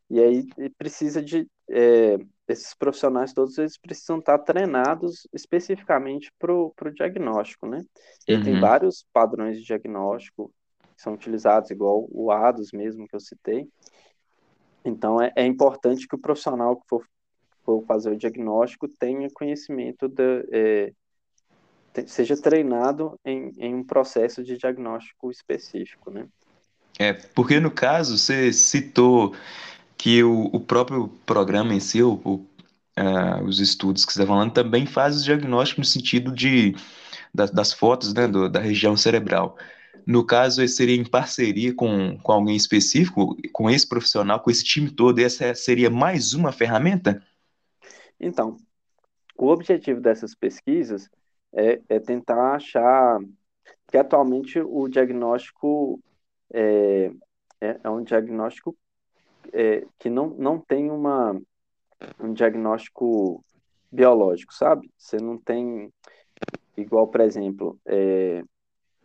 E 0.10 0.20
aí 0.20 0.46
precisa 0.78 1.22
de 1.24 1.48
é, 1.70 2.18
esses 2.48 2.74
profissionais 2.74 3.34
todos 3.34 3.58
eles 3.58 3.78
precisam 3.78 4.20
estar 4.20 4.38
treinados 4.40 5.28
especificamente 5.34 6.32
para 6.40 6.54
o 6.54 6.74
diagnóstico, 6.96 7.68
né? 7.68 7.84
Aí 8.28 8.42
tem 8.42 8.54
Uhum. 8.54 8.60
vários 8.60 9.06
padrões 9.12 9.58
de 9.58 9.66
diagnóstico 9.66 10.52
que 10.96 11.02
são 11.02 11.14
utilizados, 11.14 11.70
igual 11.70 12.08
o 12.12 12.32
ADOS 12.32 12.72
mesmo 12.72 13.08
que 13.08 13.16
eu 13.16 13.20
citei. 13.20 13.68
Então 14.86 15.22
é, 15.22 15.32
é 15.36 15.46
importante 15.46 16.08
que 16.08 16.16
o 16.16 16.20
profissional 16.20 16.78
que 16.78 16.88
for, 16.88 17.06
for 17.64 17.84
fazer 17.86 18.12
o 18.12 18.18
diagnóstico 18.18 18.88
tenha 18.88 19.28
conhecimento 19.34 20.08
da, 20.08 20.24
é, 20.52 20.94
seja 22.06 22.40
treinado 22.40 23.20
em, 23.26 23.52
em 23.58 23.76
um 23.76 23.84
processo 23.84 24.44
de 24.44 24.58
diagnóstico 24.58 25.32
específico, 25.32 26.12
né? 26.12 26.28
É, 27.00 27.14
porque 27.14 27.60
no 27.60 27.70
caso, 27.70 28.18
você 28.18 28.52
citou 28.52 29.36
que 29.98 30.24
o, 30.24 30.46
o 30.54 30.60
próprio 30.60 31.10
programa 31.26 31.74
em 31.74 31.80
si, 31.80 32.02
o, 32.04 32.14
o, 32.24 32.46
ah, 32.96 33.42
os 33.44 33.60
estudos 33.60 34.06
que 34.06 34.14
você 34.14 34.20
está 34.22 34.28
falando, 34.32 34.54
também 34.54 34.86
faz 34.86 35.22
o 35.22 35.24
diagnóstico 35.24 35.82
no 35.82 35.86
sentido 35.86 36.32
de, 36.32 36.76
das, 37.34 37.74
fotos, 37.74 38.14
né, 38.14 38.28
do- 38.28 38.50
da 38.50 38.60
região 38.60 38.98
cerebral. 38.98 39.58
No 40.06 40.26
caso, 40.26 40.66
seria 40.68 40.96
em 40.96 41.04
parceria 41.04 41.74
com, 41.74 42.18
com 42.20 42.32
alguém 42.32 42.56
específico, 42.56 43.36
com 43.52 43.70
esse 43.70 43.88
profissional, 43.88 44.40
com 44.40 44.50
esse 44.50 44.64
time 44.64 44.90
todo, 44.90 45.20
essa 45.20 45.54
seria 45.54 45.90
mais 45.90 46.34
uma 46.34 46.52
ferramenta? 46.52 47.22
Então, 48.20 48.58
o 49.38 49.48
objetivo 49.48 50.02
dessas 50.02 50.36
pesquisas 50.36 51.10
é, 51.54 51.82
é 51.90 52.00
tentar 52.00 52.56
achar 52.56 53.20
que 53.90 53.98
atualmente 53.98 54.60
o 54.60 54.88
diagnóstico 54.88 56.02
é, 56.54 57.12
é, 57.62 57.80
é 57.84 57.90
um 57.90 58.04
diagnóstico 58.04 58.76
é, 59.54 59.86
que 60.00 60.10
não, 60.10 60.30
não 60.32 60.60
tem 60.60 60.90
uma, 60.90 61.40
um 62.20 62.34
diagnóstico 62.34 63.44
biológico, 63.92 64.54
sabe? 64.54 64.92
Você 64.98 65.18
não 65.18 65.38
tem, 65.38 65.92
igual, 66.76 67.08
por 67.08 67.22
exemplo, 67.22 67.80
é, 67.86 68.44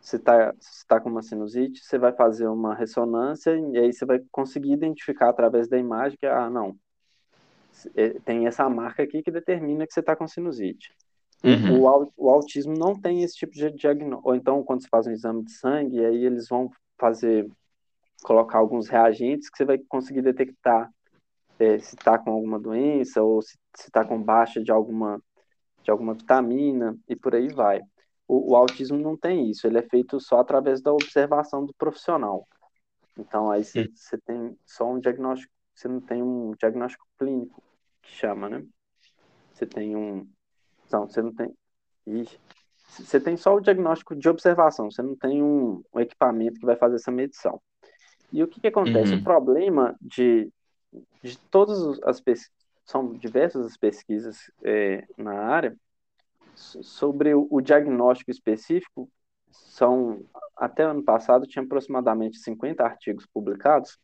você 0.00 0.16
está 0.16 0.52
tá 0.88 1.00
com 1.00 1.08
uma 1.08 1.22
sinusite, 1.22 1.80
você 1.84 1.96
vai 1.98 2.12
fazer 2.12 2.48
uma 2.48 2.74
ressonância 2.74 3.56
e 3.56 3.78
aí 3.78 3.92
você 3.92 4.04
vai 4.04 4.20
conseguir 4.30 4.72
identificar 4.72 5.28
através 5.28 5.68
da 5.68 5.78
imagem 5.78 6.18
que, 6.18 6.26
ah, 6.26 6.50
não, 6.50 6.76
é, 7.94 8.10
tem 8.20 8.46
essa 8.46 8.68
marca 8.68 9.02
aqui 9.02 9.22
que 9.22 9.30
determina 9.30 9.86
que 9.86 9.92
você 9.92 10.00
está 10.00 10.16
com 10.16 10.26
sinusite. 10.26 10.92
Uhum. 11.44 11.82
O, 11.82 12.12
o 12.16 12.30
autismo 12.30 12.74
não 12.74 12.98
tem 12.98 13.22
esse 13.22 13.34
tipo 13.34 13.52
de 13.52 13.70
diagnóstico. 13.70 14.28
Ou 14.28 14.34
então, 14.34 14.62
quando 14.62 14.82
você 14.82 14.88
faz 14.88 15.06
um 15.06 15.12
exame 15.12 15.44
de 15.44 15.52
sangue, 15.52 16.04
aí 16.04 16.24
eles 16.24 16.48
vão 16.48 16.70
fazer, 16.98 17.48
colocar 18.22 18.58
alguns 18.58 18.88
reagentes 18.88 19.50
que 19.50 19.56
você 19.56 19.64
vai 19.64 19.78
conseguir 19.78 20.22
detectar 20.22 20.90
é, 21.58 21.78
se 21.78 21.94
está 21.94 22.18
com 22.18 22.30
alguma 22.30 22.58
doença 22.58 23.22
ou 23.22 23.42
se 23.42 23.56
está 23.74 24.04
com 24.04 24.22
baixa 24.22 24.62
de 24.62 24.70
alguma, 24.72 25.22
de 25.82 25.90
alguma 25.90 26.14
vitamina 26.14 26.96
e 27.08 27.14
por 27.14 27.34
aí 27.34 27.48
vai. 27.48 27.80
O, 28.26 28.52
o 28.52 28.56
autismo 28.56 28.98
não 28.98 29.16
tem 29.16 29.50
isso, 29.50 29.66
ele 29.66 29.78
é 29.78 29.82
feito 29.82 30.18
só 30.20 30.40
através 30.40 30.80
da 30.80 30.92
observação 30.92 31.64
do 31.64 31.74
profissional. 31.74 32.46
Então, 33.18 33.50
aí 33.50 33.62
você 33.62 34.18
tem 34.24 34.56
só 34.64 34.90
um 34.90 34.98
diagnóstico, 34.98 35.52
você 35.74 35.86
não 35.86 36.00
tem 36.00 36.22
um 36.22 36.52
diagnóstico 36.58 37.06
clínico, 37.18 37.62
que 38.00 38.10
chama, 38.10 38.48
né? 38.48 38.64
Você 39.52 39.66
tem 39.66 39.94
um. 39.94 40.26
Não, 40.90 41.06
você 41.06 41.20
não 41.20 41.32
tem. 41.32 41.54
Você 42.88 43.20
tem 43.20 43.36
só 43.36 43.54
o 43.54 43.60
diagnóstico 43.60 44.14
de 44.16 44.28
observação, 44.28 44.90
você 44.90 45.02
não 45.02 45.16
tem 45.16 45.42
um, 45.42 45.82
um 45.92 46.00
equipamento 46.00 46.58
que 46.58 46.66
vai 46.66 46.76
fazer 46.76 46.96
essa 46.96 47.10
medição. 47.10 47.60
E 48.32 48.42
o 48.42 48.48
que 48.48 48.60
que 48.60 48.68
acontece? 48.68 49.12
Uhum. 49.12 49.20
O 49.20 49.24
problema 49.24 49.96
de, 50.00 50.50
de 51.22 51.38
todas 51.50 52.02
as 52.02 52.20
pesquisas, 52.20 52.52
são 52.84 53.14
diversas 53.14 53.66
as 53.66 53.76
pesquisas 53.76 54.50
é, 54.64 55.06
na 55.16 55.34
área, 55.34 55.76
sobre 56.54 57.34
o, 57.34 57.46
o 57.50 57.60
diagnóstico 57.60 58.30
específico, 58.30 59.08
são, 59.50 60.24
até 60.56 60.82
ano 60.82 61.02
passado, 61.02 61.46
tinha 61.46 61.64
aproximadamente 61.64 62.38
50 62.38 62.82
artigos 62.82 63.26
publicados, 63.26 63.98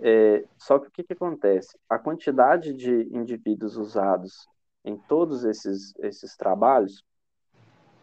é, 0.00 0.44
só 0.58 0.80
que 0.80 0.88
o 0.88 0.90
que, 0.90 1.04
que 1.04 1.12
acontece? 1.12 1.78
A 1.88 1.96
quantidade 1.98 2.72
de 2.74 3.08
indivíduos 3.16 3.76
usados 3.76 4.48
em 4.84 4.96
todos 4.96 5.44
esses, 5.44 5.94
esses 6.00 6.36
trabalhos 6.36 7.04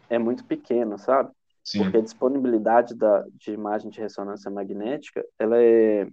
é 0.10 0.18
muito 0.18 0.46
pequena, 0.46 0.98
sabe? 0.98 1.32
Sim. 1.64 1.84
Porque 1.84 1.98
a 1.98 2.02
disponibilidade 2.02 2.96
da, 2.96 3.26
de 3.34 3.52
imagem 3.52 3.90
de 3.90 4.00
ressonância 4.00 4.50
magnética 4.50 5.26
ela 5.38 5.58
é, 5.58 6.08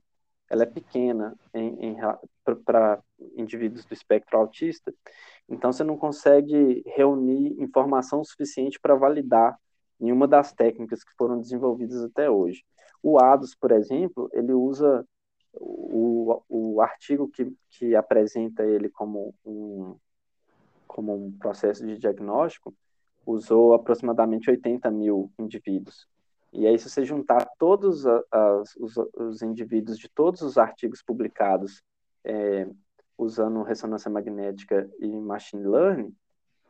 ela 0.50 0.62
é 0.62 0.66
pequena 0.66 1.34
para 2.64 3.00
indivíduos 3.36 3.84
do 3.84 3.94
espectro 3.94 4.38
autista, 4.38 4.92
então 5.48 5.72
você 5.72 5.84
não 5.84 5.96
consegue 5.96 6.82
reunir 6.86 7.60
informação 7.60 8.22
suficiente 8.24 8.78
para 8.80 8.94
validar 8.94 9.58
nenhuma 9.98 10.26
das 10.28 10.52
técnicas 10.52 11.02
que 11.02 11.14
foram 11.16 11.40
desenvolvidas 11.40 12.02
até 12.02 12.28
hoje. 12.28 12.64
O 13.02 13.18
ADOS, 13.18 13.54
por 13.54 13.70
exemplo, 13.72 14.28
ele 14.32 14.52
usa 14.52 15.06
o, 15.54 16.42
o 16.48 16.80
artigo 16.80 17.28
que, 17.28 17.52
que 17.70 17.94
apresenta 17.94 18.64
ele 18.64 18.88
como 18.88 19.34
um, 19.44 19.96
como 20.86 21.14
um 21.14 21.32
processo 21.32 21.86
de 21.86 21.98
diagnóstico 21.98 22.74
usou 23.26 23.74
aproximadamente 23.74 24.48
80 24.48 24.88
mil 24.90 25.32
indivíduos. 25.38 26.06
E 26.52 26.66
aí, 26.66 26.78
se 26.78 26.88
você 26.88 27.04
juntar 27.04 27.46
todos 27.58 28.04
os, 28.78 28.96
os, 29.14 29.42
indivíduos 29.42 29.98
de 29.98 30.08
todos 30.08 30.40
os 30.40 30.56
artigos 30.56 31.02
publicados 31.02 31.82
é, 32.24 32.66
usando 33.18 33.62
ressonância 33.62 34.10
magnética 34.10 34.88
e 35.00 35.08
machine 35.08 35.66
learning, 35.66 36.14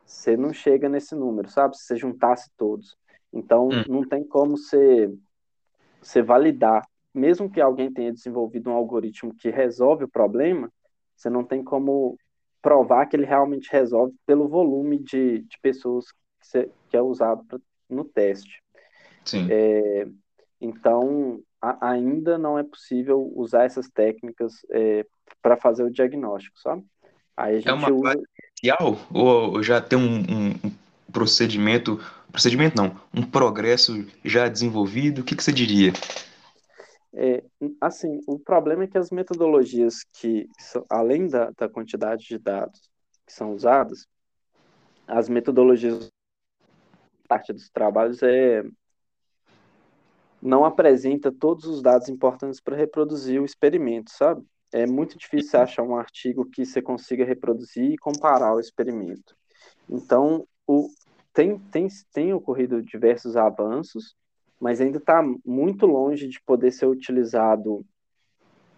você 0.03 0.35
não 0.35 0.51
chega 0.51 0.89
nesse 0.89 1.15
número, 1.15 1.49
sabe? 1.49 1.77
Se 1.77 1.85
você 1.85 1.95
juntasse 1.95 2.49
todos. 2.57 2.97
Então, 3.31 3.67
hum. 3.67 3.83
não 3.87 4.07
tem 4.07 4.23
como 4.25 4.57
você, 4.57 5.13
você 6.01 6.21
validar. 6.21 6.85
Mesmo 7.13 7.49
que 7.49 7.61
alguém 7.61 7.91
tenha 7.91 8.11
desenvolvido 8.11 8.69
um 8.69 8.73
algoritmo 8.73 9.33
que 9.35 9.49
resolve 9.49 10.05
o 10.05 10.09
problema, 10.09 10.71
você 11.15 11.29
não 11.29 11.43
tem 11.43 11.63
como 11.63 12.17
provar 12.61 13.05
que 13.05 13.15
ele 13.15 13.25
realmente 13.25 13.71
resolve 13.71 14.13
pelo 14.25 14.47
volume 14.47 14.99
de, 14.99 15.39
de 15.43 15.59
pessoas 15.61 16.05
que, 16.89 16.97
é 16.97 17.01
usado 17.01 17.43
pra, 17.45 17.59
no 17.89 18.03
teste. 18.03 18.61
Sim. 19.25 19.47
É, 19.49 20.07
então, 20.59 21.41
a, 21.61 21.91
ainda 21.91 22.37
não 22.37 22.57
é 22.57 22.63
possível 22.63 23.31
usar 23.35 23.65
essas 23.65 23.89
técnicas 23.89 24.53
é, 24.71 25.05
para 25.41 25.57
fazer 25.57 25.83
o 25.83 25.91
diagnóstico, 25.91 26.59
sabe? 26.59 26.83
Aí 27.35 27.55
a 27.55 27.57
é 27.57 27.59
gente 27.59 27.69
é 27.69 27.73
uma 27.73 27.91
usa... 27.91 28.13
inicial 28.61 28.97
ou 29.13 29.61
já 29.61 29.79
tem 29.79 29.97
um, 29.97 30.19
um, 30.21 30.71
procedimento, 31.11 31.99
procedimento 32.31 32.75
não, 32.75 32.99
um 33.13 33.23
progresso 33.23 34.05
já 34.23 34.47
desenvolvido? 34.47 35.21
O 35.21 35.23
que, 35.23 35.35
que 35.35 35.43
você 35.43 35.51
diria? 35.51 35.93
É, 37.13 37.43
assim, 37.81 38.19
o 38.27 38.37
problema 38.37 38.83
é 38.83 38.87
que 38.87 38.97
as 38.97 39.09
metodologias 39.09 40.03
que, 40.13 40.47
além 40.89 41.27
da, 41.27 41.51
da 41.57 41.67
quantidade 41.67 42.27
de 42.27 42.37
dados 42.37 42.79
que 43.25 43.33
são 43.33 43.53
usadas, 43.53 44.05
as 45.07 45.27
metodologias 45.27 46.11
parte 47.27 47.53
dos 47.53 47.69
trabalhos 47.69 48.23
é 48.23 48.63
não 50.41 50.63
apresenta 50.65 51.31
todos 51.31 51.65
os 51.65 51.81
dados 51.81 52.09
importantes 52.09 52.59
para 52.59 52.75
reproduzir 52.75 53.41
o 53.41 53.45
experimento, 53.45 54.11
sabe? 54.11 54.45
É 54.71 54.85
muito 54.85 55.17
difícil 55.17 55.59
achar 55.59 55.83
um 55.83 55.95
artigo 55.95 56.45
que 56.45 56.65
você 56.65 56.81
consiga 56.81 57.25
reproduzir 57.25 57.91
e 57.91 57.97
comparar 57.97 58.53
o 58.53 58.59
experimento. 58.59 59.35
Então, 59.89 60.45
o, 60.65 60.89
tem, 61.33 61.57
tem, 61.71 61.87
tem 62.13 62.33
ocorrido 62.33 62.83
diversos 62.83 63.35
avanços, 63.35 64.15
mas 64.59 64.81
ainda 64.81 64.97
está 64.97 65.23
muito 65.45 65.85
longe 65.85 66.27
de 66.27 66.41
poder 66.41 66.71
ser 66.71 66.85
utilizado 66.85 67.85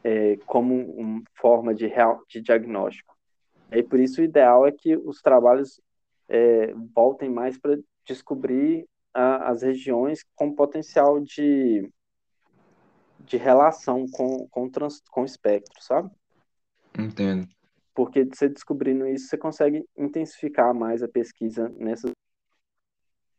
é, 0.04 0.38
como 0.46 0.76
uma 0.92 1.24
forma 1.36 1.74
de, 1.74 1.88
real, 1.88 2.22
de 2.28 2.42
diagnóstico. 2.42 3.16
E 3.72 3.84
por 3.84 4.00
isso 4.00 4.22
o 4.22 4.24
ideal 4.24 4.66
é 4.66 4.72
que 4.72 4.96
os 4.96 5.22
trabalhos 5.22 5.80
é, 6.28 6.74
voltem 6.94 7.30
mais 7.30 7.58
para 7.58 7.78
descobrir 8.14 8.88
a, 9.14 9.52
as 9.52 9.62
regiões 9.62 10.24
com 10.36 10.54
potencial 10.54 11.20
de, 11.20 11.90
de 13.20 13.38
relação 13.38 14.08
com, 14.10 14.48
com, 14.48 14.70
trans, 14.70 15.02
com 15.12 15.22
o 15.22 15.26
espectro, 15.26 15.82
sabe? 15.82 16.10
Entendo. 16.98 17.48
Porque 17.94 18.26
você 18.26 18.50
descobrindo 18.50 19.08
isso, 19.08 19.28
você 19.28 19.38
consegue 19.38 19.86
intensificar 19.98 20.74
mais 20.74 21.04
a 21.04 21.08
pesquisa 21.08 21.70
nessas 21.78 22.12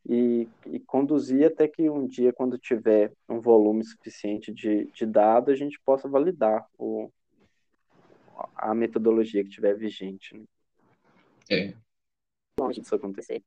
e, 0.09 0.49
e, 0.67 0.81
conduzir 0.81 1.47
até 1.47 1.69
que 1.69 1.89
um 1.89 2.07
dia, 2.07 2.33
quando 2.33 2.59
tiver 2.59 3.13
um 3.29 3.39
volume 3.39 3.85
suficiente 3.85 4.53
de, 4.53 4.87
de 4.93 5.07
dados, 5.07 5.53
a 5.53 5.57
gente 5.57 5.79
possa 5.85 6.09
validar 6.09 6.67
o, 6.79 7.11
a 8.57 8.75
metodologia 8.75 9.45
que 9.45 9.51
tiver 9.51 9.75
vigente. 9.75 10.37
Né? 10.37 10.45
É. 11.51 11.75
Longe 12.59 12.81
disso 12.81 12.95
acontecer. 12.95 13.43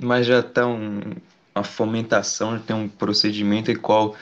Mas 0.00 0.26
já 0.26 0.40
está 0.40 0.66
um, 0.66 1.00
uma 1.54 1.64
fomentação, 1.64 2.56
já 2.58 2.62
tem 2.64 2.76
um 2.76 2.88
procedimento 2.88 3.70
em 3.70 3.76
qual 3.76 4.16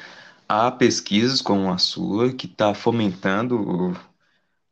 há 0.49 0.71
pesquisas 0.71 1.41
como 1.41 1.73
a 1.73 1.79
sua 1.79 2.33
que 2.33 2.47
está 2.47 2.75
fomentando, 2.75 3.97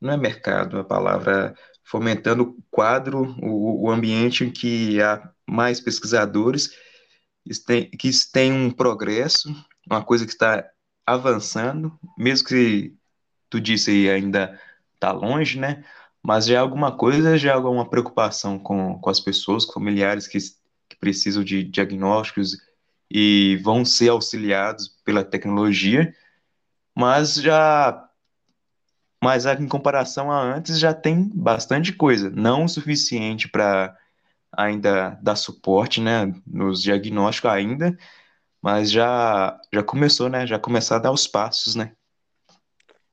não 0.00 0.12
é 0.12 0.16
mercado, 0.16 0.78
a 0.78 0.84
palavra 0.84 1.54
fomentando 1.84 2.42
o 2.44 2.56
quadro, 2.70 3.34
o, 3.42 3.86
o 3.86 3.90
ambiente 3.90 4.44
em 4.44 4.50
que 4.50 5.00
há 5.02 5.30
mais 5.46 5.80
pesquisadores, 5.80 6.70
que 7.98 8.10
tem 8.32 8.52
um 8.52 8.70
progresso, 8.70 9.54
uma 9.90 10.02
coisa 10.02 10.24
que 10.24 10.32
está 10.32 10.64
avançando, 11.06 11.98
mesmo 12.16 12.48
que 12.48 12.94
tu 13.50 13.60
disse 13.60 13.90
aí 13.90 14.10
ainda 14.10 14.58
está 14.94 15.12
longe, 15.12 15.58
né? 15.58 15.84
Mas 16.22 16.46
já 16.46 16.54
é 16.54 16.58
alguma 16.58 16.96
coisa, 16.96 17.36
já 17.36 17.50
é 17.50 17.54
alguma 17.54 17.88
preocupação 17.88 18.58
com, 18.58 18.98
com 18.98 19.10
as 19.10 19.20
pessoas, 19.20 19.64
com 19.64 19.72
familiares 19.74 20.28
que, 20.28 20.38
que 20.92 21.00
precisam 21.00 21.42
de 21.42 21.64
diagnósticos 21.64 22.56
e 23.10 23.58
vão 23.62 23.84
ser 23.84 24.10
auxiliados 24.10 24.88
pela 25.04 25.24
tecnologia, 25.24 26.14
mas 26.96 27.34
já 27.34 28.08
mas 29.22 29.46
em 29.46 29.68
comparação 29.68 30.32
a 30.32 30.40
antes 30.40 30.78
já 30.78 30.92
tem 30.92 31.30
bastante 31.32 31.92
coisa, 31.92 32.28
não 32.30 32.64
o 32.64 32.68
suficiente 32.68 33.48
para 33.48 33.96
ainda 34.50 35.10
dar 35.22 35.36
suporte, 35.36 36.00
né, 36.00 36.34
nos 36.46 36.82
diagnósticos 36.82 37.50
ainda, 37.50 37.96
mas 38.60 38.90
já 38.90 39.60
já 39.72 39.82
começou, 39.82 40.28
né, 40.28 40.46
já 40.46 40.58
começar 40.58 40.96
a 40.96 41.00
dar 41.00 41.12
os 41.12 41.26
passos, 41.26 41.74
né? 41.74 41.92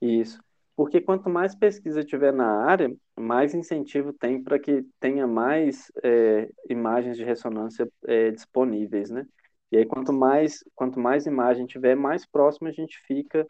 Isso. 0.02 0.40
Porque 0.80 1.02
quanto 1.02 1.30
mais 1.30 1.54
pesquisa 1.54 2.06
tiver 2.06 2.32
na 2.32 2.64
área, 2.64 2.90
mais 3.20 3.54
incentivo 3.54 4.14
tem 4.14 4.42
para 4.42 4.58
que 4.58 4.82
tenha 4.98 5.28
mais 5.28 5.92
é, 6.02 6.50
imagens 6.70 7.18
de 7.18 7.24
ressonância 7.26 7.86
é, 8.08 8.32
disponíveis, 8.32 9.10
né? 9.10 9.28
E 9.74 9.78
aí, 9.78 9.86
quanto 9.86 10.14
mais, 10.14 10.64
quanto 10.74 10.98
mais 10.98 11.26
imagem 11.26 11.66
tiver, 11.66 11.96
mais 11.96 12.26
próximo 12.26 12.70
a 12.70 12.72
gente 12.72 12.98
fica 13.06 13.46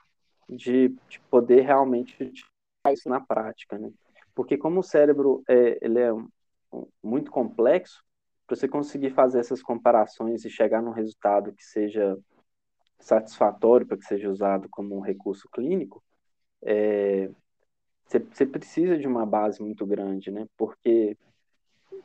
de, 0.49 0.89
de 1.07 1.19
poder 1.29 1.61
realmente 1.61 2.15
utilizar 2.15 2.93
isso 2.93 3.07
na 3.07 3.21
prática, 3.21 3.77
né? 3.77 3.91
Porque 4.33 4.57
como 4.57 4.79
o 4.79 4.83
cérebro 4.83 5.43
é, 5.47 5.77
ele 5.83 5.99
é 5.99 6.09
muito 7.03 7.29
complexo, 7.29 8.03
para 8.47 8.55
você 8.55 8.67
conseguir 8.67 9.11
fazer 9.11 9.37
essas 9.37 9.61
comparações 9.61 10.45
e 10.45 10.49
chegar 10.49 10.81
num 10.81 10.93
resultado 10.93 11.53
que 11.53 11.63
seja 11.63 12.17
satisfatório 12.97 13.85
para 13.85 13.97
que 13.97 14.05
seja 14.05 14.31
usado 14.31 14.67
como 14.67 14.97
um 14.97 14.99
recurso 14.99 15.47
clínico, 15.53 16.03
você, 16.61 18.19
você 18.19 18.45
precisa 18.45 18.97
de 18.97 19.07
uma 19.07 19.25
base 19.25 19.61
muito 19.61 19.85
grande, 19.85 20.31
né? 20.31 20.47
Porque 20.57 21.17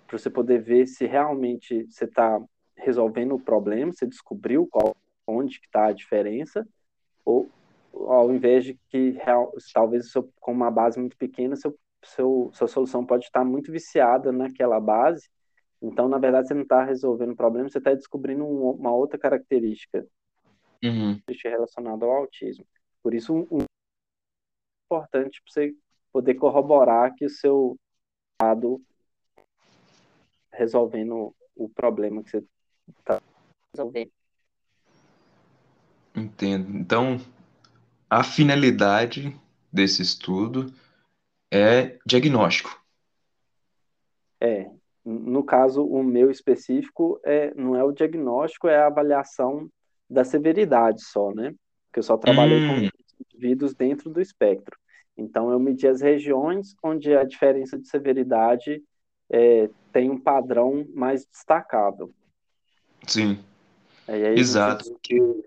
para 0.07 0.19
você 0.19 0.31
poder 0.31 0.61
ver 0.63 0.87
se 0.87 1.07
realmente 1.07 1.87
você 1.91 2.05
está 2.05 2.41
resolvendo 2.77 3.35
o 3.35 3.41
problema, 3.41 3.93
você 3.93 4.07
descobriu 4.07 4.67
qual, 4.71 4.97
onde 5.27 5.59
está 5.63 5.87
a 5.87 5.93
diferença, 5.93 6.67
ou 7.25 7.49
ao 7.93 8.33
invés 8.33 8.65
de 8.65 8.79
que 8.89 9.11
real, 9.11 9.53
talvez 9.73 10.11
seu, 10.11 10.31
com 10.41 10.53
uma 10.53 10.71
base 10.71 10.99
muito 10.99 11.17
pequena, 11.17 11.57
seu, 11.57 11.77
seu, 12.05 12.51
sua 12.53 12.69
solução 12.69 13.07
pode 13.07 13.25
estar 13.25 13.45
muito 13.45 13.71
viciada 13.71 14.33
naquela 14.33 14.81
base. 14.81 15.29
Então, 15.81 16.09
na 16.09 16.19
verdade, 16.19 16.49
você 16.49 16.55
não 16.55 16.63
está 16.63 16.85
resolvendo 16.85 17.33
o 17.33 17.37
problema, 17.37 17.69
você 17.69 17.79
está 17.79 17.95
descobrindo 17.95 18.45
um, 18.45 18.71
uma 18.71 18.93
outra 18.93 19.19
característica 19.19 20.07
uhum. 20.83 21.21
relacionada 21.45 22.05
ao 22.05 22.13
autismo. 22.13 22.67
Por 23.03 23.15
isso, 23.15 23.47
um 23.51 23.65
importante 24.85 25.43
para 25.43 25.53
você 25.53 25.74
poder 26.12 26.35
corroborar 26.35 27.14
que 27.14 27.24
o 27.24 27.30
seu 27.30 27.76
lado 28.41 28.80
resolvendo 30.53 31.35
o 31.57 31.68
problema 31.68 32.22
que 32.22 32.30
você 32.30 32.45
está 32.99 33.20
resolvendo. 33.74 34.12
Entendo. 36.14 36.76
Então, 36.76 37.18
a 38.09 38.22
finalidade 38.22 39.37
desse 39.72 40.03
estudo 40.03 40.72
é 41.53 41.99
diagnóstico. 42.07 42.70
É, 44.41 44.70
no 45.05 45.45
caso, 45.45 45.85
o 45.85 46.03
meu 46.03 46.30
específico 46.30 47.20
é, 47.24 47.53
não 47.55 47.76
é 47.76 47.82
o 47.82 47.93
diagnóstico, 47.93 48.68
é 48.68 48.76
a 48.76 48.87
avaliação 48.87 49.68
da 50.09 50.24
severidade 50.24 51.03
só, 51.05 51.32
né? 51.32 51.55
Porque 51.87 51.99
eu 52.01 52.03
só 52.03 52.16
trabalhei 52.16 52.61
Hum, 52.61 52.91
com 52.91 53.04
indivíduos 53.21 53.75
dentro 53.75 54.11
do 54.11 54.21
espectro. 54.21 54.77
Então, 55.17 55.51
eu 55.51 55.59
medi 55.59 55.87
as 55.87 56.01
regiões 56.01 56.75
onde 56.83 57.15
a 57.15 57.25
diferença 57.25 57.79
de 57.79 57.89
severidade 57.89 58.83
é, 59.31 59.71
tem 59.93 60.11
um 60.11 60.19
padrão 60.21 60.87
mais 60.95 61.25
destacável. 61.27 62.12
sim, 63.07 63.39
a 64.07 64.17
gente 64.19 64.41
exato. 64.41 64.85
Porque 64.85 65.45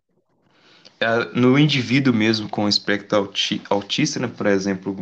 é, 1.00 1.26
no 1.40 1.58
indivíduo 1.58 2.14
mesmo 2.14 2.50
com 2.50 2.68
espectro 2.68 3.18
auti- 3.18 3.62
autista, 3.70 4.20
né, 4.20 4.28
por 4.28 4.48
exemplo, 4.48 4.96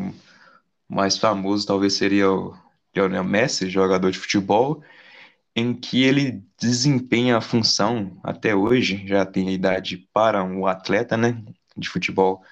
o 0.90 0.96
mais 0.96 1.18
famoso 1.18 1.66
talvez 1.68 1.94
seria 1.94 2.32
o 2.32 2.56
Lionel 2.96 3.24
Messi, 3.24 3.70
jogador 3.70 4.12
de 4.12 4.20
futebol, 4.20 4.84
em 5.56 5.74
que 5.74 6.04
ele 6.04 6.44
desempenha 6.60 7.38
a 7.38 7.42
função 7.42 8.20
até 8.24 8.56
hoje, 8.56 9.06
já 9.08 9.26
tem 9.26 9.54
idade 9.54 10.10
para 10.14 10.44
um 10.44 10.66
atleta, 10.68 11.18
né, 11.18 11.42
de 11.78 11.90
futebol 11.90 12.44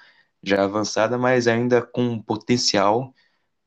já 0.50 0.64
avançada, 0.64 1.18
mas 1.18 1.46
ainda 1.46 1.82
com 1.82 2.02
um 2.02 2.22
potencial 2.22 3.14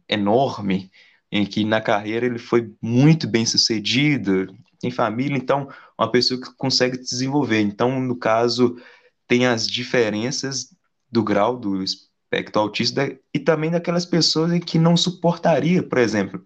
enorme, 0.07 0.91
em 1.31 1.45
que 1.45 1.63
na 1.65 1.81
carreira 1.81 2.25
ele 2.25 2.39
foi 2.39 2.73
muito 2.81 3.27
bem 3.27 3.45
sucedido, 3.45 4.55
tem 4.79 4.91
família, 4.91 5.37
então 5.37 5.69
uma 5.97 6.09
pessoa 6.09 6.39
que 6.39 6.53
consegue 6.55 6.97
desenvolver. 6.97 7.61
Então, 7.61 7.99
no 7.99 8.15
caso, 8.15 8.77
tem 9.27 9.45
as 9.45 9.67
diferenças 9.67 10.73
do 11.11 11.23
grau 11.23 11.57
do 11.57 11.83
espectro 11.83 12.61
autista 12.61 13.17
e 13.33 13.39
também 13.39 13.71
daquelas 13.71 14.05
pessoas 14.05 14.51
em 14.51 14.59
que 14.59 14.77
não 14.77 14.95
suportaria, 14.95 15.81
por 15.81 15.97
exemplo, 15.97 16.43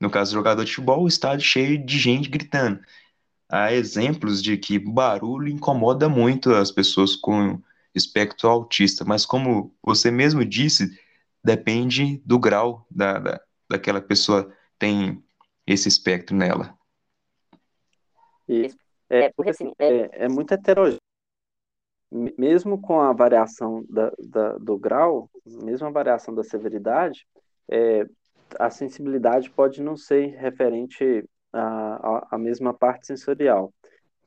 no 0.00 0.10
caso 0.10 0.32
do 0.32 0.34
jogador 0.34 0.64
de 0.64 0.70
futebol, 0.70 1.04
o 1.04 1.08
estádio 1.08 1.46
cheio 1.46 1.84
de 1.84 1.98
gente 1.98 2.28
gritando. 2.28 2.80
Há 3.48 3.72
exemplos 3.72 4.42
de 4.42 4.56
que 4.56 4.78
barulho 4.78 5.48
incomoda 5.48 6.08
muito 6.08 6.54
as 6.54 6.70
pessoas 6.70 7.14
com 7.16 7.60
espectro 7.94 8.48
autista, 8.48 9.04
mas 9.04 9.26
como 9.26 9.74
você 9.82 10.10
mesmo 10.10 10.44
disse, 10.44 10.88
depende 11.42 12.18
do 12.24 12.38
grau 12.38 12.86
da, 12.90 13.18
da, 13.18 13.40
daquela 13.68 14.00
pessoa 14.00 14.52
tem 14.78 15.22
esse 15.66 15.88
espectro 15.88 16.36
nela. 16.36 16.76
Isso. 18.48 18.76
É, 19.08 19.30
porque 19.32 19.50
assim, 19.50 19.72
é, 19.78 20.24
é 20.24 20.28
muito 20.28 20.52
heterogêneo. 20.52 20.98
Mesmo 22.36 22.80
com 22.80 23.00
a 23.00 23.12
variação 23.12 23.84
da, 23.88 24.10
da- 24.18 24.58
do 24.58 24.76
grau, 24.76 25.30
mesmo 25.46 25.86
a 25.86 25.90
variação 25.90 26.34
da 26.34 26.42
severidade, 26.42 27.24
é, 27.70 28.04
a 28.58 28.68
sensibilidade 28.68 29.48
pode 29.50 29.80
não 29.80 29.96
ser 29.96 30.34
referente 30.36 31.24
à, 31.52 31.60
à, 31.60 32.28
à 32.32 32.38
mesma 32.38 32.74
parte 32.74 33.06
sensorial. 33.06 33.72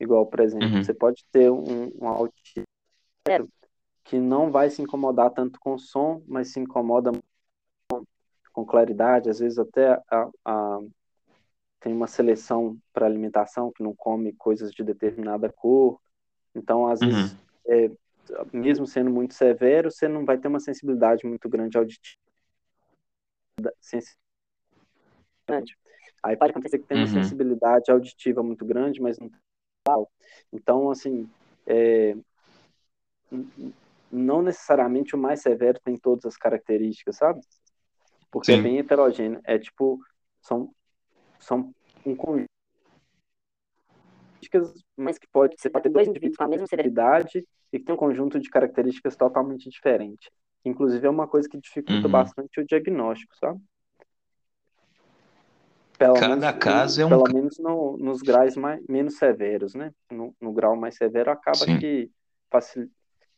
Igual, 0.00 0.26
por 0.26 0.40
exemplo, 0.40 0.66
Uhum, 0.66 0.82
você 0.82 0.94
pode 0.94 1.24
ter 1.30 1.50
um, 1.50 1.92
um 2.00 2.08
autismo 2.08 2.64
que 4.04 4.18
não 4.18 4.50
vai 4.50 4.70
se 4.70 4.82
incomodar 4.82 5.30
tanto 5.30 5.58
com 5.58 5.78
som, 5.78 6.22
mas 6.26 6.52
se 6.52 6.60
incomoda 6.60 7.10
com 8.52 8.64
claridade, 8.64 9.28
às 9.30 9.38
vezes 9.40 9.58
até 9.58 10.00
a, 10.10 10.30
a- 10.44 10.80
tem 11.80 11.92
uma 11.92 12.06
seleção 12.06 12.78
para 12.92 13.06
alimentação 13.06 13.70
que 13.72 13.82
não 13.82 13.94
come 13.94 14.32
coisas 14.34 14.72
de 14.72 14.82
determinada 14.82 15.52
cor. 15.52 16.00
Então, 16.54 16.86
às 16.86 17.02
uhum, 17.02 17.10
vezes, 17.10 17.36
é, 17.66 17.90
mesmo 18.52 18.86
sendo 18.86 19.10
muito 19.10 19.34
severo, 19.34 19.90
você 19.90 20.08
não 20.08 20.24
vai 20.24 20.38
ter 20.38 20.48
uma 20.48 20.60
sensibilidade 20.60 21.26
muito 21.26 21.48
grande 21.48 21.76
auditiva. 21.76 22.18
Aí 26.22 26.36
pode 26.36 26.52
acontecer 26.52 26.78
que 26.78 26.86
tem 26.86 26.96
uma 26.96 27.06
uhum. 27.06 27.22
sensibilidade 27.22 27.90
auditiva 27.90 28.42
muito 28.42 28.64
grande, 28.64 29.00
mas 29.00 29.18
não 29.18 29.30
tal. 29.84 30.10
Então, 30.52 30.90
assim, 30.90 31.28
é, 31.66 32.16
não 34.10 34.42
necessariamente 34.42 35.14
o 35.14 35.18
mais 35.18 35.42
severo 35.42 35.80
tem 35.84 35.96
todas 35.96 36.24
as 36.24 36.36
características, 36.36 37.16
sabe? 37.16 37.40
Porque 38.30 38.52
é 38.52 38.56
Sim, 38.56 38.62
bem 38.62 38.78
heterogêneo. 38.78 39.40
É 39.44 39.58
tipo, 39.58 39.98
são, 40.40 40.70
são 41.38 41.74
um 42.04 42.14
conjunto 42.14 42.48
de 44.40 44.48
características, 44.48 44.84
mas 44.96 45.18
que 45.18 45.26
pode, 45.28 45.56
você 45.58 45.68
pode 45.68 45.84
ter 45.84 45.88
dois 45.88 46.08
indivíduos 46.08 46.36
com 46.36 46.44
a 46.44 46.48
mesma 46.48 46.66
severidade 46.66 47.44
e 47.72 47.78
que 47.78 47.84
tem 47.84 47.94
um 47.94 47.98
conjunto 47.98 48.38
de 48.38 48.48
características 48.48 49.16
totalmente 49.16 49.68
diferente. 49.68 50.30
Inclusive, 50.64 51.06
é 51.06 51.10
uma 51.10 51.26
coisa 51.26 51.48
que 51.48 51.60
dificulta 51.60 52.06
uhum. 52.06 52.12
bastante 52.12 52.60
o 52.60 52.66
diagnóstico, 52.66 53.36
sabe? 53.36 53.60
Pelo 55.98 56.14
menos, 56.14 56.28
Cada 56.28 56.52
caso 56.52 57.02
é 57.02 57.06
um 57.06 57.08
pelo 57.08 57.32
menos 57.32 57.58
no, 57.58 57.96
nos 57.98 58.20
graus 58.20 58.56
mais, 58.56 58.84
menos 58.88 59.16
severos, 59.16 59.74
né? 59.74 59.92
No, 60.10 60.34
no 60.40 60.52
grau 60.52 60.74
mais 60.74 60.96
severo, 60.96 61.30
acaba 61.30 61.58
Sim, 61.58 61.78
que, 61.78 62.10
facil, 62.50 62.90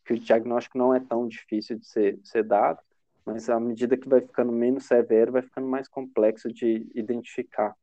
que 0.06 0.14
o 0.14 0.18
diagnóstico 0.18 0.78
não 0.78 0.94
é 0.94 1.00
tão 1.00 1.26
difícil 1.26 1.78
de 1.78 1.86
ser, 1.86 2.18
ser 2.22 2.44
dado, 2.44 2.78
mas 3.24 3.50
à 3.50 3.58
medida 3.58 3.96
que 3.96 4.08
vai 4.08 4.20
ficando 4.20 4.52
menos 4.52 4.84
severo, 4.84 5.32
vai 5.32 5.42
ficando 5.42 5.66
mais 5.66 5.88
complexo 5.88 6.48
de 6.52 6.88
identificar 6.94 7.74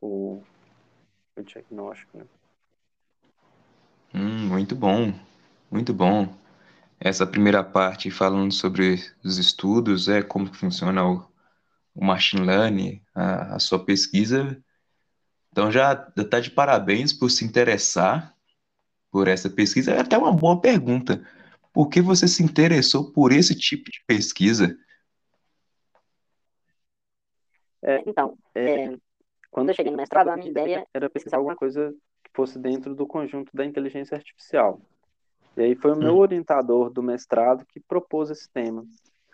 o, 0.00 0.42
o 1.36 1.42
diagnóstico, 1.42 2.18
né? 2.18 2.24
Hum, 4.12 4.48
muito 4.48 4.74
bom, 4.74 5.14
muito 5.70 5.94
bom. 5.94 6.36
Essa 6.98 7.26
primeira 7.26 7.62
parte 7.62 8.10
falando 8.10 8.52
sobre 8.52 9.00
os 9.24 9.38
estudos, 9.38 10.08
é 10.08 10.22
como 10.22 10.52
funciona 10.52 11.06
o, 11.06 11.24
o 11.94 12.04
machine 12.04 12.44
learning, 12.44 13.00
a, 13.14 13.56
a 13.56 13.58
sua 13.60 13.84
pesquisa. 13.84 14.60
Então 15.52 15.70
já 15.70 15.92
está 16.16 16.40
de 16.40 16.50
parabéns 16.50 17.12
por 17.12 17.30
se 17.30 17.44
interessar 17.44 18.34
por 19.10 19.28
essa 19.28 19.48
pesquisa. 19.48 19.92
É 19.92 20.00
até 20.00 20.18
uma 20.18 20.32
boa 20.32 20.60
pergunta. 20.60 21.24
Por 21.74 21.90
que 21.90 22.02
você 22.02 22.26
se 22.28 22.42
interessou 22.42 23.12
por 23.12 23.32
esse 23.32 23.54
tipo 23.56 23.90
de 23.90 24.00
pesquisa? 24.08 24.76
É, 27.82 28.02
então, 28.08 28.36
é, 28.54 28.96
quando 29.50 29.70
eu 29.70 29.74
cheguei 29.74 29.92
no 29.92 29.98
mestrado, 29.98 30.28
a 30.30 30.36
minha 30.36 30.50
ideia 30.50 30.86
era 30.94 31.10
pesquisar 31.10 31.38
alguma 31.38 31.56
coisa 31.56 31.92
que 32.24 32.30
fosse 32.34 32.58
dentro 32.58 32.94
do 32.94 33.06
conjunto 33.06 33.50
da 33.56 33.64
inteligência 33.64 34.16
artificial. 34.16 34.80
E 35.56 35.62
aí 35.62 35.76
foi 35.76 35.92
o 35.92 35.96
meu 35.96 36.16
Hum, 36.16 36.18
orientador 36.18 36.90
do 36.90 37.02
mestrado 37.02 37.66
que 37.66 37.80
propôs 37.80 38.30
esse 38.30 38.48
tema. 38.52 38.86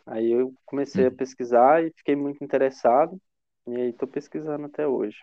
Aí 0.07 0.31
eu 0.33 0.55
comecei 0.67 1.07
a 1.07 1.11
hum, 1.11 1.13
pesquisar 1.13 1.85
e 1.85 1.93
fiquei 1.97 2.17
muito 2.17 2.45
interessado, 2.45 3.21
e 3.69 3.77
aí 3.77 3.91
estou 3.91 4.09
pesquisando 4.09 4.67
até 4.67 4.87
hoje. 4.89 5.19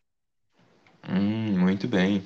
hum, 1.08 1.58
muito 1.60 1.88
bem, 1.88 2.24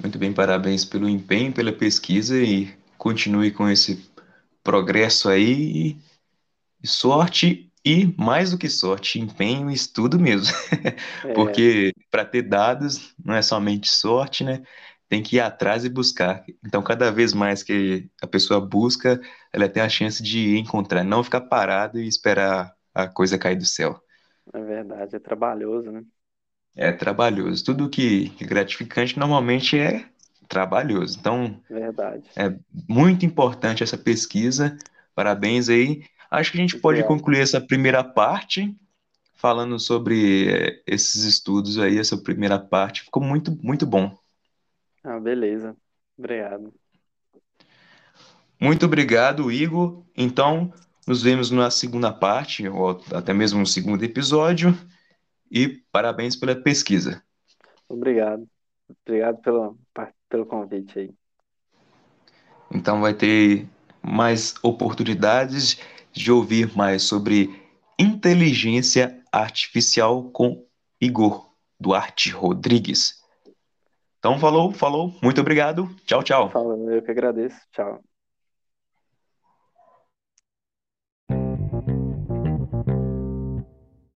muito 0.00 0.18
bem. 0.18 0.32
Parabéns 0.32 0.84
pelo 0.84 1.08
empenho, 1.08 1.52
pela 1.52 1.72
pesquisa 1.72 2.36
e 2.38 2.72
continue 2.98 3.50
com 3.52 3.68
esse 3.68 3.96
progresso 4.62 5.28
aí. 5.28 5.96
Sorte 6.84 7.72
e, 7.84 8.06
mais 8.20 8.50
do 8.52 8.58
que 8.58 8.68
sorte, 8.68 9.18
empenho 9.20 9.70
e 9.70 9.74
estudo 9.74 10.18
mesmo. 10.18 10.54
É, 11.22 11.32
Porque 11.34 11.92
para 12.10 12.24
ter 12.24 12.42
dados 12.42 13.14
não 13.24 13.34
é 13.34 13.42
somente 13.42 13.90
sorte, 13.90 14.44
né? 14.44 14.62
Tem 15.08 15.22
que 15.22 15.36
ir 15.36 15.40
atrás 15.40 15.84
e 15.84 15.88
buscar. 15.90 16.44
Então, 16.64 16.82
cada 16.82 17.10
vez 17.12 17.32
mais 17.34 17.62
que 17.62 18.08
a 18.22 18.26
pessoa 18.26 18.60
busca, 18.60 19.20
ela 19.52 19.68
tem 19.68 19.82
a 19.82 19.88
chance 19.88 20.22
de 20.22 20.56
encontrar, 20.58 21.04
não 21.04 21.22
ficar 21.24 21.42
parado 21.42 22.00
e 22.00 22.08
esperar 22.08 22.74
a 22.94 23.08
coisa 23.08 23.38
cair 23.38 23.56
do 23.56 23.66
céu. 23.66 24.00
é 24.54 24.60
verdade, 24.62 25.16
é 25.16 25.18
trabalhoso, 25.18 25.90
né? 25.92 26.04
É 26.76 26.92
trabalhoso. 26.92 27.64
Tudo 27.64 27.88
que 27.90 28.32
é 28.40 28.44
gratificante 28.44 29.18
normalmente 29.18 29.78
é 29.78 30.08
trabalhoso. 30.52 31.18
Então, 31.18 31.58
Verdade. 31.68 32.28
é 32.36 32.54
muito 32.86 33.24
importante 33.24 33.82
essa 33.82 33.96
pesquisa. 33.96 34.76
Parabéns 35.14 35.70
aí. 35.70 36.04
Acho 36.30 36.52
que 36.52 36.58
a 36.58 36.60
gente 36.60 36.76
pode 36.78 37.00
Obrigado. 37.00 37.18
concluir 37.18 37.40
essa 37.40 37.58
primeira 37.58 38.04
parte 38.04 38.76
falando 39.34 39.78
sobre 39.78 40.50
eh, 40.52 40.82
esses 40.86 41.24
estudos 41.24 41.78
aí, 41.78 41.98
essa 41.98 42.18
primeira 42.18 42.58
parte. 42.58 43.02
Ficou 43.02 43.22
muito, 43.22 43.58
muito 43.62 43.86
bom. 43.86 44.14
Ah, 45.02 45.18
beleza. 45.18 45.74
Obrigado. 46.18 46.72
Muito 48.60 48.84
obrigado, 48.84 49.50
Igor. 49.50 50.04
Então, 50.14 50.70
nos 51.06 51.22
vemos 51.22 51.50
na 51.50 51.70
segunda 51.70 52.12
parte, 52.12 52.68
ou 52.68 53.02
até 53.12 53.32
mesmo 53.32 53.58
no 53.58 53.66
segundo 53.66 54.04
episódio. 54.04 54.76
E 55.50 55.82
parabéns 55.90 56.36
pela 56.36 56.54
pesquisa. 56.54 57.22
Obrigado. 57.88 58.46
Obrigado 59.04 59.38
pelo, 59.38 59.78
pelo 60.32 60.46
convite 60.46 60.98
aí. 60.98 61.10
Então, 62.74 63.02
vai 63.02 63.12
ter 63.12 63.68
mais 64.02 64.54
oportunidades 64.62 65.78
de 66.10 66.32
ouvir 66.32 66.74
mais 66.74 67.02
sobre 67.02 67.62
inteligência 67.98 69.22
artificial 69.30 70.30
com 70.30 70.66
Igor 70.98 71.52
Duarte 71.78 72.30
Rodrigues. 72.30 73.22
Então, 74.18 74.38
falou, 74.38 74.72
falou. 74.72 75.12
Muito 75.22 75.42
obrigado. 75.42 75.94
Tchau, 76.06 76.22
tchau. 76.22 76.48
Falando, 76.48 76.90
eu 76.90 77.02
que 77.02 77.10
agradeço. 77.10 77.60
Tchau. 77.70 78.02